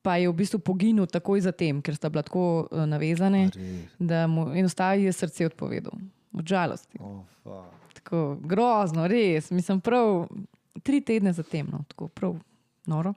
pa 0.05 0.17
je 0.21 0.29
v 0.29 0.35
bistvu 0.39 0.61
poginil 0.63 1.07
takoj 1.11 1.43
zatem, 1.43 1.81
ker 1.83 1.97
sta 1.97 2.11
bila 2.13 2.23
tako 2.25 2.67
uh, 2.67 2.85
navezane, 2.89 3.47
Res. 3.53 3.95
da 3.99 4.25
mu 4.31 4.49
enostavno 4.55 5.03
je 5.03 5.13
srce 5.13 5.49
odpovedal. 5.51 5.97
Od 6.37 6.45
žalosti. 6.47 6.99
Oh. 7.01 7.65
Tako 7.97 8.37
grozno, 8.45 9.07
res. 9.09 9.49
Mislim, 9.51 9.81
prav 9.83 10.27
tri 10.83 11.01
tedne 11.01 11.33
zatem, 11.33 11.67
no, 11.71 11.83
tako 11.89 12.07
prav 12.13 12.37
noro. 12.87 13.13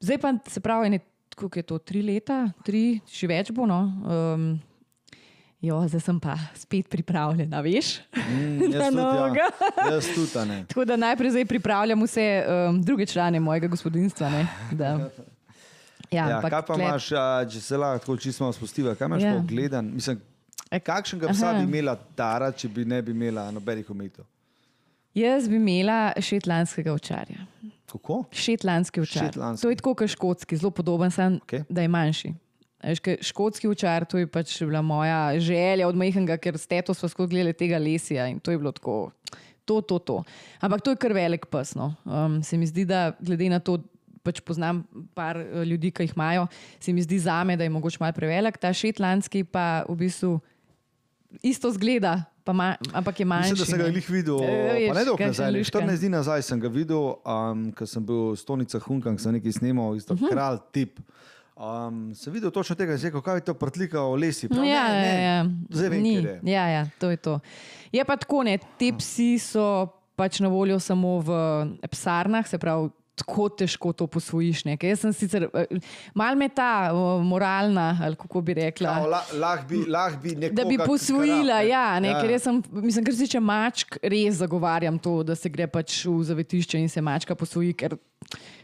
Zdaj 0.00 0.18
pa 0.22 0.32
se 0.46 0.60
pravi, 0.60 1.00
koliko 1.36 1.58
je 1.58 1.62
to, 1.62 1.78
tri 1.78 2.02
leta, 2.02 2.46
tri, 2.64 3.00
še 3.10 3.28
več 3.28 3.52
bo. 3.52 3.66
No. 3.68 3.80
Um, 4.06 4.48
jo, 5.66 5.88
zdaj 5.88 6.00
sem 6.00 6.20
pa 6.20 6.34
spet 6.54 6.88
pripravljena, 6.88 7.60
veš? 7.60 7.98
Mm, 8.14 8.58
Na 8.72 8.84
tudi, 8.84 8.96
noga. 8.96 9.46
ja. 9.78 9.90
jaz 9.90 10.08
tudi, 10.08 10.48
ne. 10.48 10.58
Tako 10.68 10.84
da 10.84 10.96
najprej 10.98 11.30
zdaj 11.30 11.46
pripravljam 11.46 12.02
vse 12.02 12.26
um, 12.44 12.82
druge 12.82 13.06
člane 13.06 13.40
mojega 13.40 13.66
gospodinstva. 13.68 14.30
Ne, 14.30 14.44
da, 14.72 14.84
ja, 16.10 16.22
Ja, 16.22 16.36
ampak 16.36 16.50
kaj 16.50 16.62
pa 16.62 16.74
tle- 16.74 16.84
imaš, 16.84 17.10
a, 17.12 17.24
če 17.44 17.60
se 17.60 17.76
lahko 17.76 18.16
čisto 18.16 18.52
spustiva, 18.52 18.94
kaj 18.94 19.06
imaš 19.06 19.22
Ja. 19.22 19.28
ja. 19.28 19.36
pogledan? 19.36 19.90
Mislim, 19.92 20.20
E, 20.66 20.80
kakšnega 20.80 21.28
psa 21.28 21.48
aha. 21.48 21.58
bi 21.58 21.64
imela 21.64 21.92
Tara, 21.94 22.48
če 22.52 22.68
bi 22.68 22.84
ne 22.84 22.98
bi 23.00 23.12
imela 23.12 23.50
nobenih 23.50 23.86
omejitev? 23.88 24.24
Jaz 25.14 25.46
bi 25.48 25.56
imela 25.56 26.12
šetlanskega 26.18 26.92
očarja. 26.92 27.44
Kako? 27.86 28.24
Šetlanski 28.32 29.00
očar. 29.00 29.22
Šetlanski. 29.24 29.62
To 29.62 29.70
je 29.70 29.76
tako 29.76 29.94
kot 29.94 30.08
škotski, 30.08 30.56
zelo 30.56 30.70
podoben, 30.70 31.08
Okej. 31.08 31.38
okay. 31.38 31.64
da 31.68 31.82
je 31.82 31.88
manjši. 31.88 32.32
Veš, 32.86 33.00
kaj, 33.02 33.16
škotski 33.26 33.68
očar, 33.68 34.04
to 34.06 34.20
je 34.20 34.28
pač 34.30 34.62
bila 34.62 34.82
moja 34.82 35.34
želja 35.42 35.88
od 35.88 35.96
majhnega, 35.98 36.36
ker 36.38 36.54
s 36.58 36.68
teto 36.70 36.94
smo 36.94 37.08
skozi 37.10 37.34
gledali 37.34 37.56
tega 37.58 37.80
lesija 37.82 38.28
in 38.30 38.38
to 38.38 38.54
je 38.54 38.58
bilo 38.58 38.72
tako, 38.72 39.10
to, 39.66 39.80
to, 39.82 39.98
to. 39.98 40.22
Ampak 40.62 40.84
to 40.86 40.94
je 40.94 41.00
kar 41.02 41.12
velik 41.12 41.46
pes. 41.50 41.74
No. 41.74 41.94
Um, 42.04 42.42
se 42.46 42.56
mi 42.56 42.66
zdi, 42.66 42.84
da 42.86 43.10
glede 43.18 43.48
na 43.50 43.58
to, 43.58 43.80
pač 44.22 44.40
poznam 44.42 44.84
par 45.14 45.38
eh, 45.38 45.64
ljudi, 45.66 45.90
ki 45.90 46.06
jih 46.06 46.14
imajo, 46.16 46.46
se 46.82 46.92
mi 46.92 47.02
zdi 47.02 47.18
za 47.22 47.42
me, 47.44 47.56
da 47.56 47.66
je 47.66 47.70
mogoče 47.70 47.98
malo 48.00 48.14
prevelik. 48.14 48.58
Ta 48.58 48.72
šetlanski 48.74 49.44
pa 49.44 49.84
v 49.88 49.98
bistvu 50.06 50.38
isto 51.42 51.70
zgleda, 51.74 52.24
ma, 52.46 52.76
ampak 52.94 53.20
je 53.20 53.26
manjši. 53.26 53.52
Mislim, 53.52 53.62
da 53.66 53.70
sem 53.70 53.82
ga 53.82 53.90
glih 53.90 54.10
videl, 54.10 54.38
pa 54.38 54.94
ne 54.94 55.04
dolgo 55.04 55.26
nazaj, 55.26 55.52
ne, 55.52 55.58
luškan. 55.58 55.82
14 55.90 56.02
dni 56.02 56.10
nazaj 56.14 56.42
sem 56.46 56.60
ga 56.62 56.70
videl, 56.70 57.14
um, 57.26 57.66
ker 57.74 57.90
sem 57.90 58.06
bil 58.06 58.32
v 58.32 58.38
Stonica 58.38 58.78
Hunkang, 58.86 59.18
sem 59.22 59.34
nekaj 59.34 59.58
snimal, 59.58 59.96
isto 59.98 60.14
uh 60.14 60.20
Mhm. 60.20 60.26
-huh. 60.26 60.34
kralj 60.34 60.58
tip. 60.72 61.00
Um, 61.56 62.14
sem 62.14 62.32
videl 62.32 62.50
točno 62.50 62.76
tega 62.76 62.98
rekel, 63.02 63.22
kaj 63.22 63.36
je 63.36 63.44
to 63.44 63.54
prtlika 63.54 64.02
o 64.02 64.12
lesi. 64.14 64.48
Prav, 64.48 64.60
Ja, 64.60 64.88
ne, 64.88 64.96
ja, 64.96 65.12
ne. 65.12 65.22
ja. 65.22 65.36
Zdaj 65.70 65.88
vem, 65.88 66.02
Ni. 66.02 66.12
kjer 66.12 66.26
je. 66.26 66.40
Ja, 66.52 66.66
ja, 66.68 66.82
to 66.98 67.10
je 67.10 67.16
to. 67.16 67.38
Je 67.92 68.04
pa 68.04 68.16
tako, 68.16 68.42
ne, 68.42 68.58
te 68.76 68.92
psi 68.92 69.38
so 69.38 69.64
pač 70.16 70.40
na 70.40 70.48
voljo 70.48 70.76
samo 70.78 71.18
v 71.20 71.32
psarnah, 71.88 72.44
se 72.44 72.58
pravi. 72.58 72.90
Tako 73.16 73.48
težko 73.48 73.92
to 73.96 74.06
posvojiš. 74.06 74.64
ne. 74.68 74.76
Ker 74.76 74.90
Jaz 74.92 75.00
sem 75.00 75.12
sicer, 75.16 75.48
eh, 75.48 75.78
malo 76.14 76.36
me 76.36 76.48
ta 76.48 76.92
moralna, 77.24 77.98
ali 78.04 78.16
kako 78.16 78.40
bi 78.40 78.54
rekla. 78.54 78.94
Kao, 78.94 79.06
la, 79.08 79.22
Lahko 79.32 79.68
bi, 79.68 79.84
lah 79.88 80.18
bi 80.22 80.34
nekoga 80.36 80.62
Da 80.62 80.68
bi 80.68 80.76
posvojila, 80.78 81.60
krap, 81.62 81.70
ja, 81.70 82.00
ne, 82.00 82.10
ja. 82.12 82.20
ker 82.20 82.30
jaz 82.30 82.44
sem, 82.44 82.60
mislim, 82.70 83.04
kar 83.04 83.14
se 83.14 83.24
tiče 83.24 83.40
mačk, 83.40 83.96
res 84.02 84.42
zagovarjam 84.42 84.98
to, 84.98 85.22
da 85.24 85.34
se 85.34 85.48
gre 85.48 85.66
pač 85.66 86.02
v 86.04 86.20
zavetišče 86.28 86.78
in 86.78 86.92
se 86.92 87.00
mačka 87.00 87.34
posvoji, 87.34 87.72
ker 87.72 87.96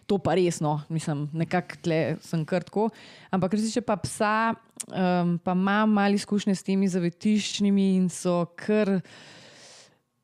to 0.07 0.19
pa 0.21 0.35
resno, 0.37 0.83
mislim, 0.93 1.29
nekako 1.33 1.81
tle 1.83 2.01
sem 2.21 2.45
kar 2.45 2.67
tako. 2.69 2.91
Ampak 3.33 3.55
kar 3.55 3.61
se 3.61 3.71
tiče 3.71 3.87
pa 3.89 3.97
psa, 4.05 4.55
um, 4.93 5.39
pa 5.41 5.57
imam 5.57 5.97
malo 5.97 6.21
izkušnje 6.21 6.55
s 6.55 6.67
temi 6.67 6.89
zavetiščnimi 6.93 7.95
in 7.97 8.11
so 8.13 8.43
kar. 8.57 8.99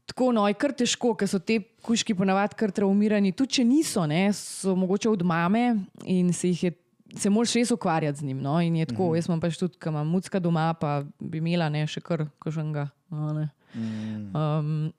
Tako 0.09 0.33
no, 0.33 0.47
je 0.49 0.57
kar 0.57 0.73
težko, 0.73 1.13
ker 1.19 1.29
so 1.29 1.39
te 1.39 1.59
kuški 1.85 2.17
ponavadi 2.17 2.57
kar 2.59 2.73
traumirani. 2.75 3.35
Tudi 3.37 3.59
če 3.59 3.65
niso, 3.69 4.07
ne, 4.09 4.29
so 4.33 4.73
mogoče 4.79 5.11
od 5.11 5.25
mame 5.27 5.65
in 6.09 6.33
se 6.33 6.55
jih 6.55 6.69
je. 6.69 6.77
Se 7.17 7.31
moraš 7.33 7.55
res 7.57 7.71
ukvarjati 7.73 8.21
z 8.21 8.27
njim. 8.29 8.41
No? 8.45 8.59
In 8.61 8.75
je 8.77 8.87
tako, 8.87 9.07
mm 9.07 9.11
-hmm. 9.13 9.17
jaz 9.17 9.29
imam 9.29 9.41
pač 9.41 9.57
tudi, 9.57 9.79
ko 9.81 9.89
imam 9.89 10.09
mucka 10.09 10.39
doma, 10.39 10.75
pa 10.75 11.05
bi 11.21 11.39
imela 11.39 11.69
ne 11.69 11.87
še 11.87 12.01
kar 12.01 12.27
kažanga. 12.39 12.89
No, 13.11 13.33
ne. 13.33 13.49
Mm. 13.75 14.37
um, 14.37 14.93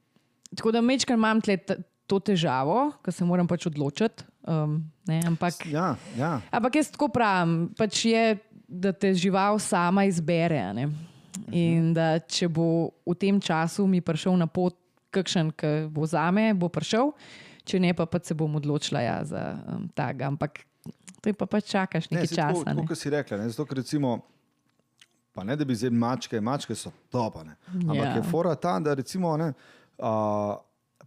tako 0.56 0.72
da 0.72 0.82
mečkar 0.82 1.18
imam 1.18 1.42
tle 1.42 1.58
to 2.08 2.20
težavo, 2.20 2.92
ker 3.06 3.14
se 3.14 3.26
moram 3.26 3.48
pač 3.48 3.68
odločiti. 3.70 4.24
Um, 4.48 4.92
ne, 5.08 5.22
ampak, 5.28 5.66
Ja, 5.70 5.96
ja. 6.18 6.42
ampak 6.52 6.76
jaz 6.76 6.90
tako 6.92 7.12
pravim, 7.14 7.70
pač 7.78 8.06
je, 8.06 8.38
da 8.68 8.92
te 8.94 9.14
žival 9.14 9.60
sama 9.60 10.06
izbere. 10.06 10.74
ne. 10.74 10.90
In 11.52 11.94
da 11.94 12.20
če 12.20 12.50
bo 12.50 12.92
v 13.06 13.16
tem 13.18 13.40
času 13.42 13.88
mi 13.88 14.02
prišel 14.02 14.38
na 14.38 14.46
pot, 14.46 14.76
kakšen, 15.12 15.52
ki 15.52 15.90
bo 15.92 16.06
za 16.06 16.26
me, 16.32 16.54
bo 16.54 16.70
prišel, 16.70 17.12
če 17.66 17.80
ne, 17.80 17.94
pa 17.94 18.06
pač 18.06 18.32
se 18.32 18.34
bom 18.38 18.56
odločila 18.56 19.02
ja, 19.02 19.20
za 19.26 19.44
um, 19.68 19.88
tega. 19.94 20.28
Ampak 20.28 20.64
to 21.22 21.30
je 21.30 21.34
pa 21.36 21.46
pač 21.46 21.70
čakaš 21.70 22.10
nekaj 22.10 22.28
saj 22.28 22.38
časa. 22.38 22.64
Tako, 22.64 22.82
ne. 22.82 22.88
kot 22.88 22.98
si 22.98 23.10
rekla, 23.10 23.38
ne? 23.38 23.50
zato 23.50 23.66
ker 23.66 23.78
recimo. 23.78 24.20
Pa 25.30 25.44
ne, 25.46 25.54
da 25.56 25.64
bi 25.64 25.76
zdaj 25.78 25.92
mačke, 25.94 26.40
mačke 26.42 26.76
so 26.76 26.90
topane. 27.14 27.54
Ampak 27.70 27.96
Ja. 27.96 28.16
je 28.18 28.24
fora 28.26 28.56
ta, 28.56 28.80
da 28.80 28.94
recimo, 28.98 29.30
ne, 29.38 29.54
a, 30.00 30.58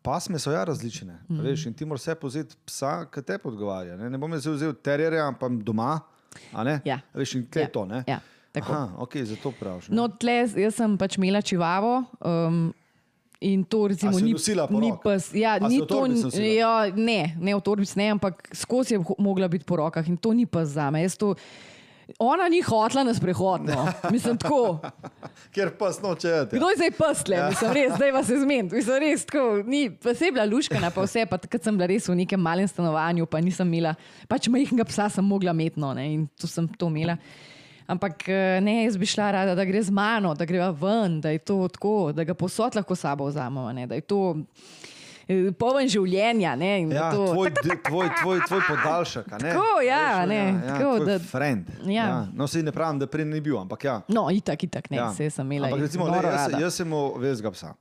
pasme 0.02 0.38
so 0.38 0.52
ja 0.52 0.62
različne. 0.64 1.18
Mm. 1.28 1.40
Veš, 1.42 1.66
in 1.66 1.74
ti 1.74 1.84
moraš 1.84 2.00
vse 2.06 2.14
pozeti 2.14 2.56
psa, 2.64 3.04
ki 3.10 3.22
te 3.22 3.38
odgovarja. 3.44 3.96
Ne, 3.98 4.10
ne 4.10 4.18
bom 4.18 4.32
jaz 4.32 4.46
vzel 4.46 4.72
terjerja, 4.74 5.26
pa 5.40 5.48
doma. 5.50 6.00
ne? 6.64 6.80
Ja. 6.84 7.00
Veš, 7.14 7.34
in 7.34 7.44
kaj 7.46 7.62
Ja. 7.62 7.66
je 7.66 7.72
to? 7.72 7.84
Ne? 7.84 8.04
Ja, 8.06 8.20
tako. 8.52 8.72
Aha, 8.72 8.94
ok, 8.98 9.16
zato 9.26 9.52
praviš. 9.60 9.88
ne. 9.90 9.96
No, 9.96 10.08
tle, 10.08 10.46
jaz 10.56 10.74
sem 10.78 10.96
pač 10.98 11.18
imela 11.18 11.42
čivavo. 11.42 12.04
Um, 12.20 12.72
In 13.42 13.64
to 13.66 13.88
recimo 13.90 14.14
ni, 14.22 14.34
ni 14.80 14.92
pes. 15.02 15.32
Ja, 15.34 15.58
A 15.58 15.68
ni 15.68 15.80
to, 15.86 16.06
ja, 16.38 16.86
ne, 16.94 17.34
ne 17.34 17.54
v 17.58 17.60
torbici, 17.60 17.98
ne, 17.98 18.12
ampak 18.14 18.46
skozi 18.54 18.94
je 18.94 19.02
mogla 19.18 19.48
biti 19.50 19.66
po 19.66 19.82
rokah 19.82 20.06
in 20.06 20.16
to 20.16 20.30
ni 20.30 20.46
pes 20.46 20.76
za 20.78 20.90
me. 20.94 21.02
Ona 22.18 22.48
ni 22.48 22.60
hotla 22.62 23.04
na 23.04 23.14
sprehod. 23.14 23.64
No. 23.64 23.86
Mislim 24.10 24.36
tako. 24.38 24.78
Ker 25.54 25.70
pa 25.78 25.92
snoče 25.92 26.28
je. 26.28 26.46
Kdo 26.52 26.68
je 26.70 26.76
zdaj 26.76 26.90
pestle? 26.90 27.36
Ja. 27.36 27.48
Mislim, 27.48 27.72
res, 27.72 27.94
zdaj 27.96 28.12
vas 28.12 28.28
je 28.28 28.40
zmed. 28.42 28.72
Mislim, 28.72 28.98
res, 29.04 29.24
tako, 29.24 29.62
ni, 29.66 29.86
pa 29.90 30.14
se 30.14 30.28
je 30.28 30.34
bila 30.34 30.44
luškana, 30.44 30.90
pa 30.90 31.06
vse, 31.06 31.24
pa 31.30 31.38
takrat 31.40 31.64
sem 31.64 31.78
bila 31.78 31.88
res 31.90 32.08
v 32.08 32.18
nekem 32.18 32.40
malem 32.40 32.68
stanovanju, 32.68 33.26
pa 33.30 33.40
nisem 33.42 33.70
imela, 33.70 33.94
pač 34.28 34.50
majhnega 34.52 34.86
psa 34.90 35.08
sem 35.12 35.26
mogla 35.26 35.54
imeti, 35.54 35.80
no, 35.80 35.94
ne, 35.96 36.06
in 36.14 36.26
tu 36.38 36.50
sem 36.50 36.68
to 36.78 36.90
imela. 36.92 37.16
Ampak 37.86 38.28
eh, 38.28 38.60
ne, 38.60 38.84
jaz 38.84 38.96
bi 38.96 39.06
šla 39.06 39.30
rada, 39.30 39.54
da 39.54 39.64
gre 39.64 39.82
z 39.82 39.90
mano, 39.90 40.34
da 40.34 40.44
greva 40.44 40.70
ven, 40.70 41.20
da 41.20 41.30
je 41.30 41.38
to 41.38 41.68
tako, 41.68 42.12
da 42.12 42.24
ga 42.24 42.34
posod 42.34 42.76
lahko 42.76 42.94
sabo 42.94 43.26
vzamemo, 43.26 43.72
ne, 43.72 43.86
da 43.86 43.94
je 43.94 44.00
to 44.00 44.36
eh, 45.28 45.50
poln 45.52 45.88
življenja. 45.88 46.56
Ne, 46.56 46.70
Ja, 46.88 47.10
to, 47.12 47.26
tvoj, 47.26 47.50
tvoj, 47.84 48.08
tvoj, 48.20 48.40
tvoj 48.48 48.60
podaljšek. 48.68 49.26
ne? 49.32 49.38
Tako, 49.38 49.80
ja, 49.80 50.02
Veš, 50.20 50.28
ne, 50.28 50.36
ja, 50.36 50.60
tako, 50.68 50.96
tvoj 50.96 51.06
da- 51.06 51.18
Friend. 51.18 51.70
Ja. 51.86 52.26
No, 52.34 52.46
se 52.46 52.62
ne 52.62 52.72
pravim, 52.72 52.98
da 52.98 53.06
prej 53.06 53.24
ni 53.24 53.40
bil, 53.40 53.58
ampak 53.58 53.84
ja. 53.84 54.00
No, 54.08 54.28
itak, 54.30 54.62
itak, 54.64 54.90
ne, 54.90 54.96
ja. 54.96 55.04
ja. 55.04 55.14
se 55.14 55.30
sem 55.30 55.52
imela. 55.52 55.66
Ampak 55.68 55.80
recimo, 55.80 56.06
le, 56.06 56.22
jaz, 56.22 56.52
jaz 56.60 56.74
sem 56.74 56.94
vezga 57.18 57.50
psa. 57.50 57.74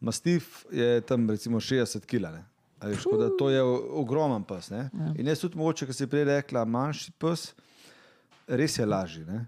Mastif 0.00 0.66
je 0.70 1.00
tam 1.00 1.30
recimo 1.30 1.60
60 1.60 2.04
kg. 2.06 2.20
ne. 2.34 2.44
To 3.38 3.50
je 3.50 3.62
ogromen 3.96 4.42
pes. 4.44 4.70
Ja. 4.70 4.90
In 5.16 5.26
jaz 5.26 5.40
tudi 5.40 5.56
mogoče, 5.56 5.86
kot 5.86 5.96
si 5.96 6.06
prej 6.06 6.24
rekla, 6.28 6.64
manjši 6.68 7.12
pes, 7.18 7.54
res 8.48 8.78
je 8.78 8.86
lažji. 8.86 9.24
Ne? 9.24 9.46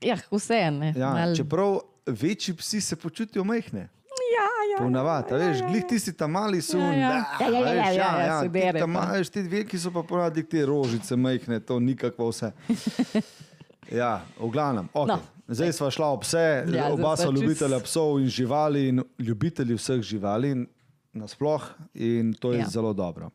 Ja, 0.00 0.16
vse 0.30 0.70
ne. 0.70 0.92
Ja, 0.96 1.10
malo- 1.10 1.36
čeprav 1.36 1.78
večji 2.06 2.54
psi 2.54 2.80
se 2.80 2.96
počutijo 2.96 3.44
majhne. 3.44 3.88
ja, 4.28 4.46
ja, 4.72 4.78
Ponavadi, 4.78 5.32
ja, 5.32 5.38
veš, 5.38 5.62
glih 5.62 5.84
tisti 5.84 6.12
tam 6.12 6.30
mali 6.30 6.62
so. 6.62 6.78
Ja, 6.78 6.92
ja. 6.92 7.24
Ja, 7.40 7.48
ja, 7.48 7.58
ja, 7.60 7.72
ja, 7.74 7.90
ja, 7.90 8.20
ja, 8.20 8.40
se 8.42 8.50
ti 8.50 8.78
tam 8.78 8.90
mali, 8.90 9.18
veš, 9.18 9.28
ti 9.28 9.42
veliki 9.42 9.78
so 9.78 9.90
pa 9.90 10.02
ponavadi 10.02 10.42
te 10.42 10.66
rožice 10.66 11.16
majhne, 11.16 11.60
to 11.60 11.80
nikakvo 11.80 12.28
vse. 12.28 12.52
Ja, 13.86 14.26
v 14.38 14.50
glavnem. 14.50 14.88
Okay. 14.90 15.06
No. 15.06 15.20
Zdaj 15.48 15.72
smo 15.72 15.90
šla 15.90 16.06
ob 16.10 16.24
vse, 16.24 16.66
Ja, 16.66 16.74
ja, 16.74 16.86
oba 16.90 17.12
so 17.16 17.30
ljubitelja 17.30 17.78
psov 17.80 18.18
in 18.18 18.26
živali 18.26 18.88
in 18.88 19.02
ljubitelji 19.18 19.74
vseh 19.74 20.02
živali 20.02 20.66
nasploh 21.12 21.62
in 21.94 22.34
to 22.34 22.50
je 22.52 22.58
Ja. 22.58 22.64
ja. 22.64 22.68
zelo 22.68 22.92
dobro. 22.92 23.30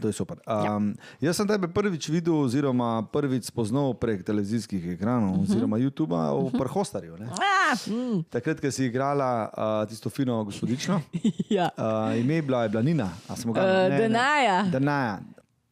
To 0.00 0.08
je 0.08 0.12
super. 0.12 0.36
Um, 0.46 0.94
ja. 1.20 1.28
Jaz 1.28 1.36
sem 1.36 1.48
tebe 1.48 1.68
prvič 1.68 2.08
videl, 2.08 2.34
oziroma 2.36 3.02
prvič 3.02 3.44
spoznal 3.44 3.94
prek 3.94 4.22
televizijskih 4.22 4.88
ekranov, 4.90 5.30
uh 5.30 5.36
-huh. 5.36 5.42
oziroma 5.42 5.76
YouTuba 5.78 6.18
v 6.46 6.58
Prhostarju. 6.58 7.16
ne. 7.16 7.26
Ah, 7.32 7.74
mm, 7.86 8.24
Takrat, 8.30 8.60
ko 8.60 8.70
si 8.70 8.84
igrala 8.84 9.48
uh, 9.48 9.88
tisto 9.88 10.10
fino 10.10 10.44
gospodično, 10.44 11.00
ja. 11.50 11.68
uh, 11.76 12.18
ime 12.18 12.34
je 12.34 12.42
bila, 12.42 12.62
je 12.62 12.68
bila 12.68 12.82
Nina. 12.82 13.10
a 13.28 13.36
smo 13.36 13.52
ga- 13.52 13.60
Uh, 13.60 13.66
ne, 13.66 13.88
ne. 13.88 13.98
Denaja. 13.98 14.62
Denaja. 14.62 15.18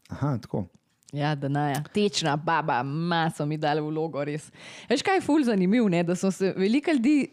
Aha, 0.08 0.38
tako. 0.38 0.66
Ja, 1.12 1.34
da 1.34 1.48
naj. 1.48 1.74
Tečna 1.94 2.36
baba, 2.36 2.82
maso 2.82 3.46
mi 3.46 3.56
dale 3.56 3.80
vlogo, 3.80 4.24
res. 4.24 4.50
Veš, 4.88 5.02
kaj 5.02 5.14
je 5.14 5.20
ful 5.20 5.44
zanimiv, 5.44 5.88
ne? 5.88 6.02
da 6.02 6.14
so 6.14 6.30
se 6.30 6.54
veliko 6.56 6.90
ljudi 6.90 7.30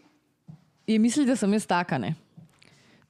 je 0.86 0.98
mislili, 0.98 1.26
da 1.26 1.36
sem 1.36 1.52
jaz 1.52 1.66
takane. 1.66 2.14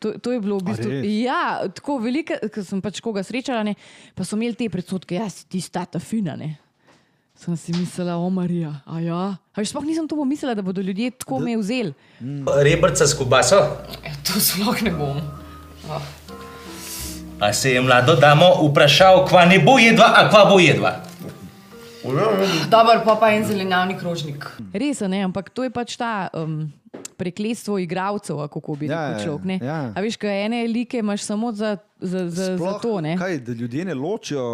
To, 0.02 0.16
to 0.18 0.34
je 0.34 0.40
bilo 0.42 0.58
v 0.58 0.66
bistvu. 0.66 0.90
Ja, 1.22 1.62
tako 1.70 2.00
veliko, 2.02 2.34
ker 2.50 2.66
sem 2.66 2.82
pač 2.82 2.98
koga 3.04 3.22
srečala, 3.26 3.62
ne, 3.66 3.76
pa 4.18 4.26
so 4.26 4.34
imeli 4.34 4.58
te 4.58 4.66
predsodke, 4.72 5.14
ja, 5.20 5.28
si 5.30 5.46
ti 5.46 5.62
stata 5.62 6.02
fina. 6.02 6.34
Ne. 6.38 6.56
Sem 7.38 7.56
si 7.58 7.74
mislila, 7.74 8.18
o 8.18 8.30
Marija, 8.30 8.74
a 8.86 9.00
ja. 9.02 9.22
A 9.54 9.62
veš, 9.62 9.72
sploh 9.72 9.86
nisem 9.86 10.06
to 10.10 10.18
pomislila, 10.18 10.54
da 10.54 10.62
bodo 10.62 10.82
ljudje 10.84 11.10
tako 11.22 11.40
me 11.42 11.56
vzeli. 11.58 11.94
Rebrca 12.62 13.06
s 13.06 13.16
kubaso. 13.18 13.62
To 14.28 14.42
sploh 14.42 14.82
ne 14.82 14.92
bom. 14.94 15.22
A 17.42 17.52
se 17.52 17.72
je 17.74 17.80
mlado 17.82 18.14
damo 18.14 18.52
vprašal, 18.68 19.24
kva 19.26 19.46
ne 19.50 19.58
bo 19.58 19.78
jedva, 19.82 20.12
a 20.18 20.28
kva 20.30 20.44
bo 20.50 20.60
jedva. 20.62 21.00
Dober, 22.70 23.02
pa 23.06 23.16
pa 23.18 23.30
en 23.34 23.44
zelenjavni 23.46 23.98
krožnik. 23.98 24.46
Res, 24.74 25.02
ne, 25.06 25.22
ampak 25.26 25.50
to 25.54 25.66
je 25.66 25.70
pač 25.70 25.94
ta 25.98 26.30
um, 26.34 26.66
prekletstvo 27.22 27.78
igralcev, 27.78 28.42
kako 28.48 28.74
bi 28.74 28.86
Ja, 28.86 28.98
rekel 29.04 29.14
ja, 29.14 29.24
človek. 29.24 29.44
ne. 29.44 29.56
ja. 29.62 29.78
A 29.92 30.00
veš, 30.00 30.18
kaj 30.18 30.44
ene 30.44 30.64
like 30.66 30.98
imaš 30.98 31.22
samo 31.22 31.52
za, 31.54 31.76
za, 32.02 32.26
za, 32.28 32.56
za 32.56 32.72
to. 32.78 33.00
Ne? 33.00 33.14
Kaj, 33.16 33.38
da 33.40 33.52
ljudje 33.54 33.84
ne 33.84 33.94
ločijo, 33.96 34.44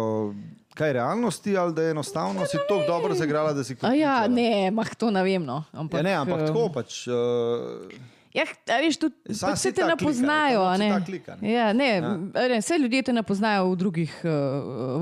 kaj 0.71 0.93
realnosti, 0.93 1.57
ali 1.57 1.73
da 1.73 1.81
je 1.81 1.91
enostavno 1.91 2.45
si 2.45 2.57
tako 2.59 2.83
dobro 2.87 3.15
zagrala, 3.15 3.51
da 3.51 3.63
si 3.63 3.75
kot. 3.75 3.89
Ja, 3.93 4.27
ne, 4.29 4.47
mah 4.71 4.95
to 4.95 5.09
ne 5.09 5.23
vem. 5.23 5.43
No. 5.43 5.63
Ampak, 5.73 5.97
Ja, 5.97 6.03
ne, 6.03 6.13
ampak 6.15 6.39
um, 6.39 6.47
tako 6.47 6.69
pač. 6.71 7.07
Uh, 7.07 7.89
Ja, 8.29 8.45
veš, 8.77 8.99
tudi 8.99 9.33
Sam 9.33 9.49
pač 9.49 9.59
se 9.59 9.71
te 9.71 9.81
ne 9.81 9.91
klika, 9.91 10.05
poznajo. 10.05 10.61
ne, 10.71 10.77
Ne? 10.79 10.89
ta 10.91 11.01
klika, 11.01 11.33
ne. 11.35 11.49
Ja, 11.49 11.73
ne, 11.73 11.87
ja. 11.89 12.11
Ne, 12.45 12.59
vse 12.59 12.77
ljudje 12.77 13.01
te 13.01 13.13
ne 13.13 13.23
poznajo 13.23 13.71
v 13.71 13.75
drugih 13.75 14.11
uh, 14.21 14.29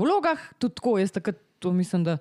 vlogah, 0.00 0.40
tudi 0.58 0.74
tako. 0.74 0.96
Jaz 0.96 1.12
takrat 1.12 1.36
to 1.58 1.72
mislim, 1.72 2.04
da. 2.04 2.16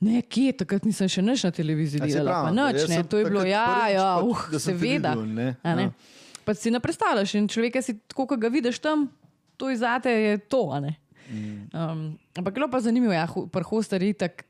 Ne, 0.00 0.20
kje 0.20 0.52
takrat 0.60 0.84
nisem 0.84 1.08
še 1.08 1.22
nič 1.24 1.46
na 1.46 1.50
televiziji 1.56 2.04
delala, 2.04 2.44
pa 2.44 2.50
nič, 2.52 2.84
ne, 2.90 3.00
to 3.08 3.16
je 3.16 3.28
bilo, 3.30 3.40
ja, 3.48 3.88
ja, 3.88 4.08
uh, 4.20 4.42
seveda. 4.60 5.14
videl, 5.16 5.24
ne, 5.24 5.48
a 5.64 5.72
ne. 5.78 5.86
ja. 5.88 6.42
Pa 6.44 6.54
si 6.54 6.70
ne 6.70 6.78
predstavljaš 6.78 7.32
in 7.40 7.48
človek, 7.50 7.78
ki 7.78 7.82
si 7.82 7.92
tako, 8.04 8.28
ko 8.30 8.36
ga 8.38 8.50
vidiš 8.52 8.78
tam, 8.78 9.08
to 9.56 9.72
je 9.72 9.80
zate, 9.80 10.12
je 10.12 10.36
to. 10.46 10.68
a 10.70 10.78
ne. 10.84 10.92
Mm. 11.32 11.62
Um, 11.74 12.04
ampak 12.38 12.54
bilo 12.54 12.68
pa 12.70 12.78
zanimivo, 12.84 13.16
ja, 13.16 13.24
prhostari 13.52 14.12
tako. 14.14 14.46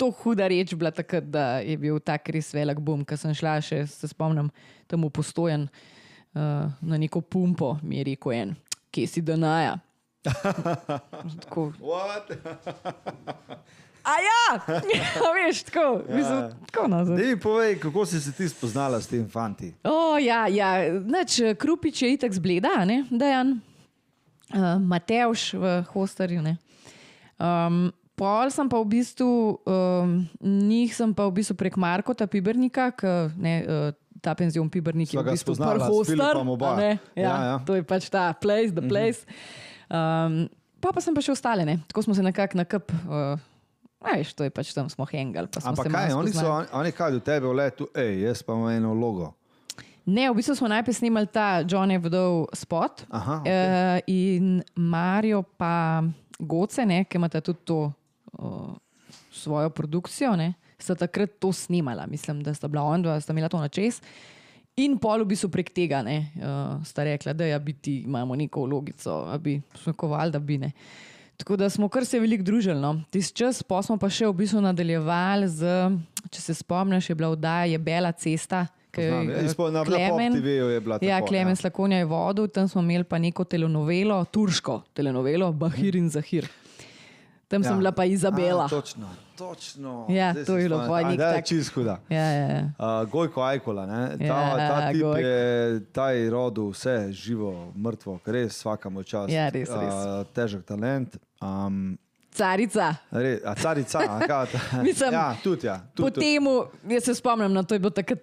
To 0.00 0.08
huda 0.08 0.46
reč 0.48 0.72
bila 0.72 0.88
takrat, 0.88 1.26
da 1.28 1.60
je 1.60 1.76
bil 1.76 1.98
tak 2.00 2.24
res 2.32 2.54
velik 2.56 2.78
bum, 2.80 3.04
ker 3.04 3.20
sem 3.20 3.36
šla 3.36 3.58
še, 3.60 3.82
se 3.84 4.08
spomnim, 4.08 4.48
tam 4.88 5.04
postojen 5.12 5.68
uh, 5.68 6.72
na 6.80 6.96
neko 6.96 7.20
pumpo, 7.20 7.76
mi 7.84 8.00
je 8.00 8.06
rekel 8.08 8.32
en, 8.32 8.56
kje 8.88 9.04
si 9.04 9.20
Danaja. 9.20 9.76
Tako? 11.44 11.76
A 14.04 14.14
ja, 14.24 14.42
ja 14.96 15.30
veš, 15.36 15.62
tako, 15.68 16.02
ja. 16.08 16.16
mislim, 16.16 16.40
tako 16.66 16.88
no, 16.88 16.96
nazaj. 16.96 17.16
Dej 17.16 17.34
mi 17.34 17.40
povej, 17.40 17.78
kako 17.78 18.06
si 18.06 18.20
se 18.20 18.32
ti 18.32 18.48
spoznala 18.48 19.00
s 19.00 19.06
tem 19.06 19.28
fanti. 19.28 19.74
O, 19.84 20.16
ja, 20.18 20.46
ja. 20.48 21.00
Nač, 21.04 21.40
Krupič 21.58 22.02
je 22.02 22.12
itek 22.12 22.32
zbleda, 22.32 22.84
ne, 22.84 23.04
Dejan, 23.10 23.60
uh, 24.54 24.76
Matejš 24.80 25.54
v 25.54 25.64
Hostarju. 25.92 26.42
ne. 26.42 26.56
Um, 27.40 27.88
pol 28.20 28.52
sem 28.52 28.68
pa 28.68 28.76
v 28.80 28.86
bistvu, 29.00 29.56
um, 29.64 30.28
njih 30.44 30.92
sem 30.92 31.12
pa 31.16 31.24
v 31.24 31.40
bistvu 31.40 31.56
prek 31.56 31.76
Markota 31.80 32.28
Pibernika, 32.28 32.92
ki 32.92 33.34
ne. 33.40 33.56
Uh, 33.64 33.96
Ta 34.20 34.34
penzion 34.36 34.68
Pibernik 34.68 35.08
je 35.08 35.16
Sva 35.16 35.24
v 35.24 35.32
ga 35.32 35.32
bistvu 35.32 35.56
a 35.56 36.76
ne, 36.76 37.00
Ja, 37.16 37.24
Ja, 37.24 37.36
ja. 37.40 37.56
To 37.64 37.72
je 37.72 37.80
pač 37.80 38.12
ta 38.12 38.36
place, 38.36 38.68
the 38.68 38.84
place. 38.84 39.24
Um, 39.88 40.44
pa 40.76 40.92
pa 40.92 41.00
sem 41.00 41.16
pa 41.16 41.24
še 41.24 41.32
ostale, 41.32 41.64
ne. 41.64 41.80
tako 41.88 42.04
smo 42.04 42.12
se 42.12 42.20
nekako 42.20 42.60
na 42.60 42.68
kup. 42.68 42.92
Uh, 43.08 43.40
Veš, 44.00 44.32
to 44.32 44.44
je 44.44 44.50
pač 44.50 44.72
tam 44.72 44.88
smo 44.88 45.04
hengali. 45.04 45.48
pa 45.52 45.60
Ampak 45.68 45.92
kaj, 45.92 46.12
oni 46.16 46.32
so, 46.32 46.48
oni, 46.48 46.66
oni 46.72 46.92
kaj 46.92 47.12
do 47.12 47.20
tebe 47.20 47.46
v 47.46 47.52
letu, 47.52 47.84
hej, 47.92 48.24
jaz 48.24 48.40
pa 48.40 48.56
imam 48.56 48.72
eno 48.72 48.94
logo. 48.96 49.34
Ne, 50.08 50.30
v 50.32 50.40
bistvu 50.40 50.56
smo 50.56 50.68
najprej 50.72 50.96
snimali 50.96 51.28
ta 51.28 51.60
John 51.68 51.92
Evdov 51.92 52.48
spot 52.56 53.04
Aha, 53.12 53.44
okej. 53.44 53.52
uh, 53.52 53.98
in 54.08 54.64
Marijo 54.74 55.44
pa 55.44 56.00
Goce, 56.40 56.86
ne, 56.88 57.04
ki 57.04 57.20
imata 57.20 57.44
tudi 57.44 57.60
to 57.68 57.92
uh, 58.40 58.72
svojo 59.28 59.70
produkcijo, 59.70 60.32
ne, 60.40 60.54
sta 60.80 60.96
takrat 60.96 61.36
to 61.38 61.52
snimala. 61.52 62.08
Mislim, 62.08 62.40
da 62.42 62.54
sta 62.56 62.68
bila 62.68 62.88
on 62.88 63.04
dva, 63.04 63.20
sta 63.20 63.36
imela 63.36 63.52
to 63.52 63.60
na 63.60 63.68
čez. 63.68 64.00
In 64.80 64.96
pol 64.96 65.20
v 65.20 65.36
bistvu 65.36 65.52
prek 65.52 65.68
tega 65.76 66.00
ne, 66.00 66.32
uh, 66.40 66.80
sta 66.88 67.04
rekla, 67.04 67.36
da 67.36 67.44
ja, 67.44 67.60
biti 67.60 68.00
imamo 68.08 68.34
neko 68.34 68.64
vlogico, 68.64 69.26
da 69.28 69.38
bi 69.38 69.60
smekovali, 69.84 70.32
da 70.32 70.40
bi 70.40 70.58
ne. 70.58 70.72
Tako 71.40 71.56
da 71.56 71.70
smo 71.70 71.88
kar 71.88 72.04
se 72.04 72.20
veliko 72.20 72.44
družili. 72.44 72.76
No. 72.76 73.00
Tisti 73.10 73.32
čas 73.34 73.62
pa 73.62 73.80
smo 73.80 73.96
pa 73.96 74.08
še 74.08 74.26
v 74.26 74.34
bistvu 74.34 74.60
nadaljevali 74.60 75.48
z, 75.48 75.64
če 76.28 76.40
se 76.42 76.54
spomniš, 76.54 77.08
je 77.08 77.14
bila 77.14 77.30
oddaja 77.30 77.64
je 77.66 77.78
Bela 77.80 78.12
cesta, 78.12 78.66
ja, 78.92 79.22
izpo- 79.40 79.70
na- 79.70 79.80
na 79.80 79.84
Klemen- 79.86 80.32
Pop 80.32 80.38
TV-ju 80.38 80.66
je 80.68 80.80
bila 80.80 80.98
Ja, 81.00 81.16
tako, 81.16 81.26
Klemen 81.28 81.52
ja. 81.52 81.56
Slakonja 81.56 81.96
je 81.96 82.04
vodil, 82.06 82.48
tam 82.48 82.68
smo 82.68 82.82
imeli 82.82 83.04
pa 83.04 83.18
neko 83.18 83.44
telenovelo, 83.46 84.24
turško 84.26 84.82
telenovelo, 84.92 85.52
Bahir 85.54 85.96
in 85.96 86.10
Zahir. 86.10 86.48
Tam 87.48 87.64
sem 87.64 87.72
bila 87.74 87.90
pa 87.90 88.04
Izabela. 88.04 88.64
A, 88.64 88.68
točno, 88.70 89.08
točno. 89.40 90.06
Ja, 90.08 90.32
Zdaj 90.32 90.44
to 90.44 90.54
je 90.54 90.62
bilo 90.62 90.78
nek 91.00 91.16
da, 91.16 91.32
tak- 91.32 91.46
čist 91.46 91.72
huda. 91.72 91.96
Ja, 92.08 92.22
ja, 92.22 92.46
ja. 92.48 92.62
Uh, 92.76 93.08
Gojko 93.08 93.40
Ajkola, 93.42 93.86
ne? 93.86 94.02
ta, 94.18 94.24
Ja, 94.24 94.56
ta 94.58 94.92
tip 94.92 95.00
Gojko. 95.02 95.18
je, 95.18 95.40
ta 95.88 96.10
je 96.10 96.30
rodil 96.30 96.68
vse 96.68 97.08
živo, 97.10 97.50
mrtvo, 97.74 98.20
res 98.26 98.52
vsakamo 98.54 99.02
čas. 99.02 99.26
Ja, 99.28 99.48
res, 99.48 99.68
res. 99.70 99.94
Uh, 99.94 100.24
težek 100.30 100.62
talent. 100.62 101.16
Um, 101.40 101.96
Carica. 102.30 102.94
re, 103.10 103.40
a 103.42 103.54
carica, 103.54 103.98
a 104.00 104.20
kaj? 104.20 104.46
ta- 104.52 104.82
Mislim, 104.82 105.12
ja, 105.12 105.34
tudi 105.36 105.66
ja. 105.66 105.80
Po 105.86 105.90
Tudi, 105.96 106.12
tudi. 106.12 106.26
temu, 106.28 106.52
jaz 106.86 107.04
se 107.04 107.14
spomnim, 107.14 107.52
na 107.52 107.62
to 107.62 107.74
je 107.74 107.78
bilo 107.78 107.90
takrat. 107.90 108.18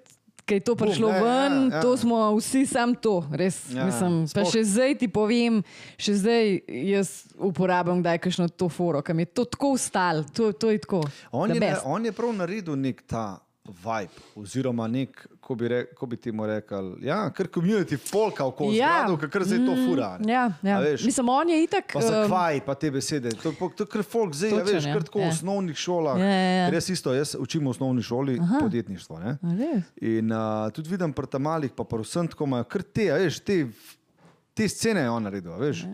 Ki 0.48 0.62
je 0.62 0.64
to 0.64 0.76
Bum, 0.80 0.88
prišlo 0.88 1.10
ja, 1.12 1.24
ven, 1.24 1.56
ja, 1.68 1.76
ja. 1.76 1.82
to 1.84 1.98
smo 2.00 2.22
vsi 2.38 2.64
sam 2.66 2.94
to, 2.96 3.20
res. 3.36 3.66
Ja, 3.68 3.82
Ja, 3.82 3.86
mislim, 3.90 4.14
pa 4.32 4.46
še 4.48 4.64
zdaj 4.64 4.96
ti 5.02 5.10
povem, 5.12 5.60
še 6.00 6.16
zdaj 6.22 6.54
jaz 6.88 7.12
uporabljam, 7.36 8.00
da 8.06 8.16
je 8.16 8.22
kakšno 8.24 8.48
to 8.56 8.70
foro, 8.72 9.02
kam 9.04 9.20
je 9.20 9.28
to 9.28 9.44
tako 9.44 9.74
ustal, 9.76 10.24
to, 10.32 10.54
to 10.56 10.72
je 10.72 10.80
tako. 10.86 11.02
On 11.36 11.52
je, 11.52 11.74
on 11.84 12.08
je 12.08 12.16
prav 12.16 12.32
naredil 12.32 12.80
nek 12.80 13.04
ta 13.04 13.26
vibe, 13.68 14.24
oziroma 14.40 14.88
nek, 14.88 15.28
ko 15.48 15.56
bi, 15.56 15.68
re, 15.72 15.78
ko 15.96 16.04
bi 16.12 16.18
ti 16.20 16.32
mu 16.36 16.44
rekel, 16.44 16.90
ja, 17.08 17.22
kar 17.32 17.48
community 17.48 17.96
folka 17.96 18.44
okoli 18.46 18.76
Ja. 18.82 19.08
ja. 19.08 19.30
kar 19.32 19.46
zdaj 19.48 19.62
to 19.64 19.76
fura. 19.86 20.10
ne. 20.20 20.34
Ja, 20.34 20.42
ja. 20.64 20.78
A 20.78 20.82
veš? 20.84 21.06
Mislim, 21.08 21.30
on 21.32 21.50
je 21.50 21.62
itak. 21.64 21.94
Pa 21.94 22.02
zakvaj 22.04 22.60
pa 22.66 22.76
te 22.76 22.92
besede? 22.92 23.32
To, 23.40 23.54
to, 23.56 23.70
to 23.78 23.86
kar 23.88 24.04
folk 24.04 24.36
zdaj, 24.36 24.52
ja, 24.52 24.58
Točen, 24.60 24.76
veš, 24.76 24.88
ja. 24.90 24.94
kar 24.98 25.06
tako 25.08 25.20
v 25.20 25.24
Ja. 25.24 25.30
osnovnih 25.32 25.78
šolah. 25.80 26.20
Ja, 26.20 26.26
ja, 26.28 26.50
ja. 26.58 26.66
Ker 26.68 26.74
jaz 26.82 26.90
isto, 26.92 27.14
jaz 27.16 27.32
učim 27.40 27.64
v 27.64 27.72
osnovni 27.72 28.04
šoli 28.04 28.36
Aha. 28.44 28.60
podjetništvo. 28.60 29.20
Ne? 29.20 29.38
In 30.04 30.32
uh, 30.36 30.68
tudi 30.76 30.92
vidim 30.92 31.14
pri 31.16 31.32
tam 31.32 31.48
malih, 31.48 31.72
pa 31.72 31.88
pri 31.88 32.04
vsem 32.04 32.28
tako 32.28 32.44
imajo 32.44 32.68
kar 32.68 32.84
te, 32.84 33.08
a 33.08 33.16
veš, 33.24 33.40
te, 33.40 33.62
te 34.52 34.68
scene 34.68 35.06
je 35.06 35.10
on 35.10 35.24
naredil, 35.24 35.56
veš. 35.62 35.86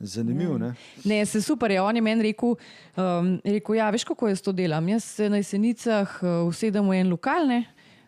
Zanimivo, 0.00 0.58
ne? 0.58 0.72
Ne, 1.06 1.20
se 1.26 1.38
super 1.38 1.70
je. 1.70 1.78
On 1.78 1.94
je 1.96 2.02
meni 2.02 2.32
rekel, 2.32 2.56
um, 2.98 3.36
rekel 3.46 3.78
ja, 3.78 3.86
veš, 3.94 4.02
kako 4.10 4.32
jaz 4.32 4.42
to 4.42 4.50
delam. 4.52 4.88
Jaz 4.90 5.04
se 5.04 5.30
na 5.30 5.38
jesenicah 5.38 6.18
uh, 6.22 6.42
usedem 6.50 6.82
v 6.90 6.98
en 6.98 7.14
lokal, 7.14 7.46
ne, 7.46 7.60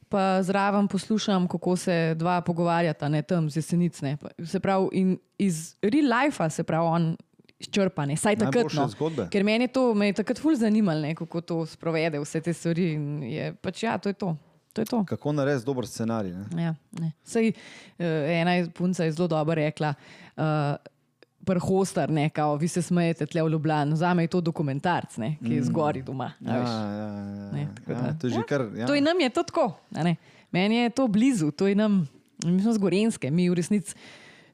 pa 0.08 0.42
zraven 0.42 0.88
poslušam, 0.88 1.48
kako 1.48 1.76
se 1.76 2.14
dva 2.18 2.40
pogovarjata, 2.40 3.08
ne 3.08 3.22
tam 3.22 3.50
z 3.50 3.56
jesenic. 3.56 4.00
Ne. 4.00 4.16
Se 4.44 4.60
pravi, 4.60 4.88
in 4.92 5.18
iz 5.38 5.74
real 5.82 6.10
life 6.20 6.50
se 6.50 6.64
pravi 6.64 6.86
on. 6.86 7.16
Črpane, 7.70 8.16
saj 8.16 8.36
takrat. 8.36 8.72
No. 8.76 8.88
zgodbe. 8.88 9.28
Ker 9.32 9.44
meni 9.44 9.64
je 9.64 9.68
to, 9.72 9.82
me 9.94 10.10
je 10.10 10.16
takrat 10.18 10.40
ful 10.42 10.56
zanimalo, 10.58 11.00
ne, 11.00 11.14
kako 11.14 11.40
to 11.40 11.66
sprovede, 11.66 12.18
vse 12.20 12.40
te 12.44 12.52
stvari. 12.52 12.88
Je, 13.30 13.54
pač, 13.54 13.82
ja, 13.86 13.94
to 13.98 14.10
je 14.10 14.12
to. 14.12 14.34
to, 14.74 14.82
je 14.82 14.84
to. 14.90 15.04
Kako 15.04 15.32
narediti 15.32 15.66
dober 15.66 15.86
scenarij. 15.86 16.32
Ne? 16.32 16.62
Ja, 16.62 16.74
ne. 17.00 17.12
Sej, 17.24 17.52
uh, 17.54 18.04
ena 18.04 18.58
punca 18.74 19.04
je 19.04 19.12
zelo 19.12 19.28
dobro 19.28 19.54
rekla. 19.54 19.94
Uh, 20.36 20.44
Prhostar, 21.44 22.10
ne, 22.10 22.30
kao, 22.30 22.56
vi 22.56 22.68
se 22.68 22.82
smejete 22.82 23.26
tle 23.26 23.42
v 23.42 23.48
Ljubljani, 23.48 23.96
za 23.96 24.14
me 24.14 24.24
je 24.24 24.28
to 24.28 24.40
dokumentarc, 24.40 25.16
ne, 25.16 25.36
ki 25.38 25.54
je 25.54 25.62
zgori 25.62 26.02
doma. 26.02 26.32
Ja, 26.40 26.56
ja, 26.56 26.62
ja, 26.62 27.08
Ne, 27.52 27.60
ja, 27.60 27.68
ja, 27.88 28.00
da- 28.02 28.14
to 28.18 28.26
je 28.26 28.30
že 28.30 28.42
kar. 28.48 28.64
Ja. 28.74 28.86
To 28.86 28.94
in 28.94 29.04
nam 29.04 29.20
je 29.20 29.30
to 29.30 29.42
tako. 29.42 29.76
Meni 30.52 30.76
je 30.76 30.90
to 30.90 31.08
blizu, 31.08 31.50
to 31.50 31.66
je 31.66 31.74
nam, 31.74 32.08
mi 32.44 32.62
smo 32.62 32.72
z 32.72 32.78
Gorenske, 32.78 33.30
mi 33.30 33.50
v 33.50 33.54
resnici. 33.54 33.94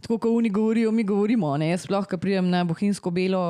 Tako 0.00 0.18
kot 0.18 0.32
oni 0.32 0.48
govorijo, 0.48 0.90
mi 0.90 1.04
govorimo. 1.04 1.56
Ne? 1.56 1.70
Jaz 1.70 1.82
sploh, 1.84 2.06
ko 2.08 2.16
pridem 2.16 2.48
na 2.48 2.64
bohinjsko 2.64 3.10
belo, 3.10 3.40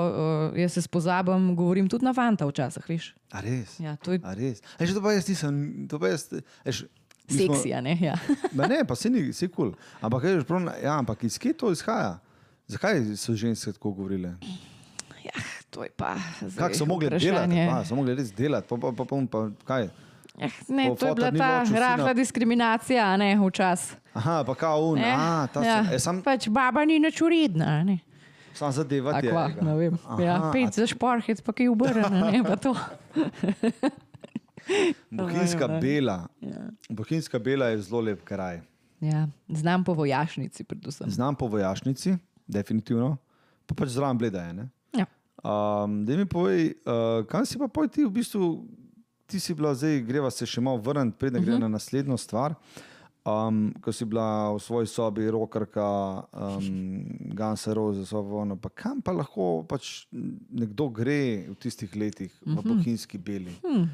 uh, 0.50 0.58
jaz 0.58 0.72
se 0.72 0.82
spozabim, 0.82 1.54
govorim 1.54 1.86
tudi 1.88 2.04
na 2.04 2.10
fanta 2.10 2.46
včasih, 2.46 2.82
veš. 2.88 3.14
A 3.30 3.40
res? 3.40 3.76
Ja, 3.78 3.94
to 3.96 4.12
je 4.12 4.20
A 4.24 4.34
res? 4.34 4.58
Že 4.80 4.94
to 4.94 5.02
pa 5.02 5.12
jaz 5.14 5.28
nisem, 5.30 5.86
to 5.86 5.98
pa 6.02 6.10
jaz. 6.10 6.26
Eš, 6.66 6.84
seksija, 7.30 7.78
ne? 7.80 7.94
Ja. 8.02 8.18
Ne, 8.50 8.82
pa 8.82 8.98
se 8.98 9.10
ni, 9.10 9.32
se 9.32 9.46
kul. 9.46 9.70
Cool. 9.70 10.02
Ampak, 10.02 10.26
veš, 10.26 10.42
prav, 10.44 10.66
ja, 10.82 10.98
ampak 10.98 11.22
iz 11.24 11.38
kje 11.38 11.54
to 11.54 11.70
izhaja? 11.70 12.18
Zakaj 12.70 13.16
so 13.16 13.34
ženske 13.34 13.72
tako 13.72 13.90
govorile? 13.92 14.34
ja, 15.24 15.36
to 15.70 15.82
je 15.82 15.90
pa. 15.96 16.14
zdaj 16.40 16.68
Kako 16.68 16.78
so 16.78 16.86
mogli 16.86 17.10
delati? 17.10 17.66
Pa, 17.70 17.84
so 17.84 17.94
mogli 17.98 18.14
res 18.14 18.30
delati, 18.34 18.68
pa, 18.68 18.76
pa, 18.76 18.92
pa, 18.96 19.04
pa, 19.04 19.16
pa 19.30 19.50
kaj? 19.64 19.88
Eh, 20.38 20.50
ne, 20.68 20.88
Po 20.88 20.94
to 20.94 21.06
je 21.06 21.14
bila 21.14 21.30
ta 21.32 21.64
rahla 21.64 22.14
diskriminacija, 22.14 23.16
ne 23.16 23.34
včasih. 23.36 23.96
Aha, 24.14 24.44
pa 24.46 24.54
kao 24.54 24.86
un, 24.86 24.98
Ne? 24.98 25.12
a, 25.18 25.46
ta 25.52 25.64
ja. 25.64 25.82
ja. 25.92 25.98
sam, 25.98 26.22
Pač 26.22 26.48
baba 26.48 26.84
ni 26.84 26.98
nič 26.98 27.20
uredna. 27.20 27.82
Ne? 27.84 27.98
sam 28.54 28.70
Akva, 28.70 29.48
ga. 29.48 29.62
ne 29.62 29.74
vem. 29.76 29.98
Ja, 30.18 30.36
Aha, 30.36 30.50
pet 30.52 30.74
za 30.74 30.86
šporhec, 30.86 31.40
pa 31.40 31.52
ki 31.52 31.62
je 31.62 31.70
obrnjen, 31.70 32.12
ne 32.12 32.42
pa 32.44 32.56
to. 32.56 32.74
Bohinjska 35.10 35.66
ne. 35.66 35.80
bela. 35.80 36.28
Ja. 36.40 36.70
Bohinjska 36.88 37.38
bela 37.38 37.66
je 37.66 37.82
zelo 37.82 38.00
lep 38.00 38.24
kraj. 38.24 38.60
Ja, 39.00 39.28
znam 39.48 39.84
po 39.84 39.94
vojašnici, 39.94 40.64
predvsem. 40.64 41.10
Znam 41.10 41.34
po 41.34 41.46
vojašnici, 41.46 42.16
definitivno, 42.50 43.14
pa 43.66 43.76
pač 43.78 43.94
zraven 43.94 44.18
bleda 44.18 44.44
je. 44.48 44.52
Ne? 44.58 44.68
Ja. 44.98 45.06
Um, 45.40 46.02
da 46.04 46.18
mi 46.18 46.26
povej, 46.28 46.74
uh, 46.84 47.24
kam 47.30 47.46
si 47.46 47.58
pa 47.58 47.70
poj 47.70 47.88
ti 47.88 48.04
v 48.04 48.12
bistvu, 48.20 48.52
ti 49.30 49.40
si 49.40 49.54
bila 49.54 49.74
zdaj, 49.74 50.02
greva 50.04 50.30
se 50.34 50.46
še 50.46 50.60
malo 50.60 50.82
vrniti, 50.82 51.18
preden 51.18 51.40
uh 51.40 51.46
-huh. 51.46 51.50
gre 51.50 51.58
na 51.58 51.68
naslednjo 51.68 52.16
stvar. 52.16 52.54
Um, 53.20 53.74
ko 53.84 53.92
si 53.92 54.04
bila 54.04 54.52
v 54.56 54.58
svoji 54.58 54.86
sobi, 54.86 55.30
rokarka, 55.30 56.24
um, 56.32 57.04
Gansa 57.36 57.74
Rose, 57.74 58.16
ono, 58.16 58.56
pa 58.56 58.68
kam 58.68 59.02
pa 59.02 59.12
lahko 59.12 59.62
pač 59.68 60.06
nekdo 60.50 60.88
gre 60.88 61.46
v 61.48 61.54
tistih 61.54 61.96
letih 61.96 62.32
uh 62.46 62.52
-huh. 62.52 62.60
v 62.60 62.68
bohinjski 62.68 63.18
beli? 63.18 63.52
Hmm. 63.62 63.88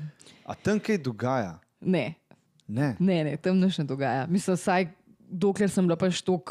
A 0.47 0.55
tam 0.55 0.81
kaj 0.81 0.99
dogaja? 0.99 1.59
Ne, 1.81 2.15
Ne. 2.69 2.97
ne, 2.99 3.25
ne, 3.25 3.37
tam 3.37 3.59
nič 3.61 3.79
ne 3.79 3.85
dogaja. 3.87 4.27
Mislim, 4.27 4.57
saj 4.57 4.91
dokler 5.31 5.71
sem 5.71 5.87
bila 5.87 5.97
pač 5.99 6.19
tok 6.23 6.51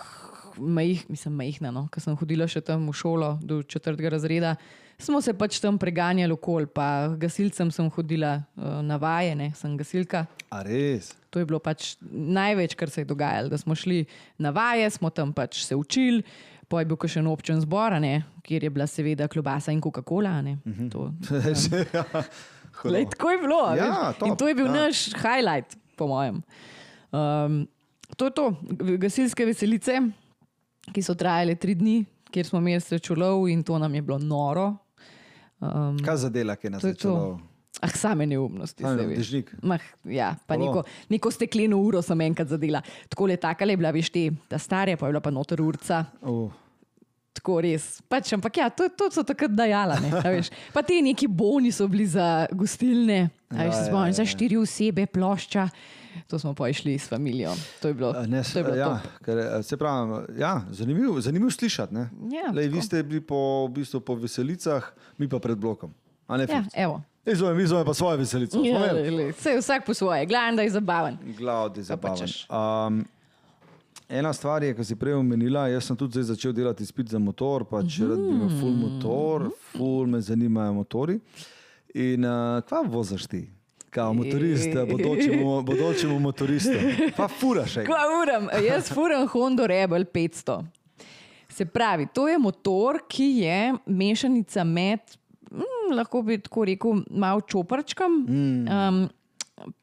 majh, 0.60 1.06
mislim, 1.10 1.34
majhna, 1.36 1.72
no, 1.72 1.88
ker 1.92 2.02
sem 2.04 2.16
hodila 2.18 2.48
še 2.48 2.62
tam 2.62 2.88
v 2.90 2.94
šolo 2.96 3.36
do 3.44 3.62
četrtega 3.64 4.10
razreda, 4.16 4.56
smo 4.98 5.20
se 5.22 5.34
pač 5.36 5.60
tam 5.60 5.78
preganjali 5.78 6.32
okol, 6.32 6.66
pa 6.72 7.10
gasilcem 7.20 7.72
sem 7.72 7.90
hodila 7.92 8.38
uh, 8.56 8.80
na 8.82 8.96
vaje, 8.98 9.36
ne, 9.36 9.52
sem 9.56 9.76
gasilka. 9.78 10.26
A 10.50 10.62
res? 10.64 11.12
To 11.30 11.40
je 11.42 11.46
bilo 11.46 11.60
pač 11.60 11.96
največ, 12.10 12.76
kar 12.80 12.90
se 12.90 13.02
je 13.04 13.10
dogajalo. 13.10 13.52
Da 13.52 13.58
smo 13.60 13.76
šli 13.76 14.06
na 14.40 14.54
vaje, 14.56 14.88
smo 14.96 15.10
tam 15.12 15.34
pač 15.36 15.66
se 15.68 15.76
učili, 15.76 16.24
pa 16.72 16.80
je 16.80 16.88
bil 16.90 16.98
še 16.98 17.20
en 17.20 17.28
občen 17.28 17.60
zbor, 17.62 17.94
a 17.94 18.00
ne, 18.00 18.24
kjer 18.48 18.64
je 18.64 18.72
bila 18.72 18.88
seveda 18.88 19.28
klobasa 19.28 19.76
in 19.76 19.84
Coca-Cola. 19.84 20.40
a 20.40 20.42
ne. 20.42 20.56
To- 20.90 21.12
Ja, 21.94 22.06
hudo. 22.82 22.92
Lej, 22.92 23.06
tako 23.14 23.30
je 23.32 23.38
bilo. 23.40 23.60
Ja, 23.76 24.14
top, 24.20 24.28
in 24.28 24.36
to 24.36 24.48
je 24.50 24.56
bil 24.56 24.68
ja. 24.68 24.74
ja. 24.74 24.80
naš 24.88 25.04
highlight, 25.16 25.78
po 25.96 26.08
mojem. 26.12 26.42
Um, 27.12 27.62
to 28.18 28.28
je 28.28 28.32
to, 28.36 28.46
gasilske 29.00 29.46
veselice, 29.48 30.00
ki 30.94 31.02
so 31.02 31.16
trajale 31.18 31.56
tri 31.56 31.76
dni, 31.76 32.00
kjer 32.32 32.46
smo 32.46 32.60
imeli 32.60 32.82
srečolov 32.82 33.48
in 33.50 33.64
to 33.64 33.78
nam 33.80 33.96
je 33.96 34.02
bilo 34.02 34.18
noro. 34.22 34.74
Um, 35.60 35.98
Kaj 36.04 36.18
za 36.18 36.30
dela, 36.30 36.56
ki 36.56 36.68
je 36.68 36.80
to. 36.80 36.94
čelo? 37.00 37.40
Ah, 37.84 37.92
same 37.92 38.26
neumnosti. 38.26 38.84
Saj 38.84 38.96
veš. 38.96 39.18
dežnik. 39.18 39.50
Mah, 39.64 39.84
ja, 40.08 40.36
pa 40.48 40.56
Kolo. 40.56 40.66
neko, 40.66 40.84
neko 41.12 41.32
stekleno 41.32 41.78
uro 41.84 42.02
sem 42.02 42.22
enkrat 42.22 42.48
zadela. 42.48 42.82
Tako 43.12 43.28
le 43.28 43.36
takale 43.38 43.74
je 43.76 43.78
bila, 43.78 43.92
veš, 43.92 44.10
te, 44.10 44.30
ta 44.48 44.60
stara, 44.60 44.96
pa 44.98 45.08
je 45.08 45.16
bila 45.16 45.22
pa 45.24 45.32
noter 45.32 45.62
urca. 45.62 46.06
Uh. 46.22 46.52
Tako 47.36 47.58
res. 47.66 48.00
Pač, 48.08 48.32
ampak 48.34 48.58
ja, 48.58 48.70
to, 48.72 48.88
to 48.96 49.10
so 49.12 49.26
takrat 49.28 49.52
dajala. 49.52 50.00
Ne, 50.00 50.40
pa 50.74 50.82
ti 50.88 51.02
neki 51.04 51.28
boni 51.28 51.72
so 51.76 51.88
bili 51.92 52.08
za 52.08 52.48
gostilne. 52.56 53.28
Ja, 53.52 53.60
Ja, 53.60 53.68
veš, 53.68 53.76
se 53.76 53.82
ja, 53.84 53.88
spomnim, 53.92 54.12
ja, 54.12 54.18
za 54.18 54.24
ja. 54.24 54.32
štiri 54.32 54.58
osebe, 54.58 55.06
plošča. 55.06 55.68
To 56.28 56.40
smo 56.40 56.54
pa 56.54 56.70
išli 56.70 56.96
s 56.96 57.10
familijo. 57.10 57.52
To 57.80 57.88
je 57.88 57.94
bilo, 57.94 58.14
Ne, 58.28 58.44
to 58.44 58.60
je 58.60 58.64
bilo 58.64 58.76
ja, 58.76 59.00
top. 59.00 59.12
ker, 59.22 59.38
se 59.64 59.78
pravi, 59.78 60.40
ja, 60.40 60.62
zanimivo, 60.72 61.22
zanimivo 61.22 61.52
slišati. 61.52 61.94
ne. 61.94 62.10
Ja, 62.32 62.52
Lej, 62.52 62.68
vi 62.68 62.82
ste 62.82 63.04
bili 63.04 63.22
po, 63.22 63.36
v 63.66 63.74
bistvu 63.74 64.00
po 64.00 64.16
veselicah, 64.16 64.84
mi 65.18 65.28
pa 65.28 65.40
pred 65.40 65.58
blokom. 65.58 65.94
A 66.28 66.38
ne, 66.38 66.44
Ja, 66.44 66.62
Filc? 66.62 66.74
evo. 66.76 67.02
Mi 67.56 67.66
zvoj 67.66 67.86
pa 67.86 67.94
svoje 67.94 68.18
veselice. 68.18 68.58
Ja, 68.60 68.94
lej, 68.94 69.34
saj 69.34 69.58
vsak 69.58 69.86
po 69.86 69.94
svoje, 69.94 70.26
glavno, 70.26 70.56
da 70.56 70.62
je 70.62 70.70
zabaven. 70.70 71.18
Glaudi 71.38 71.82
Kaj 71.82 71.98
pa 71.98 72.16
zabaven. 72.16 72.30
Um, 72.48 73.06
ena 74.10 74.34
stvar 74.34 74.64
je, 74.64 74.76
ki 74.76 74.84
si 74.84 74.96
prej 74.96 75.14
omenila, 75.14 75.68
jaz 75.68 75.84
sem 75.84 75.98
tudi 75.98 76.24
začel 76.24 76.54
delati 76.54 76.84
izpit 76.84 77.10
za 77.10 77.20
motor, 77.20 77.66
pač 77.66 77.98
rad 78.00 78.20
bi 78.20 78.30
imel 78.30 78.50
full 78.60 78.74
motor, 78.74 79.50
full 79.72 80.06
me 80.06 80.22
zanimajo 80.22 80.74
motori. 80.74 81.20
In 81.96 82.26
uh, 82.26 82.62
kva 82.62 82.84
vozaš 82.86 83.26
ti? 83.26 83.50
Kao 83.96 84.14
motorist, 84.14 84.70
bodočemu, 84.92 85.62
bodočemu 85.62 86.20
motoristu. 86.20 86.76
Pa 87.18 87.28
furaš. 87.28 87.74
Kva 87.74 88.02
uram, 88.22 88.50
jaz 88.66 88.90
furam 88.94 89.28
Honda 89.32 89.68
Rebel 89.68 90.04
500. 90.04 90.64
Se 91.50 91.66
pravi, 91.66 92.08
to 92.14 92.28
je 92.28 92.40
motor, 92.40 93.00
ki 93.08 93.24
je 93.24 93.74
mešanica 93.86 94.64
med, 94.64 95.00
mm, 95.52 95.96
lahko 95.96 96.22
bi 96.22 96.42
tako 96.44 96.66
rekel, 96.68 97.04
malo 97.10 97.42
čoprčkom, 97.42 98.18
mm. 98.28 98.66
um, 98.68 99.00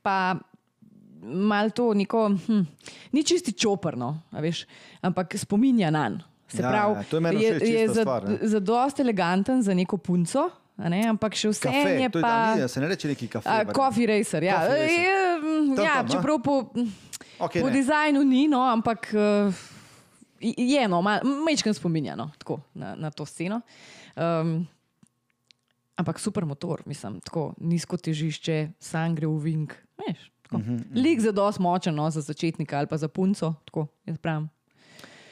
pa 0.02 0.34
malo 1.22 1.70
to 1.70 1.94
neko, 1.94 2.28
hm, 2.46 2.66
ni 3.12 3.24
čisti 3.24 3.52
čoprno, 3.52 4.18
veš, 4.32 4.66
ampak 5.00 5.38
spominja 5.40 5.90
na 5.90 6.08
njega. 6.08 6.28
Se 6.52 6.62
Ja, 6.62 6.68
pravi, 6.68 6.94
ja, 6.94 7.02
to 7.10 7.16
je 7.16 7.20
meni 7.20 7.42
je, 7.42 7.52
všeč 7.54 7.68
je 7.68 7.78
čista 7.78 7.94
za, 7.94 8.02
stvar, 8.02 8.28
ne. 8.28 8.38
za 8.42 8.60
dost 8.60 9.00
eleganten 9.00 9.62
za 9.62 9.74
neko 9.74 9.96
punco, 9.96 10.50
ampak 11.08 11.34
še 11.38 11.52
vse 11.52 11.62
Kafe, 11.62 11.90
je 11.90 12.00
je, 12.02 12.10
pa. 12.10 12.20
da 12.20 12.54
ni, 12.56 12.68
se 12.68 12.80
ne 12.80 12.88
reče 12.88 13.08
neki 13.08 13.28
kafe. 13.28 13.48
A. 13.48 13.64
Coffee 13.72 14.06
racer, 14.06 14.42
ja. 14.42 14.58
Coffee 14.60 14.82
racer. 14.82 15.00
Je, 15.00 15.20
mm, 15.38 15.76
Tam, 15.76 15.84
ja 15.84 15.94
tam, 16.02 16.08
čeprav 16.08 16.42
po. 16.42 16.56
Okay, 17.38 17.60
Po 17.60 17.70
ne. 17.70 17.74
dizajnu 17.74 18.22
ni, 18.24 18.48
no, 18.48 18.62
ampak 18.62 19.14
uh, 19.14 19.54
je 20.42 20.78
eno, 20.82 21.02
majčkam 21.46 21.74
spominjano 21.74 22.30
tako, 22.38 22.60
na, 22.74 22.94
na 22.94 23.10
to 23.10 23.26
sceno. 23.26 23.60
Um, 24.16 24.66
ampak 25.96 26.20
super 26.20 26.44
motor, 26.44 26.82
mislim, 26.86 27.20
tako 27.20 27.54
nizko 27.58 27.96
težišče, 27.96 28.72
sam 28.78 29.14
gre 29.14 29.26
v 29.26 29.38
vink. 29.42 29.74
Veš, 29.98 30.30
tako. 30.42 30.56
uh 30.56 30.62
-huh. 30.62 30.80
Lik 30.94 31.20
za 31.20 31.32
dost 31.32 31.58
močen, 31.58 31.94
no, 31.94 32.10
za 32.10 32.20
začetnika 32.20 32.78
ali 32.78 32.86
pa 32.86 32.96
za 32.96 33.08
punco. 33.08 33.54
Tako, 33.64 33.86
jaz 34.06 34.18
pravim. 34.18 34.48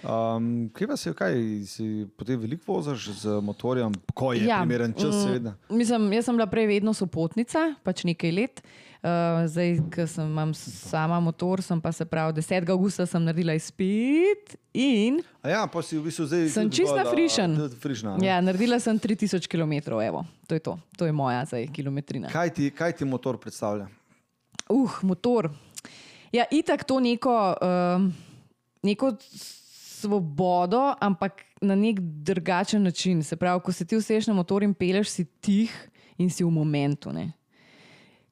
Um, 0.01 0.71
kaj 0.73 0.89
pa 0.89 0.97
si, 0.97 1.11
kaj 1.13 1.35
si 1.69 1.87
potem 2.17 2.41
veliko 2.41 2.73
voziš 2.73 3.11
z 3.21 3.41
motorjem, 3.45 3.93
ko 4.17 4.33
je 4.33 4.47
ja, 4.49 4.63
primeren 4.63 4.95
čas, 4.97 5.13
mm, 5.13 5.25
seveda? 5.27 5.53
Mislim, 5.69 6.07
jaz 6.17 6.25
sem 6.25 6.39
bila 6.39 6.47
prej 6.49 6.71
vedno 6.71 6.95
sopotnica, 6.97 7.75
pač 7.85 8.07
nekaj 8.09 8.33
let. 8.33 8.63
Uh, 9.01 9.45
zdaj, 9.49 9.79
ko 9.93 10.05
sem 10.09 10.27
imam 10.29 10.51
sama 10.57 11.21
motor, 11.25 11.63
sem 11.65 11.81
pa 11.81 11.93
se 11.93 12.05
pravi, 12.05 12.35
10. 12.37 12.69
augusta 12.73 13.07
sem 13.09 13.23
naredila 13.25 13.55
izpit 13.57 14.57
in 14.77 15.23
A 15.41 15.49
ja, 15.49 15.61
pa 15.65 15.81
si 15.81 15.97
v 15.97 16.05
bistvu 16.09 16.27
zdaj. 16.29 16.49
Sem 16.53 16.69
tudi 16.69 16.83
čisto 16.83 16.97
bolj, 16.97 17.07
a, 17.07 17.13
frišen. 17.13 17.57
Frišna, 17.81 18.17
ne? 18.21 18.29
ja, 18.29 18.41
naredila 18.45 18.77
sem 18.81 19.01
3000 19.01 19.49
km, 19.49 19.97
evo, 20.05 20.25
to 20.45 20.57
je 20.57 20.61
to, 20.61 20.77
to 21.01 21.09
je 21.09 21.17
moja 21.17 21.45
zdaj 21.49 21.69
kilometrina. 21.73 22.29
kaj, 22.29 22.53
ti, 22.57 22.69
kaj 22.77 23.01
ti 23.01 23.09
motor 23.09 23.41
predstavlja? 23.41 23.89
Uh, 24.69 25.01
motor. 25.03 25.49
Ja, 26.33 26.45
itak 26.53 26.85
to 26.85 27.01
neko, 27.01 27.57
um, 27.57 28.13
neko 28.85 29.17
svobodo, 30.01 30.95
ampak 31.01 31.45
na 31.61 31.77
nek 31.77 32.01
drugačen 32.01 32.83
način. 32.83 33.23
Se 33.23 33.37
pravi, 33.37 33.61
ko 33.65 33.73
se 33.73 33.85
ti 33.85 33.97
useš 33.97 34.27
na 34.27 34.35
motor 34.35 34.65
in 34.65 34.75
peleš, 34.75 35.11
si 35.11 35.25
tih 35.25 35.73
in 36.19 36.31
si 36.31 36.45
v 36.45 36.51
momentu. 36.51 37.13
Ne? 37.13 37.33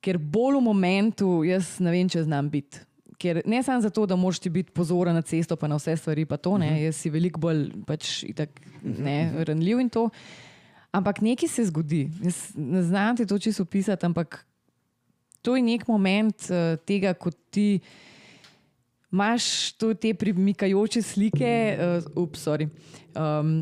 Ker 0.00 0.18
bolj 0.18 0.58
v 0.58 0.64
momentu, 0.64 1.30
jaz 1.44 1.76
ne 1.82 1.92
vem, 1.92 2.08
če 2.08 2.24
znam 2.26 2.50
biti. 2.50 2.84
Ker 3.18 3.40
ne 3.50 3.62
samo 3.66 3.82
zato, 3.82 4.04
da 4.06 4.16
moraš 4.16 4.38
ti 4.44 4.50
biti 4.50 4.70
pozoren 4.72 5.16
na 5.16 5.24
cesto, 5.26 5.56
pa 5.58 5.66
na 5.68 5.76
vse 5.76 5.96
stvari, 5.98 6.22
pa 6.28 6.36
to, 6.38 6.54
ne, 6.60 6.70
jaz 6.84 7.00
si 7.02 7.10
veliko 7.10 7.40
bolj 7.42 7.64
pač, 7.86 8.20
itak, 8.28 8.60
ne, 8.82 9.18
ranljiv 9.48 9.80
in 9.82 9.90
to. 9.90 10.04
Ampak 10.94 11.18
nekaj 11.26 11.50
se 11.50 11.64
zgodi. 11.66 12.04
Jaz 12.22 12.52
ne 12.54 12.82
znam 12.86 13.18
ti 13.18 13.26
to 13.26 13.38
čisto 13.42 13.66
opisati, 13.66 14.06
ampak 14.06 14.44
to 15.42 15.56
je 15.56 15.64
nek 15.66 15.88
moment 15.90 16.46
uh, 16.50 16.78
tega, 16.86 17.14
ko 17.18 17.34
ti 17.50 17.80
imaš 19.12 19.72
to, 19.80 19.94
te 19.94 20.14
premikajoče 20.14 21.02
slike, 21.02 21.52
uh, 21.78 22.22
ups, 22.22 22.46
sorry. 22.46 22.68
Um, 23.16 23.60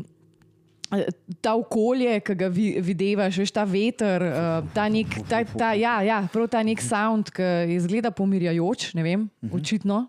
Ta 1.43 1.51
okolje, 1.59 2.13
ki 2.23 2.33
ga 2.39 2.47
vi, 2.47 2.69
videvaš, 2.79 3.41
veš, 3.41 3.51
ta 3.51 3.65
veter, 3.67 4.23
uh, 4.23 4.69
ta 4.71 4.85
nek, 4.87 5.17
ta, 5.27 5.41
ta, 5.43 5.73
ja, 5.75 5.97
ja, 6.07 6.21
prav 6.31 6.47
ta 6.47 6.61
nek 6.63 6.79
sound, 6.79 7.27
ki 7.35 7.75
izgleda 7.75 8.13
pomirjajoč, 8.15 8.93
ne 8.95 9.03
vem, 9.03 9.25
očitno, 9.51 10.05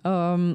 um, 0.00 0.54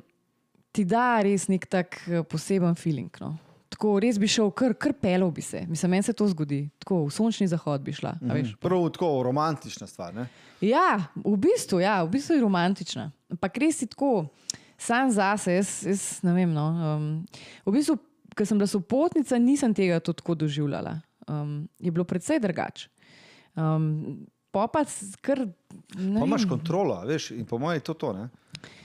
ti 0.75 0.85
da 0.87 1.21
res 1.23 1.47
nek 1.51 1.67
tak 1.71 1.99
eh, 2.09 2.21
poseben 2.27 2.75
feeling. 2.75 3.11
No. 3.23 3.35
Tako 3.75 3.97
res 4.03 4.19
bi 4.21 4.27
šel, 4.31 4.51
kar, 4.55 4.75
kar 4.79 4.93
pelov 4.99 5.33
bi 5.35 5.43
se. 5.43 5.65
Mislim, 5.67 5.95
meni 5.95 6.05
se 6.07 6.13
to 6.15 6.27
zgodi. 6.31 6.65
Tako 6.83 7.05
v 7.07 7.13
sončni 7.15 7.47
zahod 7.51 7.83
bi 7.83 7.95
šla. 7.95 8.13
a 8.23 8.37
veš. 8.37 8.53
Prvo 8.63 8.89
tako 8.93 9.09
romantična 9.27 9.87
stvar. 9.87 10.13
Ne? 10.15 10.27
Ja, 10.63 11.09
v 11.15 11.35
bistvu, 11.43 11.81
ja, 11.83 11.99
v 12.05 12.13
bistvu 12.15 12.37
je 12.37 12.43
romantična. 12.43 13.09
Ampak 13.35 13.57
res 13.57 13.81
je 13.81 13.87
tako, 13.87 14.29
sam 14.75 15.11
zase, 15.11 15.53
jaz, 15.53 15.83
jaz 15.83 16.01
ne 16.23 16.33
vem. 16.33 16.49
No, 16.49 16.65
um, 16.95 17.05
v 17.63 17.73
bistvu, 17.73 17.99
ker 18.31 18.43
sem 18.43 18.55
bila 18.55 18.67
sopotnica, 18.67 19.35
nisem 19.35 19.71
tega 19.71 19.99
to 19.99 20.11
tako 20.11 20.35
doživljala. 20.37 20.97
Um, 21.25 21.67
je 21.77 21.89
bilo 21.89 22.03
predvsej 22.03 22.39
drugače. 22.39 22.87
Um, 23.53 24.23
pa 24.51 24.67
pa 24.67 24.81
s- 24.81 25.15
kar. 25.17 25.47
Pa 25.89 26.25
imaš 26.25 26.45
kontrolo, 26.45 26.95
veš, 27.01 27.31
in 27.31 27.45
po 27.45 27.57
mojem 27.57 27.77
je 27.77 27.83
to 27.83 27.93
to. 27.95 28.13
Ne? 28.13 28.29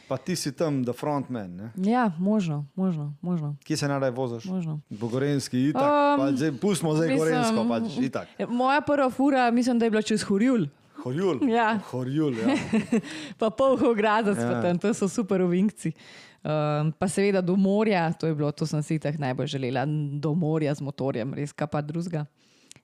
Pa 0.07 0.17
ti 0.17 0.35
si 0.35 0.51
tam, 0.51 0.83
the 0.83 0.91
frontman. 0.91 1.51
Ne? 1.53 1.67
Ja, 1.85 2.11
možno, 2.19 2.67
možno. 2.75 3.15
možno. 3.21 3.55
Kje 3.63 3.77
se 3.77 3.89
nadaj 3.89 4.11
voziš? 4.11 4.45
Možno. 4.45 4.81
Bogorenski, 4.91 5.69
itak. 5.69 5.83
Um, 5.85 6.11
Um, 6.21 6.37
zdaj, 6.37 6.53
pustimo 6.53 6.95
zdaj 6.95 7.09
mislim, 7.09 7.19
Gorensko, 7.21 7.61
pač 7.65 7.99
itak. 8.01 8.27
Moja 8.49 8.81
prva 8.81 9.11
fura, 9.11 9.51
mislim, 9.51 9.79
da 9.79 9.87
je 9.87 9.91
bila 9.91 10.03
čez 10.03 10.23
Horjul, 10.23 10.67
Horjul. 11.05 11.41
Ja. 11.51 11.79
Horjul, 11.91 12.35
ja. 12.39 12.57
pa 13.41 13.51
pol 13.51 13.77
Hograda 13.81 14.35
Ja. 14.37 14.61
tam, 14.63 14.79
to 14.79 14.95
so 14.95 15.09
super 15.09 15.41
uvinkci. 15.43 15.93
Um, 16.41 16.93
pa 16.97 17.05
seveda 17.09 17.43
do 17.45 17.57
morja, 17.57 18.13
to 18.17 18.27
je 18.27 18.35
bilo, 18.35 18.49
to 18.53 18.65
sem 18.67 18.83
si 18.83 18.99
tako 18.99 19.21
najbolj 19.21 19.47
želela, 19.47 19.85
do 20.21 20.35
morja 20.35 20.73
z 20.75 20.81
motorjem, 20.81 21.35
res 21.37 21.53
kaj 21.53 21.69
pa 21.69 21.83
drugega. 21.85 22.25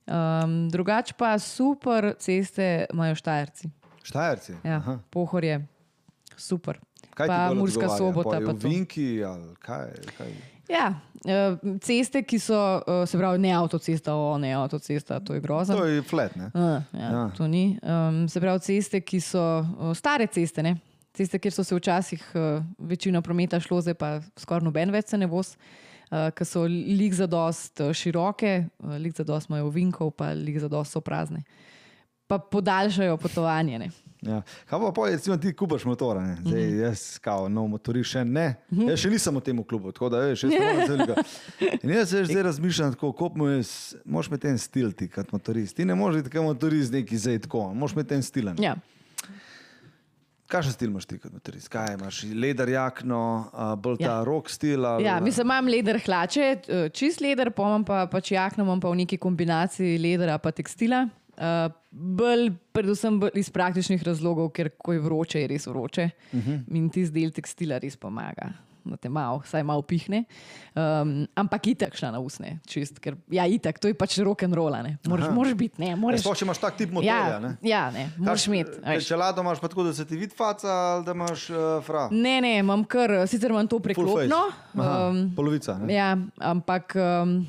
Um, 0.07 0.69
drugače 0.71 1.15
pa 1.19 1.39
super 1.39 2.15
ceste 2.21 2.87
imajo 2.93 3.15
Štajerci. 3.15 3.71
Štajerci. 4.05 4.53
Ja, 4.63 4.77
Aha. 4.77 4.99
pohorje, 5.11 5.67
super. 6.37 6.79
Kaj 7.17 7.27
pa 7.29 7.39
Murska 7.55 7.89
odgovarja? 7.89 7.99
sobota. 7.99 8.41
Pa. 8.45 8.53
Vinki 8.69 9.25
ali 9.25 9.57
kaj? 9.65 9.91
kaj? 10.19 10.31
Ja, 10.69 10.95
ceste, 11.83 12.23
ki 12.23 12.39
so, 12.39 12.59
eh, 12.87 13.07
se 13.07 13.19
pravi, 13.19 13.39
ne 13.43 13.53
avtocesta, 13.57 14.15
o 14.15 14.39
ne 14.39 14.53
avtocesta, 14.55 15.21
to 15.21 15.35
je 15.35 15.41
grozno. 15.41 15.77
To 15.77 15.85
je 15.85 16.03
flat, 16.03 16.37
ne? 16.37 16.51
Uh, 16.55 16.83
ja, 16.93 17.11
Ja. 17.11 17.31
To 17.37 17.47
ni. 17.47 17.79
Um, 17.83 18.29
se 18.29 18.41
pravi, 18.41 18.61
ceste, 18.61 19.01
ki 19.01 19.21
so 19.21 19.43
uh, 19.61 19.95
stare 19.97 20.27
ceste, 20.27 20.63
ne? 20.63 20.77
ceste, 21.17 21.39
kjer 21.41 21.53
so 21.53 21.65
se 21.65 21.77
včasih 21.77 22.23
uh, 22.35 22.63
večina 22.79 23.23
prometa 23.23 23.61
šlo, 23.61 23.81
zdaj 23.81 23.95
pa 23.97 24.11
skoraj 24.37 24.67
noben 24.67 24.93
več 24.93 25.13
se 25.13 25.19
ne 25.19 25.29
voz, 25.31 25.55
uh, 26.11 26.29
ki 26.37 26.45
so 26.45 26.67
lik 26.69 27.17
za 27.17 27.27
dost 27.27 27.81
široke, 27.81 28.67
uh, 28.85 28.97
lik 29.01 29.17
za 29.17 29.25
dost 29.25 29.49
imajo 29.51 29.71
vinkov, 29.73 30.13
pa 30.17 30.35
lik 30.37 30.61
za 30.61 30.69
dost 30.69 30.93
so 30.93 31.01
prazne. 31.01 31.43
Pa 32.27 32.39
podaljšajo 32.39 33.17
potovanje. 33.23 33.79
Ne? 33.79 33.91
Ja. 34.27 34.39
Kaj 34.65 34.81
pa, 34.81 34.93
pa 34.93 35.07
recimo, 35.07 35.37
ti 35.37 35.53
kupaš 35.53 35.85
motor, 35.85 36.19
ne? 36.19 36.37
zdaj 36.41 36.63
Mhm. 36.63 36.81
jaz, 36.81 37.19
kao, 37.19 37.49
nov 37.49 37.69
motorist, 37.69 38.11
še 38.11 38.25
ne. 38.25 38.47
Jaz 38.71 38.99
še 38.99 39.09
nisem 39.09 39.35
v 39.35 39.43
tem 39.43 39.63
klubu, 39.63 39.93
tako 39.93 40.09
da 40.09 40.19
veš, 40.21 40.43
jaz 40.43 40.53
sem 40.53 40.65
malo 40.65 40.87
celega. 40.87 41.15
In 41.79 41.91
jaz 41.93 42.11
se 42.11 42.25
zdaj 42.25 42.43
razmišljam, 42.45 42.93
tako, 42.93 43.13
kot 43.15 43.35
mu 43.35 43.47
je, 43.49 43.63
moraš 44.05 44.29
imeti 44.29 44.49
en 44.49 44.59
stil 44.59 44.93
ti 44.93 45.09
kot 45.09 45.31
motorist. 45.31 45.73
Ti 45.73 45.85
ne 45.85 45.95
moreš 45.95 46.17
biti 46.19 46.31
kot 46.31 46.45
motorist 46.45 46.93
neki 46.93 47.17
zdaj 47.17 47.39
tako, 47.41 47.71
moraš 47.73 47.93
imeti 47.93 48.15
en 48.15 48.23
stil. 48.25 48.51
Ja. 48.59 48.75
Kakšen 50.47 50.73
stil 50.73 50.89
imaš 50.89 51.05
ti 51.05 51.17
kot 51.19 51.33
motorist? 51.33 51.67
Kaj 51.67 51.95
imaš? 51.95 52.21
Leder 52.33 52.69
jakno, 52.69 53.21
bolj 53.77 53.97
ta 53.99 54.05
Ja. 54.13 54.25
rock 54.25 54.47
stil? 54.49 54.87
Ali, 54.87 55.05
Ja, 55.05 55.21
mislim, 55.21 55.43
imam 55.45 55.67
leder 55.67 55.99
hlače, 55.99 56.41
eh, 56.69 56.89
čist 56.91 57.21
leder, 57.21 57.51
pa 57.51 57.63
imam 57.65 57.85
pa, 57.85 58.07
pač 58.07 58.31
jakno, 58.31 58.63
imam 58.63 58.81
pa 58.81 58.89
v 58.89 58.97
neki 58.97 59.19
kombinaciji 59.19 59.99
ledera 59.99 60.35
in 60.37 60.53
tekstila. 60.53 61.09
Uh, 61.37 61.71
bolj, 61.91 62.51
predvsem 62.73 63.21
bolj 63.21 63.31
iz 63.35 63.51
praktičnih 63.51 64.03
razlogov, 64.03 64.51
ker 64.51 64.71
ko 64.79 64.93
je 64.93 65.01
vroče, 65.01 65.41
je 65.41 65.47
res 65.49 65.67
vroče. 65.67 66.11
Uh 66.33 66.39
Mhm. 66.39 66.53
-huh. 66.53 66.77
In 66.77 66.91
ti 66.91 67.05
del 67.11 67.31
tekstila 67.31 67.79
res 67.79 67.97
pomaga, 67.97 68.53
da 68.85 68.97
te 68.97 69.09
malo, 69.09 69.39
vsaj 69.45 69.63
malo 69.63 69.83
pihne. 69.83 70.25
Um, 70.75 71.27
ampak 71.35 71.67
itak 71.67 71.97
šla 71.97 72.11
na 72.11 72.19
usne, 72.21 72.59
čist, 72.67 72.99
ker 73.01 73.17
ja, 73.31 73.47
itak, 73.47 73.79
to 73.79 73.89
je 73.89 73.95
pač 73.95 74.19
rock 74.19 74.43
and 74.43 74.55
roll. 74.55 74.73
Moraš, 75.07 75.31
moraš 75.31 75.55
biti, 75.55 75.81
ne, 75.81 75.97
moraš. 75.97 76.21
Sploh, 76.21 76.37
če 76.37 76.45
imaš 76.45 76.59
tak 76.59 76.77
tip 76.77 76.91
motorja. 76.91 77.29
ja, 77.29 77.41
ne? 77.41 77.57
ja, 77.63 77.91
ne, 77.91 78.11
moraš 78.19 78.47
imeti. 78.47 78.71
veš. 78.87 79.07
Če 79.07 79.17
lado 79.17 79.41
imaš 79.41 79.61
pa 79.61 79.69
tako, 79.69 79.83
da 79.83 79.93
se 79.93 80.05
ti 80.05 80.17
vidi 80.17 80.35
faca 80.37 80.69
ali 80.69 81.05
da 81.05 81.13
imaš 81.13 81.51
uh, 81.51 81.57
fra. 81.83 82.09
Ne, 82.11 82.41
ne, 82.41 82.59
imam 82.59 82.85
kar, 82.85 83.11
sicer 83.27 83.51
imam 83.51 83.67
to 83.69 83.79
preklopno. 83.79 84.37
Um, 84.75 85.35
polovica. 85.37 85.79
Ne? 85.79 85.95
Ja, 85.95 86.17
ampak 86.39 86.95
um, 86.97 87.47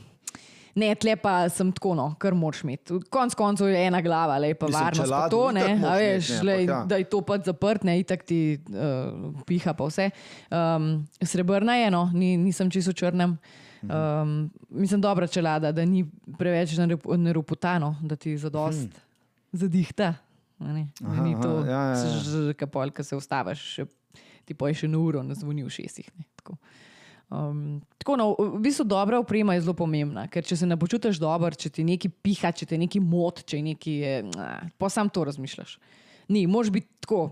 ne, 0.78 0.90
tle 0.96 1.16
pa 1.20 1.34
sem 1.54 1.72
tako, 1.76 1.94
no, 1.98 2.08
kar 2.22 2.36
moraš 2.38 2.62
imeti. 2.66 3.00
Konc 3.14 3.36
koncev 3.38 3.72
je 3.72 3.80
ena 3.88 4.02
glava, 4.06 4.38
le 4.42 4.54
pa 4.58 4.70
Mislim, 4.70 4.84
varnost. 4.84 5.02
Pa 5.02 5.08
čelado 5.08 5.38
to, 5.38 5.52
ne, 5.58 5.66
a 5.74 5.78
moraš 5.82 6.02
veš, 6.02 6.30
ne, 6.30 6.44
lej, 6.50 6.66
ja. 6.70 6.82
da 6.90 7.00
je 7.02 7.08
to 7.12 7.22
pač 7.26 7.48
zaprt, 7.50 7.88
ne, 7.88 7.98
itak 8.02 8.26
ti 8.28 8.42
uh, 8.70 9.42
piha 9.50 9.74
pa 9.78 9.88
vse. 9.90 10.10
Um, 10.54 10.92
srebrna 11.22 11.80
je, 11.82 11.90
no, 11.94 12.06
ni, 12.14 12.36
nisem 12.42 12.72
čisto 12.74 12.94
črnem. 12.94 13.38
Mhm. 13.78 13.92
Um, 13.94 14.38
mislim, 14.82 15.02
dobra 15.02 15.28
čelada, 15.30 15.72
da 15.72 15.86
ni 15.86 16.06
preveč 16.38 16.74
neruputano, 17.18 17.96
da 18.02 18.16
ti 18.16 18.38
zadost 18.38 18.98
zadihta. 19.52 20.14
a 20.60 20.74
ne. 20.74 20.88
Da 21.00 21.12
Aha, 21.12 21.24
ni 21.24 21.34
aha, 21.34 21.44
to, 21.44 21.66
ja, 21.66 21.84
ja, 21.94 22.48
ja. 22.48 22.54
kapol, 22.58 22.90
ki 22.92 23.04
se 23.06 23.16
ustaviš, 23.16 23.66
ti 24.46 24.56
pa 24.58 24.72
je 24.72 24.82
še 24.82 24.90
na 24.90 24.98
uro, 24.98 25.22
ne 25.24 25.38
zvoni 25.38 25.66
v 25.66 25.70
šestih. 25.70 26.10
Ne, 26.18 26.26
tako. 26.40 26.58
Um, 27.30 27.82
tako, 28.00 28.16
no, 28.16 28.26
v 28.40 28.60
bistvu 28.64 28.86
dobra 28.88 29.20
oprema 29.20 29.54
je 29.54 29.62
zelo 29.62 29.74
pomembna, 29.76 30.30
ker 30.32 30.46
če 30.48 30.56
se 30.56 30.68
ne 30.68 30.78
počutiš 30.80 31.20
dobro, 31.20 31.52
če 31.52 31.70
ti 31.70 31.84
nekaj 31.84 32.12
piha, 32.24 32.54
če 32.56 32.66
te 32.66 32.78
nekaj 32.80 33.02
mot, 33.04 33.42
če 33.44 33.60
nekaj 33.62 33.94
je, 33.94 34.14
nah, 34.32 34.64
pa 34.80 34.88
sam 34.90 35.10
to 35.12 35.26
razmišljaš. 35.28 35.74
Ni, 36.32 36.46
moraš 36.48 36.72
biti 36.72 36.88
tako, 37.04 37.26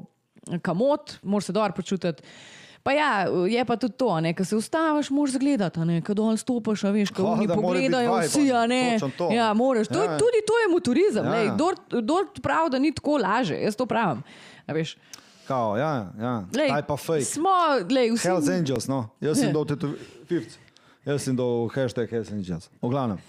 kamot, 0.61 1.15
moraš 1.23 1.45
se 1.45 1.55
dobro 1.55 1.73
počutiti. 1.73 2.23
Pa 2.83 2.91
ja, 2.93 3.25
je 3.49 3.65
pa 3.65 3.79
tudi 3.81 3.95
to, 3.97 4.11
ko 4.37 4.43
se 4.45 4.55
ustaviš, 4.55 5.09
moraš 5.09 5.31
zagledati, 5.31 5.79
ko 6.05 6.13
dol 6.13 6.37
stopiš, 6.37 6.83
a 6.83 6.91
veš, 6.91 7.09
ko 7.09 7.23
Ha, 7.23 7.31
oni 7.31 7.47
pogledajo 7.47 8.11
vibe, 8.13 8.27
vsi, 8.27 8.51
a 8.53 8.67
ne. 8.67 8.99
to. 9.17 9.31
Ja, 9.33 9.53
moraš. 9.53 9.87
To, 9.87 10.03
Ja. 10.03 10.19
Tudi 10.19 10.43
to 10.45 10.53
je 10.59 10.67
motorizem, 10.69 11.25
Ja, 11.25 11.39
ja. 11.39 11.55
kdor 11.89 12.29
pravi, 12.43 12.69
da 12.69 12.79
ni 12.79 12.91
tako 12.91 13.17
laže, 13.17 13.57
jaz 13.57 13.75
to 13.75 13.85
pravim. 13.85 14.21
a 14.67 14.73
veš. 14.73 14.97
Kao, 15.47 15.77
ja, 15.77 15.91
ja. 16.17 16.33
Lej, 16.51 16.69
Taj 16.69 16.83
pa 16.83 16.97
fake. 16.97 17.21
Smo, 17.23 17.53
lej, 17.85 18.11
vsi, 18.11 18.23
Hells 18.23 18.49
Angels, 18.49 18.87
no. 18.87 19.09
Jaz 19.19 19.37
sem 19.37 19.53
dal 19.53 19.65
tetovi- 19.65 19.97
fifth. 20.25 20.57
Jaz 21.05 21.21
sem 21.21 21.35
dal 21.35 21.69
hashtag 21.69 22.09
Hells 22.09 22.31
Angels. 22.31 22.69
V 22.81 22.89
glavnem. 22.89 23.19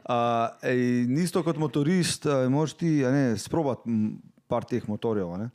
Uh, 0.00 0.48
ej, 0.62 0.80
Nisto 1.06 1.42
kot 1.42 1.56
motorist, 1.56 2.24
uh, 2.24 2.48
moraš 2.48 2.72
ti 2.74 3.04
a 3.04 3.10
ne, 3.10 3.24
sprobati 3.36 3.84
m, 3.86 4.16
par 4.46 4.64
teh 4.64 4.80
motorjev. 4.82 5.28
a 5.28 5.36
Ne? 5.38 5.48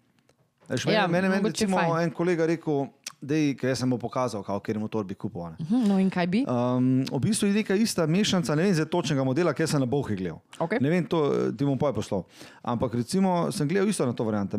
Meni, 0.70 0.93
Ja, 0.93 1.07
meni 1.07 1.28
mogoče 1.28 1.47
recimo, 1.49 1.78
fajn. 1.78 2.03
en 2.03 2.11
kolega 2.11 2.45
rekel, 2.45 2.86
da 3.20 3.36
je 3.36 3.76
sem 3.76 3.89
mu 3.89 3.97
pokazal, 3.97 4.43
kako 4.43 4.72
je 4.72 4.78
motor 4.78 5.03
bi 5.03 5.14
kupil. 5.14 5.41
ne. 5.43 5.57
Hm, 5.59 5.88
No 5.88 5.97
in 5.97 6.09
kaj 6.09 6.28
bi? 6.28 6.45
Um, 6.45 7.01
v 7.03 7.20
bistvu 7.20 7.47
je 7.47 7.53
neka 7.55 7.76
ista 7.76 8.05
mešanica, 8.05 8.55
ne 8.55 8.64
vem 8.64 8.74
za 8.74 8.86
točnega 8.86 9.24
modela, 9.24 9.51
ki 9.51 9.66
sem 9.66 9.80
na 9.80 9.86
bohi 9.86 10.16
gledal. 10.16 10.39
Okej. 10.57 10.78
Ne 10.80 10.89
vem, 10.89 11.03
to 11.03 11.20
ti 11.51 11.66
bom 11.66 11.76
poj 11.76 11.93
poslal. 11.93 12.24
Ampak 12.61 12.93
recimo 12.95 13.51
sem 13.51 13.66
gledal 13.66 13.88
isto 13.88 14.05
na 14.05 14.14
to 14.14 14.24
varianto. 14.24 14.57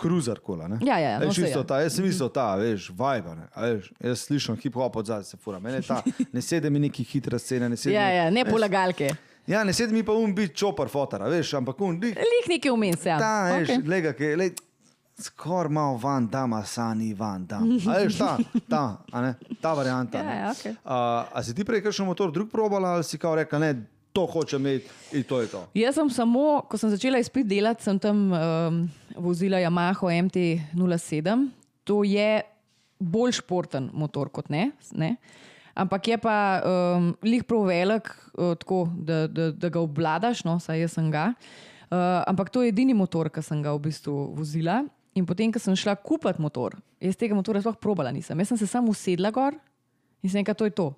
Cruiser 0.00 0.40
kola. 0.40 0.68
Ne? 0.68 0.78
Ja, 0.82 0.98
ja, 0.98 1.10
ja, 1.10 1.18
no, 1.18 1.26
Veš, 1.26 1.36
saj 1.36 1.48
isto 1.48 1.58
ja. 1.58 1.66
ta, 1.66 1.80
jaz 1.80 1.98
isto 1.98 2.28
ta, 2.28 2.46
veš, 2.60 2.88
vibe. 2.90 3.36
Ne? 3.38 3.46
Veš, 3.56 3.92
jaz 4.00 4.24
slišim 4.26 4.56
hip-hop 4.56 4.96
od 4.96 5.06
zadaj 5.06 5.24
se 5.24 5.36
fura. 5.36 5.60
Mene 5.62 5.82
ta, 5.82 6.02
ne 6.32 6.42
sedi 6.42 6.70
mi 6.70 6.82
neki 6.88 7.04
hitra 7.04 7.38
scena, 7.38 7.68
ne 7.68 7.76
sedi 7.76 7.94
Ja, 7.94 8.08
ja, 8.10 8.28
ne 8.30 8.44
veš, 8.44 8.52
polagalke. 8.52 9.10
Ja, 9.46 9.64
ne 9.64 9.72
sedi 9.72 9.94
mi 9.94 10.02
pa 10.02 10.12
um 10.12 10.34
biti 10.34 10.56
čopar 10.56 10.88
fotara, 10.88 11.28
veš, 11.28 11.54
ampak 11.60 11.80
um, 11.80 11.98
lik, 12.00 12.16
Lih 12.16 12.46
nekaj 12.48 12.72
vmes, 12.72 13.06
ja. 13.06 13.18
ta, 13.20 13.32
veš, 13.58 13.68
okay. 13.68 13.88
lega, 13.88 14.14
ki 14.16 14.34
lej, 14.40 14.54
skor 15.20 15.68
malo 15.70 15.98
van, 16.02 16.26
dama, 16.30 16.62
sani 16.66 17.12
van, 17.14 17.46
dam. 17.46 17.76
A 17.86 17.98
veš, 18.02 18.18
ta, 18.18 18.36
ta, 18.68 18.84
a 19.12 19.22
ne, 19.22 19.34
ta 19.62 19.74
varianta. 19.78 20.22
Ja, 20.24 20.38
ja, 20.40 20.52
okej. 20.56 20.78
A, 20.84 21.00
a 21.30 21.44
si 21.44 21.54
ti 21.54 21.66
prej 21.66 21.84
kakšen 21.84 22.08
motor 22.08 22.32
drug 22.34 22.50
probala 22.50 22.96
ali 22.96 23.06
si 23.06 23.20
kao 23.20 23.36
rekla, 23.36 23.60
ne, 23.62 23.74
to 24.14 24.26
hoče 24.26 24.56
imeti 24.56 24.90
in 25.12 25.22
to 25.24 25.40
je 25.40 25.46
to. 25.46 25.66
Jaz 25.74 25.94
sem 25.94 26.10
samo, 26.10 26.62
ko 26.70 26.78
sem 26.78 26.90
začela 26.90 27.18
izpit 27.18 27.46
delati, 27.50 27.82
sem 27.82 27.98
tam 27.98 28.30
um, 28.30 28.76
vozila 29.14 29.60
Yamaha 29.62 30.10
MT-07. 30.26 31.48
To 31.84 32.02
je 32.04 32.42
bolj 32.98 33.38
športen 33.40 33.90
motor 33.92 34.30
kot 34.32 34.48
ne. 34.48 34.70
ne? 34.92 35.16
Ampak 35.74 36.08
je 36.08 36.18
pa 36.22 36.62
um, 36.62 37.12
lih 37.26 37.42
prav 37.44 37.66
velik, 37.66 38.08
uh, 38.38 38.54
tako, 38.54 38.86
da, 38.94 39.26
da, 39.26 39.50
da 39.50 39.68
ga 39.68 39.82
obvladaš, 39.82 40.44
no, 40.46 40.60
saj 40.62 40.84
jaz 40.84 40.94
sem 40.94 41.10
ga. 41.10 41.32
Uh, 41.90 42.22
ampak 42.30 42.50
to 42.50 42.62
je 42.62 42.70
edini 42.70 42.94
motor, 42.94 43.28
ki 43.30 43.42
sem 43.42 43.62
ga 43.62 43.74
v 43.74 43.82
bistvu 43.88 44.14
vozila. 44.38 44.84
In 45.18 45.26
potem, 45.26 45.50
ko 45.54 45.62
sem 45.62 45.76
šla 45.78 45.96
kupiti 45.98 46.42
motor, 46.42 46.78
jaz 47.02 47.18
tega 47.18 47.36
motora 47.38 47.62
sploh 47.62 47.78
probala 47.82 48.14
nisem. 48.14 48.38
Jaz 48.38 48.54
sem 48.54 48.62
se 48.62 48.70
samo 48.70 48.94
usedla 48.94 49.30
gor 49.34 49.58
in 50.22 50.30
sem 50.30 50.42
rekla, 50.42 50.56
to 50.58 50.70
je 50.70 50.74
to. 50.74 50.88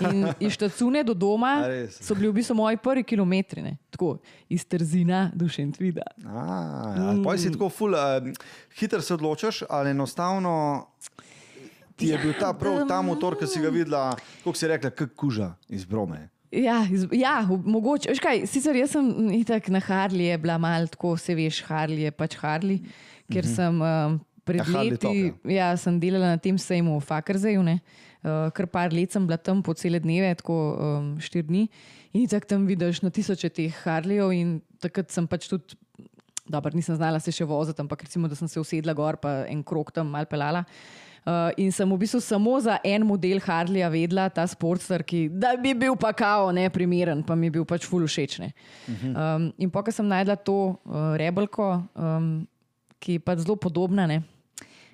In 0.00 0.26
iz 0.40 0.52
štacune 0.52 1.04
do 1.04 1.14
doma 1.14 1.64
so 1.88 2.14
bili 2.14 2.28
v 2.28 2.34
bistvu 2.40 2.54
moji 2.58 2.76
prvi 2.76 3.04
kilometri, 3.04 3.62
ne? 3.62 3.76
tako 3.90 4.18
iz 4.48 4.64
Trzina 4.68 5.30
do 5.34 5.48
Šentvida. 5.48 6.04
A, 6.26 6.94
ja, 6.96 7.12
mm. 7.12 7.38
si 7.38 7.52
tako 7.52 7.68
ful, 7.68 7.96
uh, 7.96 8.28
hitro 8.78 9.00
se 9.00 9.14
odločaš, 9.14 9.62
ali 9.68 9.90
enostavno 9.90 10.86
ti 11.96 12.06
je 12.06 12.18
bil 12.18 12.32
ta, 12.40 12.52
prav, 12.56 12.84
ta 12.88 13.02
motor, 13.02 13.36
ki 13.38 13.46
si 13.46 13.60
ga 13.60 13.68
videla, 13.72 14.04
kako 14.44 14.56
si 14.56 14.68
rekla, 14.68 14.90
kot 14.96 15.16
kuža 15.16 15.52
iz 15.68 15.84
brome. 15.84 16.28
Ja, 16.50 16.80
iz, 16.90 17.06
ja, 17.14 17.40
mogoče. 17.46 18.14
Kaj, 18.22 18.44
sicer 18.50 18.76
jaz 18.76 18.96
sem 18.96 19.30
itak 19.36 19.68
na 19.70 19.78
Harley, 19.84 20.32
je 20.32 20.38
bila 20.42 20.58
mal 20.58 20.88
tako, 20.90 21.14
se 21.20 21.36
veš, 21.38 21.62
Harley 21.68 22.08
je 22.08 22.14
pač 22.14 22.34
Harley, 22.40 22.80
ker 23.30 23.46
sem 23.46 23.76
um, 23.78 24.16
pred 24.44 24.64
Ja, 24.64 24.80
leti, 24.80 24.98
top, 25.04 25.50
ja, 25.50 25.68
sem 25.78 26.00
delala 26.02 26.34
na 26.34 26.40
tem 26.42 26.58
sejmu 26.58 26.98
v 26.98 27.06
Fakrzeju, 27.06 27.62
ne. 27.62 27.78
Uh, 28.20 28.50
kar 28.52 28.66
par 28.68 28.92
let 28.92 29.12
sem 29.12 29.24
bila 29.24 29.38
tam 29.40 29.62
po 29.64 29.72
cele 29.72 30.00
dneve, 30.00 30.34
tako 30.42 30.56
um, 30.76 31.12
štiri 31.22 31.46
dni. 31.48 31.62
In 32.12 32.26
tako 32.28 32.50
tam 32.52 32.66
vidiš 32.68 33.00
na 33.00 33.10
tisoče 33.10 33.48
teh 33.48 33.76
Harlejev 33.84 34.34
in 34.36 34.58
takrat 34.82 35.08
sem 35.14 35.24
pač 35.30 35.46
tudi, 35.48 35.78
dobro, 36.44 36.74
nisem 36.76 36.98
znala 36.98 37.20
se 37.22 37.32
še 37.32 37.46
voziti, 37.48 37.80
ampak 37.80 38.04
recimo, 38.04 38.28
da 38.28 38.36
sem 38.36 38.50
se 38.50 38.60
usedla 38.60 38.92
gor 38.98 39.16
pa 39.22 39.44
en 39.48 39.62
krok 39.64 39.94
tam 39.94 40.10
mal 40.12 40.28
pelala. 40.28 40.66
Uh, 41.20 41.52
in 41.60 41.68
sem 41.72 41.88
v 41.88 41.98
bistvu 42.00 42.16
samo 42.24 42.54
za 42.64 42.78
en 42.84 43.04
model 43.04 43.42
Harleja 43.44 43.90
vedela, 43.92 44.28
ta 44.32 44.46
Sportster, 44.48 45.04
ki 45.04 45.26
da 45.28 45.52
bi 45.60 45.74
bil 45.76 45.96
pa 46.00 46.14
kao 46.16 46.48
neprimeren, 46.52 47.20
pa 47.24 47.36
mi 47.36 47.50
je 47.50 47.56
bil 47.58 47.66
pač 47.68 47.84
ful 47.84 48.06
všeč. 48.08 48.38
ne. 48.40 48.52
Um, 49.12 49.50
in 49.60 49.72
ko 49.72 49.84
sem 49.92 50.08
najdla 50.08 50.36
to 50.40 50.76
uh, 50.80 51.12
rebelko, 51.20 51.84
um, 51.92 52.48
ki 53.00 53.16
je 53.16 53.24
pač 53.24 53.44
zelo 53.44 53.56
podobna, 53.56 54.08
ne. 54.08 54.24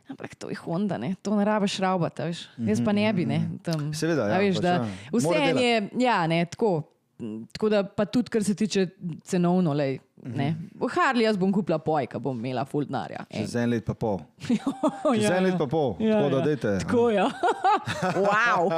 Ampak 0.09 0.34
to 0.38 0.50
je 0.50 0.57
Honda, 0.57 0.98
ne? 0.98 1.14
to 1.22 1.34
ne 1.36 1.44
rabiš 1.44 1.76
šraubati, 1.80 2.22
veš. 2.22 2.44
Jaz 2.68 2.82
pa 2.84 2.92
ne 2.94 3.07
bi, 3.12 3.26
ne. 3.26 3.40
Tam, 3.62 3.88
Seveda, 3.94 4.28
ja, 4.30 4.38
veš, 4.38 4.61
pač 4.61 4.62
da, 4.62 4.74
ja. 4.74 4.86
vse 5.12 5.64
je, 5.64 5.80
ja, 5.98 6.18
ne, 6.30 6.44
tako. 6.46 6.82
Tako 7.52 7.68
da, 7.72 7.80
pa 7.82 8.04
tudi, 8.04 8.30
kar 8.30 8.44
se 8.44 8.54
tiče 8.54 8.86
cenovno, 9.24 9.72
lej, 9.72 9.98
ne. 10.22 10.56
V 10.80 10.88
Harley 10.90 11.22
jaz 11.24 11.36
bom 11.36 11.52
kupila 11.52 11.78
pojka, 11.78 12.18
bom 12.18 12.38
imela 12.38 12.64
full 12.64 12.84
denarja. 12.88 13.24
Čez 13.30 13.54
en 13.56 13.70
let 13.70 13.84
pa 13.84 13.94
pol. 13.94 14.20
Ja, 14.56 15.12
Čez 15.14 15.30
en 15.30 15.44
let 15.44 15.58
pa 15.58 15.66
pol, 15.66 15.94
tako 15.98 16.28
da 16.32 16.40
dajte. 16.44 16.78
Tako 16.84 17.10
je. 17.10 17.24
wow. 18.28 18.70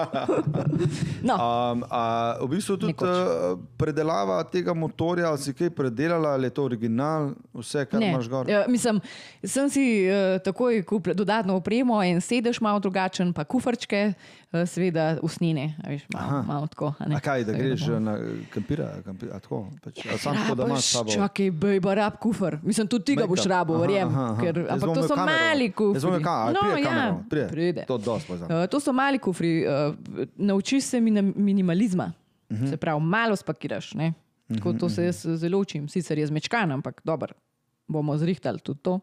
no, 1.28 1.34
Um, 1.38 1.84
a, 1.90 2.36
v 2.40 2.48
bistvu 2.48 2.76
tudi 2.76 2.92
Nekoč. 2.92 3.08
uh, 3.08 3.58
predelava 3.78 4.42
tega 4.44 4.74
motorja, 4.74 5.28
ali 5.28 5.38
si 5.38 5.54
kaj 5.54 5.70
predelala, 5.70 6.34
ali 6.36 6.46
je 6.46 6.54
to 6.54 6.64
original, 6.64 7.30
vse, 7.54 7.84
kar 7.86 8.00
ne. 8.00 8.10
imaš 8.12 8.28
gor. 8.28 8.48
Ja, 8.50 8.64
mislim, 8.68 9.00
sem 9.44 9.70
si 9.70 9.84
uh, 10.04 10.36
takoj 10.44 10.82
kupila 10.84 11.14
dodatno 11.14 11.56
opremo, 11.56 12.02
en 12.02 12.20
sedež 12.20 12.60
malo 12.60 12.80
drugačen, 12.80 13.32
pa 13.32 13.44
kufrčke, 13.44 14.12
uh, 14.52 14.64
seveda 14.68 15.18
usnjene, 15.22 15.74
a 15.84 15.90
veš, 15.94 16.06
malo, 16.14 16.42
malo 16.42 16.66
tako. 16.66 16.92
a 16.98 17.08
ne. 17.08 17.16
A 17.16 17.20
kaj, 17.20 17.44
da 17.44 17.52
greš 17.52 17.86
na 18.00 18.18
kampira, 18.50 18.90
kampira 19.04 19.36
a 19.36 19.40
tako? 19.40 19.66
Pač, 19.84 20.04
a 20.06 20.18
sam 20.18 20.36
tako, 20.36 20.54
da 20.54 20.66
imaš 20.66 20.84
s 20.84 20.92
sabo. 20.92 21.10
Čakaj, 21.28 21.50
bejba, 21.52 21.94
rab 21.94 22.16
kufr. 22.18 22.56
Mislim, 22.62 22.86
tudi 22.86 23.04
ti 23.04 23.16
ga 23.16 23.26
boš 23.26 23.44
rabo, 23.44 23.76
verjem. 23.78 24.08
Ker, 24.40 24.66
ampak 24.70 24.94
to 24.94 25.02
so 25.02 25.14
kamero. 25.14 25.36
mali 25.38 25.70
kufri. 25.70 26.00
Imel 26.00 26.22
kamero, 26.22 26.52
no, 26.52 26.60
pride 26.64 26.80
ja, 26.80 26.88
kamero, 26.88 27.20
pride. 27.30 27.48
pride. 27.48 27.84
To 27.86 27.98
poznam. 27.98 28.48
Uh, 28.50 28.66
to 28.66 28.80
so 28.80 28.92
mali 28.92 29.18
kufri, 29.18 29.52
uh, 29.62 29.94
naučiš 30.36 30.84
se 30.84 31.00
min 31.00 31.32
minimalizma. 31.36 32.04
Uh 32.04 32.12
Mhm. 32.50 32.64
-huh. 32.64 32.70
Se 32.70 32.76
pravi, 32.76 33.00
malo 33.00 33.36
spakiraš. 33.36 33.94
Ne? 33.94 34.12
Tako 34.54 34.72
to 34.72 34.88
se 34.88 35.04
jaz 35.04 35.26
zelo 35.26 35.58
učim, 35.58 35.88
sicer 35.88 36.18
je 36.18 36.26
zmečkan, 36.26 36.72
ampak 36.72 37.00
dobro, 37.04 37.34
bomo 37.88 38.16
zrihtali 38.16 38.58
tudi 38.58 38.80
to. 38.82 39.00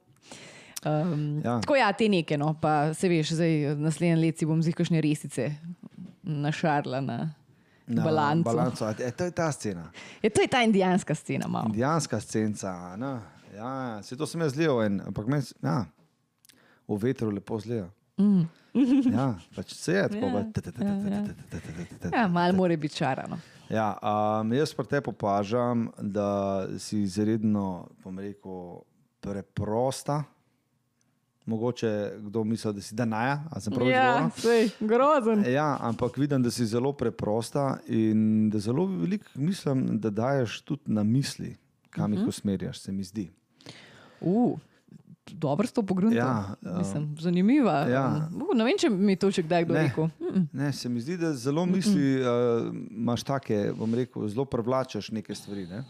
Um, 0.86 1.42
Ja. 1.44 1.62
Tako 1.62 1.76
ja, 1.76 1.94
te 1.94 2.10
neke, 2.10 2.38
no, 2.38 2.54
pa 2.54 2.94
se 2.94 3.10
veš, 3.10 3.30
zdaj 3.32 3.76
naslednji 3.76 4.16
let 4.16 4.38
si 4.38 4.46
bom 4.46 4.62
z 4.64 4.72
kakšne 4.72 5.02
resice 5.02 5.52
našarla 6.24 7.02
na, 7.02 7.30
na 7.88 8.04
balancu. 8.04 8.44
balanco. 8.44 8.90
E, 8.90 9.12
to 9.12 9.24
je 9.24 9.32
ta 9.32 9.52
scena. 9.52 9.92
Je, 10.22 10.30
to 10.30 10.42
je 10.42 10.48
ta 10.48 10.62
indijanska 10.62 11.16
scena, 11.16 11.48
malo. 11.48 11.66
Indijanska 11.68 12.20
scenca. 12.20 12.96
No. 12.96 13.20
Ja, 13.56 14.04
se 14.04 14.18
to 14.18 14.26
sem 14.28 14.42
jaz 14.42 14.54
zlil, 14.54 14.82
en, 14.84 15.02
ampak 15.08 15.28
meni, 15.28 15.44
ja, 15.64 15.86
v 16.88 16.98
vetru 17.02 17.32
lepo 17.32 17.60
zlija. 17.60 17.88
Mm. 18.18 18.48
Ja, 19.14 19.36
pač 19.56 19.74
se 19.74 19.94
je 19.94 20.08
tako. 20.10 20.26
Ja, 20.84 21.24
Ja, 22.12 22.28
malo 22.28 22.54
more 22.54 22.78
biti 22.78 22.96
čarano. 22.96 23.38
Ja, 23.70 23.96
um, 24.42 24.52
jaz 24.54 24.74
pa 24.76 24.84
te 24.84 25.02
opažam, 25.06 25.88
da 25.98 26.68
si 26.78 27.02
izredno, 27.02 27.88
bom 28.04 28.20
rekel, 28.20 28.84
preprosta. 29.20 30.24
Mogoče 31.46 31.90
kdo 32.20 32.44
misli, 32.44 32.74
da 32.74 32.82
si 32.82 32.96
danaja, 32.96 33.44
a 33.48 33.60
sem 33.60 33.74
prav 33.74 33.88
Ja, 33.88 34.30
sej, 34.32 34.70
grozen. 34.82 35.44
Ja, 35.46 35.78
ampak 35.80 36.18
vidim, 36.18 36.42
da 36.42 36.50
si 36.50 36.66
zelo 36.66 36.90
preprosta 36.92 37.78
in 37.88 38.50
da 38.50 38.60
zelo 38.60 38.86
veliko 38.88 39.26
mislim, 39.36 40.00
da 40.00 40.10
daješ 40.12 40.62
tudi 40.62 40.82
na 40.88 41.04
misli, 41.04 41.56
kam 41.90 42.12
Mhm. 42.12 42.20
jih 42.20 42.28
usmerjaš, 42.28 42.80
se 42.80 42.92
mi 42.92 43.04
zdi. 43.04 43.30
Uh, 44.22 44.58
dobro 45.28 45.68
s 45.68 45.72
to 45.72 45.84
pogrunto. 45.84 46.18
Ja, 46.18 46.56
um, 46.96 47.16
zanimiva. 47.18 47.74
ja. 47.84 48.30
Uh, 48.32 48.56
ne 48.56 48.64
vem, 48.64 48.78
če 48.78 48.90
mi 48.90 49.16
to 49.16 49.30
še 49.30 49.44
kdaj 49.44 49.66
kdo 49.66 49.74
Ne. 49.74 49.84
rekel. 49.84 50.10
Mm, 50.20 50.48
Ne, 50.54 50.74
se 50.74 50.90
mi 50.90 51.02
zdi, 51.02 51.18
da 51.18 51.34
zelo 51.34 51.66
misli, 51.66 52.16
uh, 52.16 52.28
imaš 52.92 53.24
take, 53.24 53.72
bom 53.74 53.94
rekel, 53.94 54.28
zelo 54.28 54.46
prevlačaš 54.46 55.12
neke 55.12 55.36
stvari. 55.36 55.68
Ne? 55.68 55.84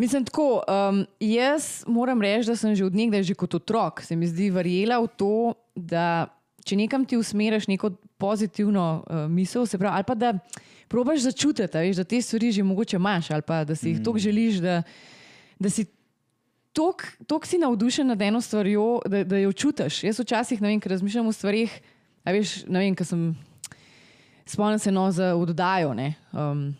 Mislim, 0.00 0.24
tako, 0.24 0.62
um, 0.64 1.02
jaz 1.20 1.84
moram 1.86 2.22
reči, 2.22 2.48
da 2.48 2.56
sem 2.56 2.72
že 2.74 2.86
od 2.86 2.94
nekdaj, 2.96 3.22
že 3.28 3.34
kot 3.36 3.54
otrok, 3.54 4.00
se 4.00 4.16
mi 4.16 4.24
zdi 4.24 4.48
verjela 4.48 4.96
v 4.96 5.10
to, 5.12 5.34
da 5.76 6.30
če 6.64 6.78
nekam 6.80 7.04
ti 7.04 7.18
usmeriš 7.20 7.66
neko 7.68 7.90
pozitivno 8.16 8.84
uh, 9.04 9.26
misel, 9.28 9.66
se 9.68 9.76
pravi, 9.78 10.00
ali 10.00 10.08
pa 10.08 10.16
da 10.16 10.32
probaš 10.88 11.26
začutiti, 11.28 11.84
veš, 11.84 12.00
da 12.00 12.04
te 12.08 12.22
stvari 12.22 12.48
že 12.52 12.64
mogoče 12.64 12.96
imaš, 12.96 13.30
ali 13.30 13.44
pa 13.44 13.60
da 13.64 13.76
si 13.76 13.90
jih 13.90 14.00
mm. 14.00 14.04
toliko 14.04 14.24
želiš, 14.24 14.64
da, 14.64 14.82
da 15.58 15.70
si 15.70 15.84
toliko 16.72 17.46
si 17.46 17.60
navdušen 17.60 18.08
nad 18.08 18.22
eno 18.22 18.40
stvarjo, 18.40 19.02
da, 19.04 19.24
da 19.24 19.36
jo 19.36 19.52
čutiš. 19.52 20.04
Jaz 20.04 20.24
včasih, 20.24 20.62
ne 20.62 20.72
vem, 20.72 20.80
ker 20.80 20.96
razmišljam 20.96 21.28
o 21.28 21.32
stvarih, 21.32 21.76
a 22.24 22.32
veš, 22.32 22.62
ne 22.72 22.86
vem, 22.86 22.96
ker 22.96 23.04
sem 23.04 23.34
spomnil 24.48 24.80
se 24.80 24.92
no 24.92 25.10
za 25.12 25.34
oddajo. 25.36 25.92
ne, 25.94 26.14
Um, 26.32 26.72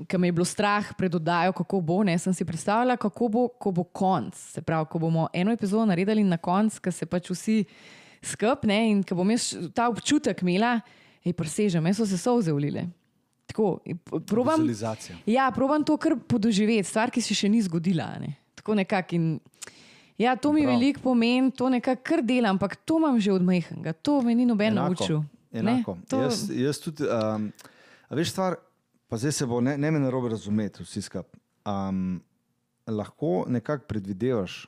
Ker 0.00 0.16
me 0.16 0.28
je 0.28 0.32
bilo 0.32 0.44
strah 0.44 0.94
pred 0.94 1.10
oddajo, 1.10 1.52
kako 1.52 1.80
bo, 1.80 2.02
ne, 2.02 2.14
sem 2.14 2.32
si 2.32 2.44
predstavljala, 2.44 2.96
kako 2.96 3.28
bo, 3.28 3.48
ko 3.50 3.72
bo 3.72 3.82
konc. 3.84 4.34
Se 4.34 4.62
pravi, 4.62 4.86
ko 4.86 4.98
bomo 5.00 5.28
eno 5.32 5.50
epizodo 5.50 5.84
naredili 5.84 6.22
na 6.22 6.36
konc, 6.36 6.78
ko 6.78 6.90
se 6.90 7.04
pač 7.04 7.30
vsi 7.30 7.64
skupne 8.22 8.90
in 8.90 9.02
ko 9.02 9.14
bom 9.14 9.30
jaz 9.30 9.44
ta 9.72 9.88
občutek 9.88 10.42
imela, 10.42 10.80
je 11.20 11.32
presežem, 11.32 11.84
jaz 11.84 11.96
so 11.96 12.06
se 12.06 12.16
solze 12.16 12.52
ulile. 12.52 12.86
Tako, 13.46 13.80
probam, 14.22 14.60
ja, 15.26 15.50
probam 15.50 15.82
to 15.82 15.96
kar 15.96 16.14
podoživeti, 16.18 16.84
stvar, 16.84 17.10
ki 17.10 17.20
se 17.20 17.34
še 17.34 17.48
ni 17.48 17.58
zgodila. 17.58 18.18
Ne. 18.18 18.34
Tako 18.54 18.74
nekako. 18.76 19.14
in- 19.14 19.40
Ja, 20.16 20.34
to 20.34 20.52
mi 20.52 20.62
veliko 20.68 21.00
pomeni, 21.00 21.50
to 21.50 21.68
nekako 21.68 22.02
kar 22.04 22.22
delam, 22.22 22.56
ampak 22.56 22.76
to 22.78 22.98
imam 22.98 23.18
že 23.18 23.30
od 23.30 23.42
majhnega, 23.42 23.92
to 23.94 24.20
me 24.20 24.34
ni 24.34 24.44
noben 24.44 24.74
naučil. 24.76 25.22
Ne, 25.52 25.60
Enako. 25.60 25.96
to- 26.08 26.20
Jaz, 26.20 26.50
jaz 26.50 26.78
tudi, 26.78 27.04
um, 27.04 27.52
veš, 28.10 28.30
stvar, 28.30 28.56
pa 29.08 29.16
zdaj 29.16 29.32
se 29.32 29.46
bo, 29.46 29.60
ne, 29.60 29.78
ne 29.78 29.90
me 29.90 30.00
narobe 30.00 30.28
razumeti, 30.28 30.82
vsi 30.82 31.02
skupaj. 31.02 31.40
Um, 31.68 32.20
lahko 32.86 33.44
nekako 33.48 33.84
predvidevaš 33.88 34.66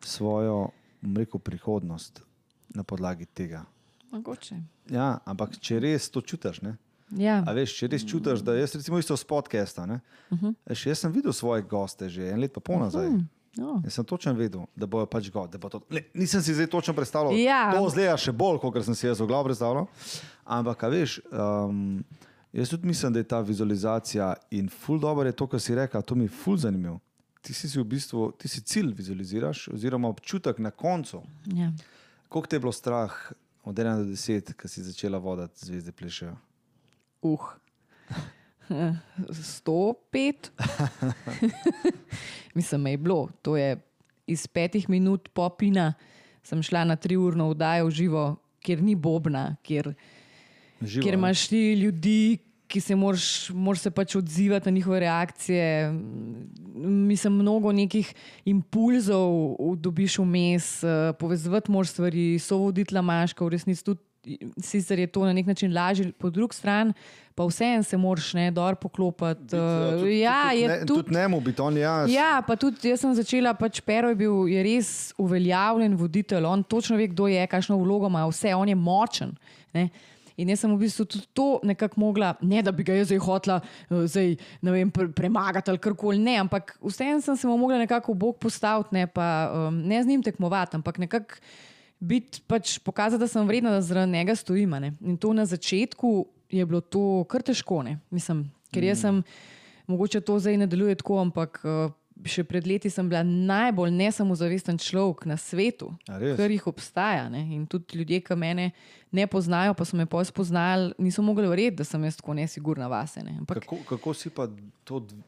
svojo 0.00 0.68
rekel, 1.16 1.40
prihodnost 1.40 2.22
na 2.68 2.82
podlagi 2.82 3.26
tega. 3.26 3.64
Mogoče. 4.10 4.56
Ja, 4.90 5.18
ampak 5.24 5.58
če 5.60 5.80
res 5.80 6.08
to 6.10 6.20
čutiš, 6.20 6.62
ne? 6.64 6.76
Ja. 7.16 7.40
A 7.48 7.52
veš, 7.56 7.72
če 7.76 7.88
res 7.92 8.04
čutiš, 8.08 8.42
da 8.44 8.54
jaz 8.56 8.74
recimo 8.76 9.00
isto 9.00 9.16
s 9.16 9.24
podcasta, 9.24 9.86
ne? 9.86 10.00
Uh 10.30 10.38
-huh. 10.38 10.54
Veš, 10.66 10.86
jaz 10.86 10.98
sem 10.98 11.12
videl 11.12 11.32
svoje 11.32 11.62
goste 11.62 12.08
že 12.08 12.30
en 12.30 12.40
let 12.40 12.52
pa 12.52 12.60
pol 12.60 12.78
nazaj. 12.78 13.08
Uh 13.08 13.14
-huh. 13.14 13.24
No. 13.56 13.80
Jaz 13.84 13.92
sem 13.92 14.04
točno 14.04 14.32
vedel, 14.32 14.60
da 14.76 14.86
bojo 14.86 15.06
pač 15.06 15.30
god. 15.30 15.50
da 15.50 15.58
Bo 15.58 15.68
to, 15.68 15.80
ne, 15.90 16.02
nisem 16.14 16.42
si 16.42 16.54
zdaj 16.54 16.66
točno 16.66 16.94
predstavljal. 16.94 17.38
Ja. 17.38 17.72
To 17.74 17.88
zgleda 17.90 18.16
še 18.16 18.32
bolj, 18.32 18.58
kot 18.58 18.84
sem 18.84 18.94
si 18.94 19.06
jaz 19.06 19.20
v 19.20 19.26
glavu 19.26 19.44
predstavljal. 19.44 19.86
Ampak, 20.44 20.82
veš, 20.82 21.20
um, 21.32 22.04
jaz 22.52 22.70
tudi 22.70 22.86
mislim, 22.86 23.12
da 23.12 23.18
je 23.18 23.28
ta 23.28 23.40
vizualizacija 23.40 24.34
in 24.50 24.68
ful 24.68 25.00
dobro 25.00 25.28
je 25.28 25.32
to, 25.32 25.46
kar 25.46 25.60
si 25.60 25.74
rekel, 25.74 26.02
to 26.02 26.14
mi 26.14 26.24
je 26.24 26.28
ful 26.28 26.56
zanimivo. 26.56 26.98
Ti 27.42 27.54
si, 27.54 27.68
si 27.68 27.78
v 27.78 27.84
bistvu, 27.84 28.32
ti 28.38 28.48
si 28.48 28.60
cilj 28.60 28.92
vizualiziraš, 28.96 29.68
oziroma 29.68 30.08
občutek 30.08 30.58
na 30.58 30.70
koncu. 30.70 31.22
Ja. 31.54 31.72
Koliko 32.28 32.46
te 32.46 32.56
je 32.56 32.60
bilo 32.60 32.72
strah 32.72 33.12
od 33.64 33.76
1 33.76 33.96
do 33.96 34.04
10, 34.04 34.52
ko 34.52 34.68
si 34.68 34.82
začela 34.82 35.18
voditi 35.18 35.66
zvezde 35.66 35.92
plešejo? 35.92 36.36
Uh. 37.22 37.40
105. 38.68 40.50
Mislim, 42.54 42.80
me 42.80 42.90
je 42.90 42.96
bilo. 42.96 43.28
To 43.42 43.56
je 43.56 43.80
iz 44.26 44.46
petih 44.46 44.88
minut 44.88 45.28
popina, 45.32 45.94
sem 46.42 46.62
šla 46.62 46.84
na 46.84 46.96
tri 46.96 47.16
urno 47.16 47.50
vdajo 47.50 47.86
v 47.86 47.90
živo, 47.90 48.36
kjer 48.60 48.82
ni 48.82 48.94
bobna, 48.94 49.56
kjer, 49.62 49.94
Živo, 50.80 51.02
kjer 51.02 51.14
imaš 51.14 51.48
ti 51.48 51.72
ljudi, 51.72 52.38
ki 52.68 52.80
se 52.80 52.96
moraš, 52.96 53.50
moraš 53.50 53.80
se 53.80 53.90
pač 53.90 54.16
odzivati 54.16 54.68
na 54.68 54.74
njihove 54.74 55.00
reakcije. 55.00 55.92
Mislim, 56.74 57.32
mnogo 57.32 57.72
nekih 57.72 58.14
impulzov 58.44 59.56
dobiš 59.76 60.18
vmes, 60.18 60.84
eh, 60.84 61.12
povezovati 61.18 61.70
moraš 61.70 61.88
stvari, 61.88 62.38
sovoditla 62.38 63.02
maška, 63.02 63.44
v 63.44 63.48
resnici 63.48 63.84
tudi. 63.84 64.00
Sicer 64.60 64.98
je 64.98 65.06
to 65.06 65.24
na 65.24 65.32
nek 65.32 65.46
način 65.46 65.72
lažje, 65.72 66.12
po 66.12 66.30
drugi 66.30 66.54
strani 66.54 66.92
pa 67.38 67.46
vseeno 67.46 67.82
se 67.82 67.96
moraš 67.96 68.32
ne 68.34 68.50
dol 68.50 68.74
poklopiti. 68.74 69.56
eh, 69.56 70.18
Ja, 70.18 70.52
je 70.52 70.68
ne, 70.68 70.80
tudi. 70.86 71.02
tudi 71.02 71.14
njemu 71.14 71.40
biti 71.40 71.62
on 71.62 71.76
jaz. 71.76 72.10
Ja, 72.10 72.42
pa 72.46 72.56
tudi 72.56 72.88
jaz 72.88 73.00
sem 73.00 73.14
začela, 73.14 73.54
pač 73.54 73.80
Pero 73.80 74.08
je 74.08 74.14
bil 74.18 74.48
je 74.50 74.62
res 74.62 75.14
uveljavljen 75.18 75.94
voditelj, 75.96 76.44
on 76.44 76.62
točno 76.62 76.96
ve, 76.96 77.06
kdo 77.06 77.28
je, 77.30 77.46
kakšno 77.46 77.78
vlogo 77.78 78.10
ima, 78.10 78.26
vse, 78.26 78.54
on 78.54 78.68
je 78.68 78.74
močen. 78.74 79.36
Ne? 79.72 79.88
In 80.38 80.52
jaz 80.52 80.62
sem 80.62 80.70
v 80.70 80.78
bistvu 80.84 81.04
tudi 81.10 81.26
to 81.34 81.58
nekako 81.66 82.00
mogla, 82.00 82.32
ne 82.46 82.62
da 82.62 82.70
bi 82.74 82.86
ga 82.86 82.94
jaz 82.94 83.10
zdaj 83.10 83.18
hotla 83.24 83.56
eh, 83.60 84.04
zdaj, 84.06 84.36
vem, 84.62 84.90
pre- 84.94 85.10
premagati 85.12 85.72
ali 85.72 85.82
karkoli, 85.82 86.20
ne, 86.22 86.36
ampak 86.44 86.76
vseeno 86.82 87.20
sem 87.24 87.36
se 87.36 87.48
mu 87.48 87.56
mogla 87.58 87.80
nekako 87.82 88.14
v 88.14 88.20
bok 88.22 88.38
postaviti, 88.46 88.94
ne, 88.94 89.06
pa, 89.10 89.26
um, 89.50 89.82
ne 89.82 90.02
z 90.02 90.06
njim 90.06 90.22
tekmovati, 90.22 90.78
ampak 90.78 91.02
nekako 91.02 91.42
biti, 91.98 92.42
pač 92.46 92.78
pokazati, 92.78 93.20
da 93.20 93.28
sem 93.28 93.46
vredna, 93.46 93.74
da 93.74 93.82
zaradi 93.82 94.12
njega 94.12 94.36
stojim. 94.38 94.70
ne. 94.78 94.92
In 95.00 95.16
to 95.16 95.32
na 95.32 95.46
začetku 95.46 96.26
je 96.50 96.66
bilo 96.66 96.80
to 96.80 97.24
kar 97.28 97.42
težko, 97.42 97.82
ne. 97.82 97.98
mislim, 98.10 98.46
ker 98.72 98.84
jaz 98.84 99.02
sem. 99.02 99.22
Mogoče 99.88 100.20
to 100.20 100.34
zdaj 100.36 100.56
ne 100.60 100.66
deluje 100.68 100.94
tako, 101.00 101.16
ampak 101.16 101.62
uh, 101.64 101.88
še 102.24 102.44
pred 102.44 102.66
leti 102.66 102.90
sem 102.90 103.08
bila 103.08 103.22
najbolj 103.22 103.90
nesamozavesten 103.92 104.76
človek 104.76 105.24
na 105.24 105.36
svetu, 105.36 105.92
kar 106.06 106.50
jih 106.50 106.66
obstaja. 106.66 107.28
Ne? 107.28 107.44
In 107.54 107.66
tudi 107.66 107.98
ljudje, 107.98 108.20
ki 108.20 108.34
mene 108.34 108.70
ne 109.10 109.26
poznajo, 109.26 109.74
pa 109.74 109.84
so 109.84 109.96
me 109.96 110.06
pa 110.06 110.24
spoznali, 110.24 110.92
niso 110.98 111.22
mogli 111.22 111.46
verjeti, 111.46 111.76
da 111.76 111.84
sem 111.84 112.04
jaz 112.04 112.16
tako 112.16 112.34
nesigurna 112.34 112.86
vase. 112.86 113.22
Ne? 113.22 113.36
Ampak 113.38 113.60
Kako, 113.60 113.76
kako 113.86 114.14
si 114.14 114.30
pa 114.30 114.48
to, 114.84 115.00
dv- 115.00 115.22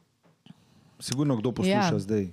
sigurno 0.99 1.35
kdo 1.35 1.51
posluša 1.51 1.89
Ja. 1.89 1.99
zdaj, 1.99 2.31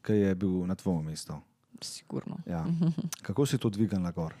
ki 0.00 0.12
je 0.14 0.34
bil 0.34 0.66
na 0.66 0.74
tvojem 0.74 1.04
mestu? 1.04 1.34
sigurno. 1.80 2.36
Ja. 2.44 2.64
Kako 3.22 3.46
si 3.46 3.58
to 3.58 3.68
dvignila 3.68 4.10
gor? 4.10 4.34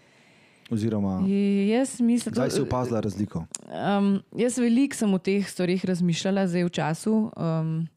Oziroma, 0.70 1.24
Jaz 1.68 2.00
mislim, 2.00 2.34
zdaj 2.34 2.50
si 2.50 2.60
opazila 2.60 3.00
razliko. 3.00 3.46
Um, 3.64 4.22
jaz 4.32 4.58
veliko 4.58 4.94
sem 4.94 5.08
o 5.08 5.18
teh 5.18 5.42
stvarih 5.42 5.84
razmišljala 5.84 6.46
zdaj 6.46 6.64
v 6.64 6.70
času. 6.70 7.14
Um, 7.32 7.88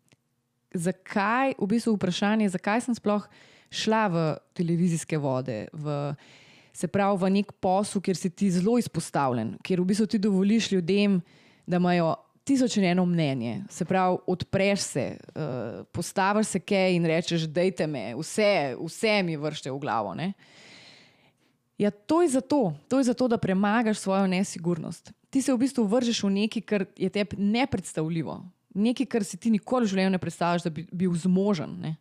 zakaj, 0.73 1.55
v 1.59 1.67
bistvu 1.69 1.95
vprašanje, 1.95 2.49
zakaj 2.53 2.81
sem 2.85 2.97
sploh 2.97 3.25
šla 3.73 4.07
v 4.07 4.23
televizijske 4.57 5.17
vode, 5.17 5.67
v, 5.73 6.13
se 6.73 6.87
pravi 6.87 7.17
v 7.21 7.31
nek 7.39 7.53
posel, 7.61 8.01
kjer 8.01 8.17
si 8.17 8.29
ti 8.29 8.51
zelo 8.53 8.77
izpostavljen, 8.81 9.55
kjer 9.65 9.81
v 9.81 9.89
bistvu 9.93 10.09
ti 10.09 10.21
dovoliš 10.21 10.71
ljudem, 10.75 11.21
da 11.65 11.79
imajo 11.81 12.15
tisoč 12.43 12.77
in 12.77 12.83
eno 12.91 13.05
mnenje. 13.05 13.63
Se 13.69 13.85
pravi, 13.85 14.17
odpreš 14.27 14.79
se, 14.79 15.05
uh, 15.35 15.85
postaviš 15.91 16.47
se 16.47 16.59
kaj 16.59 16.95
in 16.95 17.05
rečeš, 17.05 17.47
dajte 17.47 17.87
me, 17.87 18.11
vse, 18.19 18.75
vse 18.79 19.23
mi 19.23 19.37
vršte 19.37 19.71
v 19.71 19.79
glavo. 19.79 20.15
Ja, 21.77 21.91
to 21.91 22.21
je 22.21 22.29
zato, 22.29 22.73
to 22.87 22.97
je 22.97 23.03
zato, 23.03 23.27
da 23.27 23.37
premagaš 23.37 23.97
svojo 23.97 24.27
nesigurnost. 24.27 25.11
Ti 25.29 25.41
se 25.41 25.53
v 25.53 25.57
bistvu 25.57 25.83
vržeš 25.89 26.23
v 26.23 26.29
nekaj, 26.29 26.61
kar 26.61 26.85
je 26.97 27.09
tebi 27.09 27.39
nepredstavljivo, 27.39 28.43
nekaj, 28.73 29.05
kar 29.05 29.23
si 29.23 29.37
ti 29.37 29.51
nikoli 29.53 29.85
v 29.85 29.93
življenju 29.93 30.13
ne 30.15 30.21
predstavljaš, 30.21 30.65
da 30.65 30.71
bi 30.73 30.85
bil 30.91 31.13
zmožen. 31.17 31.75
Ne? 31.81 31.95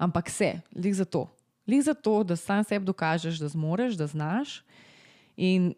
Ampak 0.00 0.30
se, 0.30 0.60
lih 0.74 0.94
zato. 0.96 1.26
Lih 1.68 1.82
zato, 1.84 2.22
da 2.24 2.36
sam 2.36 2.64
sebi 2.64 2.88
dokažeš, 2.88 3.40
da 3.40 3.48
zmoreš, 3.48 3.98
da 4.00 4.06
znaš. 4.10 4.60
In 5.36 5.72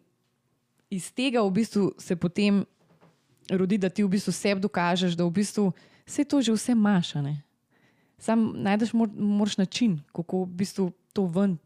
iz 0.89 1.09
tega 1.13 1.43
v 1.43 1.51
bistvu 1.51 1.91
se 1.99 2.15
potem 2.15 2.63
rodi, 3.49 3.77
da 3.77 3.89
ti 3.89 4.03
v 4.03 4.13
bistvu 4.15 4.33
sebi 4.33 4.63
dokažeš, 4.63 5.17
da 5.19 5.27
v 5.27 5.33
bistvu 5.33 5.71
vse 6.07 6.25
to 6.25 6.41
že 6.41 6.55
vse 6.55 6.71
imaš. 6.71 7.13
Sam 8.17 8.53
najdeš 8.63 8.93
mor, 8.93 9.09
moraš 9.11 9.57
način, 9.57 9.99
kako 10.15 10.45
v 10.45 10.63
bistvu 10.63 10.91
to 11.13 11.27
ven 11.27 11.57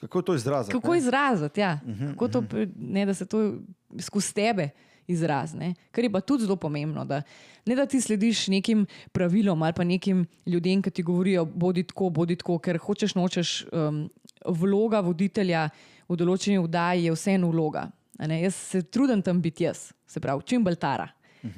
Kako 0.00 0.22
to 0.22 0.34
izraziti? 0.34 0.72
Kako 0.72 0.92
ne? 0.92 0.98
izraziti, 0.98 1.60
ja. 1.60 1.80
Kako 2.10 2.28
to, 2.28 2.42
pre- 2.42 2.68
ne, 2.76 3.06
da 3.06 3.14
se 3.14 3.26
to 3.26 3.54
skozi 4.00 4.34
tebe 4.34 4.68
izrazi. 5.08 5.74
Kar 5.90 6.04
je 6.04 6.10
pa 6.10 6.20
tudi 6.20 6.44
zelo 6.44 6.56
pomembno, 6.56 7.04
da 7.04 7.22
ne 7.66 7.74
da 7.74 7.86
ti 7.86 8.00
slediš 8.00 8.48
nekim 8.48 8.86
pravilom 9.12 9.62
ali 9.62 9.72
pa 9.72 9.84
nekim 9.84 10.26
ljudem, 10.46 10.82
ki 10.82 10.90
ti 10.90 11.02
govorijo, 11.02 11.44
bodi 11.44 11.82
tako, 11.82 12.10
bodi 12.10 12.36
tako, 12.36 12.58
ker 12.58 12.78
hočeš 12.78 13.14
nočeš. 13.14 13.66
Um, 13.72 14.10
vloga 14.46 15.00
voditelja 15.00 15.68
v 16.08 16.16
določeni 16.16 16.58
vdaji 16.58 17.04
je 17.04 17.12
vseeno 17.12 17.50
vloga. 17.50 17.90
ne. 18.18 18.42
Jaz 18.42 18.54
se 18.54 18.82
trudim 18.82 19.22
tam 19.22 19.40
biti 19.42 19.64
jaz, 19.64 19.92
se 20.06 20.20
pravi, 20.20 20.42
čim 20.44 20.64
bolj 20.64 20.76
tara. 20.76 21.08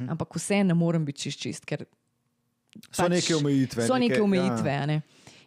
Ampak 0.09 0.35
vse 0.35 0.65
ne 0.65 0.75
morem 0.75 1.05
biti 1.05 1.21
čist, 1.21 1.41
čist 1.41 1.65
ker 1.65 1.85
So 2.91 3.09
neke 3.09 3.35
omejitve. 3.35 3.87
So 3.87 3.99
neke 3.99 4.15
neke- 4.15 4.23
omejitve. 4.23 4.71
ja. 4.71 4.87
ne. 4.87 5.01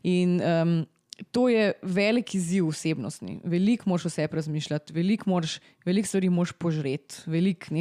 In 0.04 0.42
um, 0.42 0.86
to 1.32 1.50
je 1.50 1.74
velik 1.82 2.36
izziv 2.36 2.68
osebnostni. 2.68 3.40
Veliko 3.44 3.90
moraš 3.90 4.14
sebi 4.14 4.36
razmišljati, 4.36 4.94
veliko 4.94 5.30
veliko 5.86 6.08
stvari 6.08 6.30
moraš 6.30 6.52
požreti, 6.52 7.16
veliko 7.26 7.76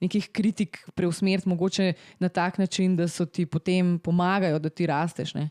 nekih 0.00 0.28
kritik 0.32 0.88
preusmeriti, 0.94 1.48
mogoče 1.48 1.92
na 2.18 2.28
tak 2.28 2.58
način, 2.58 2.96
da 2.96 3.08
so 3.08 3.26
ti 3.26 3.46
potem 3.46 3.98
pomagajo, 3.98 4.58
da 4.58 4.68
ti 4.68 4.86
rasteš. 4.86 5.34
Ne? 5.34 5.50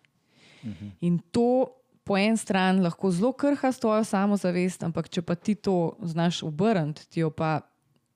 In 1.02 1.20
to 1.32 1.68
po 2.04 2.18
eni 2.18 2.38
strani 2.38 2.82
lahko 2.82 3.12
zelo 3.12 3.32
krha 3.34 3.72
s 3.72 3.80
tvojo 3.80 4.04
samozavest, 4.04 4.84
ampak 4.84 5.10
če 5.10 5.22
pa 5.22 5.36
ti 5.36 5.56
to 5.56 5.96
znaš 6.04 6.44
obrniti, 6.44 7.08
ti 7.10 7.20
jo 7.20 7.30
pa 7.30 7.62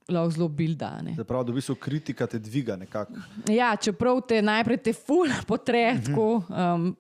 lahko 0.09 0.31
zelo 0.31 0.47
bilda. 0.47 0.91
pravi, 1.23 1.45
da 1.45 1.51
v 1.51 1.55
bistvu 1.55 1.75
kritika 1.75 2.27
te 2.27 2.39
dviga 2.39 2.75
nekako. 2.75 3.13
Ja, 3.49 3.75
čeprav 3.75 4.21
te 4.27 4.41
najprej 4.41 4.77
te 4.77 4.93
ful 4.93 5.33
potre, 5.47 5.97
tako. 6.05 6.43
Um, 6.49 6.95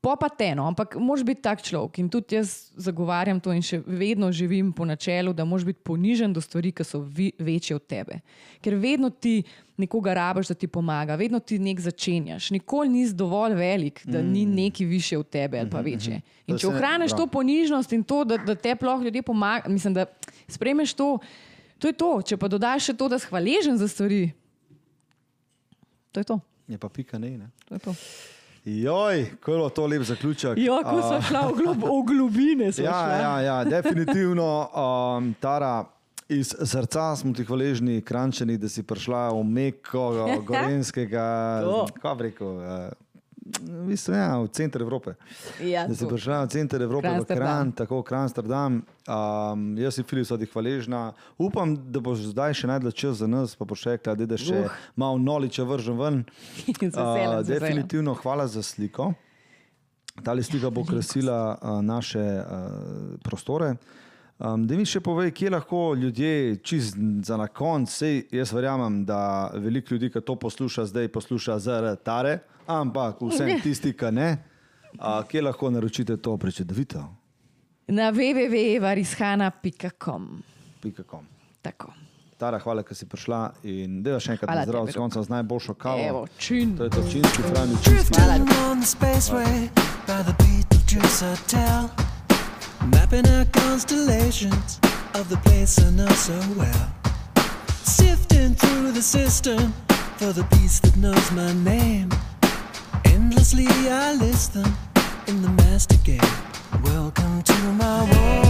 Po 0.00 0.14
pa 0.16 0.30
teno, 0.32 0.64
ampak 0.64 0.96
moraš 0.96 1.26
biti 1.28 1.42
tak 1.44 1.60
človek. 1.60 1.98
In 2.00 2.08
tudi 2.08 2.38
jaz 2.38 2.72
zagovarjam 2.72 3.36
to 3.36 3.52
in 3.52 3.60
še 3.60 3.82
vedno 3.84 4.30
živim 4.32 4.70
po 4.72 4.86
načelu, 4.88 5.34
da 5.36 5.44
moraš 5.44 5.66
biti 5.68 5.84
ponižen 5.84 6.32
do 6.32 6.40
stvari, 6.40 6.72
ki 6.72 6.86
so 6.88 7.02
vi, 7.04 7.26
večje 7.36 7.76
od 7.76 7.84
tebe. 7.84 8.22
Ker 8.64 8.78
vedno 8.80 9.10
ti 9.12 9.42
nekoga 9.76 10.14
rabiš, 10.16 10.54
da 10.54 10.56
ti 10.56 10.70
pomaga, 10.72 11.18
vedno 11.20 11.36
ti 11.44 11.58
nek 11.60 11.84
začenjaš. 11.84 12.48
Nikoli 12.56 12.88
nisi 12.88 13.12
dovolj 13.14 13.58
velik, 13.60 14.00
da 14.08 14.24
ni 14.24 14.46
neki 14.48 14.88
više 14.88 15.20
od 15.20 15.28
tebe 15.28 15.60
ali 15.60 15.70
pa 15.70 15.84
večje. 15.84 16.22
In 16.48 16.56
Da 16.56 16.64
če 16.64 16.72
ohraniš 16.72 17.12
to 17.12 17.28
ponižnost 17.28 17.92
in 17.92 18.04
to, 18.04 18.24
da, 18.24 18.40
da 18.40 18.56
te 18.56 18.72
ploh 18.76 19.04
ljudje 19.04 19.22
pomagajo, 19.22 19.68
mislim, 19.68 20.00
da 20.00 20.08
spremeš 20.48 20.96
to, 20.96 21.18
to 21.78 21.92
je 21.92 21.92
to. 21.92 22.12
Če 22.24 22.40
pa 22.40 22.48
dodaš 22.48 22.88
še 22.88 22.96
to, 22.96 23.12
da 23.12 23.20
si 23.20 23.28
hvaležen 23.28 23.76
za 23.76 23.88
stvari, 23.88 24.30
to 26.12 26.24
je 26.24 26.32
to. 26.32 26.40
Je 26.72 26.78
pa 26.80 26.88
pika 26.88 27.18
ne. 27.20 27.36
ne? 27.36 27.50
to, 27.68 27.74
je 27.74 27.84
to. 27.84 27.98
Joj, 28.64 29.30
kako 29.30 29.50
je 29.50 29.56
bilo 29.56 29.68
to 29.68 29.86
lep 29.86 30.02
zaključek. 30.02 30.58
Ja, 30.58 30.82
ko 30.84 31.02
smo 31.02 31.22
šla 31.22 31.46
v, 31.48 31.54
glob, 31.56 31.76
v 31.84 32.02
globine. 32.06 32.64
Ja, 32.64 32.72
šla. 32.72 33.16
ja, 33.22 33.40
ja, 33.40 33.64
definitivno, 33.64 34.68
um, 34.74 35.34
Tara. 35.40 35.84
Iz 36.30 36.54
srca 36.62 37.16
smo 37.16 37.32
ti 37.34 37.42
hvaležni, 37.44 38.02
krančeni, 38.06 38.54
da 38.58 38.68
si 38.68 38.84
prišla 38.86 39.32
v 39.34 39.44
Meko, 39.44 40.04
Gorenskega, 40.46 41.24
kako 41.98 42.22
rekel, 42.22 42.46
uh, 42.46 42.92
v, 43.58 43.86
bistvu, 43.88 44.14
ja, 44.14 44.38
v 44.38 44.48
center 44.54 44.82
Evrope. 44.82 45.14
Ja, 45.60 45.86
da 45.88 45.94
si 45.94 46.06
prišla 46.06 46.44
v 46.44 46.50
center 46.54 46.82
Evrope, 46.82 47.08
v 47.08 47.10
Kranjsterdam. 47.10 47.46
Kran, 47.46 47.72
tako 47.72 48.02
Kransterdam. 48.02 48.72
Um, 49.06 49.78
jaz 49.78 49.98
si 49.98 50.02
Filip, 50.02 50.28
ti 50.28 50.46
hvaležna. 50.46 51.12
Upam, 51.38 51.74
da 51.74 52.00
boš 52.00 52.30
zdaj 52.30 52.54
še 52.62 52.70
najdla 52.70 52.92
čas 52.92 53.20
za 53.22 53.26
nas, 53.26 53.56
pa 53.58 53.64
boš 53.64 53.86
rekla, 53.90 54.14
da 54.14 54.36
še 54.38 54.64
Uh. 54.64 54.70
uh. 54.70 54.76
malo 54.96 55.18
noliča 55.18 55.64
vržem 55.64 55.98
ven. 55.98 56.22
Z 56.66 56.78
veseljem, 56.78 56.90
z 56.90 56.96
veseljem. 56.96 57.44
definitivno 57.46 58.14
hvala 58.14 58.46
za 58.46 58.62
sliko. 58.62 59.14
Ta 60.24 60.34
slika 60.42 60.70
bo 60.70 60.84
krasila 60.84 61.56
uh, 61.56 61.80
naše 61.82 62.20
uh, 62.20 63.16
prostore. 63.22 63.76
Um, 64.40 64.66
da 64.66 64.72
mi 64.72 64.86
še 64.88 65.02
povej, 65.04 65.34
kje 65.36 65.50
lahko 65.52 65.92
ljudje, 66.00 66.56
čist 66.64 66.96
za 67.28 67.36
na 67.36 67.44
konec, 67.52 67.92
sej 67.92 68.24
jaz 68.32 68.54
verjamem, 68.56 69.04
da 69.04 69.52
veliko 69.52 69.92
ljudi, 69.94 70.08
ki 70.14 70.20
to 70.24 70.32
posluša, 70.40 70.86
zdaj 70.88 71.12
posluša 71.12 71.58
zaradi 71.60 72.00
tare, 72.04 72.38
ampak 72.64 73.20
vsem 73.20 73.58
tisti, 73.64 73.92
ki 73.92 74.08
ne, 74.16 74.40
uh, 74.96 75.20
kje 75.28 75.42
lahko 75.44 75.68
naročite 75.70 76.16
to 76.16 76.36
prečudovito. 76.40 77.04
Na 77.92 78.08
www.varishana.com. 78.16 80.42
.com. 81.04 81.24
Tako. 81.60 81.92
Tara, 82.40 82.56
hvala, 82.64 82.80
da 82.82 82.94
si 82.96 83.04
prišla 83.04 83.52
in 83.68 84.00
da 84.02 84.16
še 84.16 84.32
enkrat 84.38 84.48
Hvala 84.48 84.64
zdrav 84.64 84.88
s 84.88 84.96
koncem 84.96 85.20
z 85.26 85.28
najboljšo 85.34 85.74
kavo. 85.76 86.00
Evo, 86.00 86.24
čin. 86.40 86.72
To 86.80 86.88
je 86.88 86.90
to 86.96 87.04
činski 87.12 87.44
hrani, 87.50 87.76
činski. 87.84 88.16
Hvala. 88.16 88.40
Mapping 92.86 93.26
out 93.28 93.52
constellations 93.52 94.80
of 95.14 95.28
the 95.28 95.36
place 95.44 95.78
I 95.78 95.90
know 95.90 96.08
so 96.08 96.38
well. 96.56 96.90
Sifting 97.82 98.54
through 98.54 98.92
the 98.92 99.02
system 99.02 99.72
for 100.16 100.32
the 100.32 100.44
piece 100.44 100.80
that 100.80 100.96
knows 100.96 101.30
my 101.32 101.52
name. 101.52 102.10
Endlessly 103.04 103.66
I 103.88 104.14
list 104.14 104.54
them 104.54 104.74
in 105.26 105.42
the 105.42 105.50
master 105.50 105.96
game. 106.04 106.20
Welcome 106.82 107.42
to 107.42 107.54
my 107.72 108.10
world. 108.10 108.49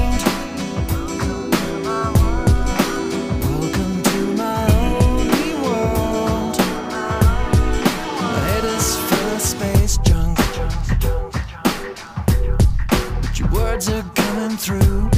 words 13.61 13.89
are 13.91 14.03
coming 14.15 14.57
through. 14.57 15.11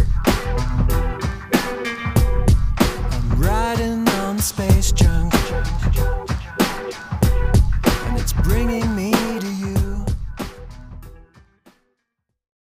I'm 3.13 3.41
riding 3.41 4.09
on 4.09 4.39
space 4.39 4.91
junk, 4.93 5.33
and 8.07 8.19
it's 8.19 8.33
bringing. 8.33 8.82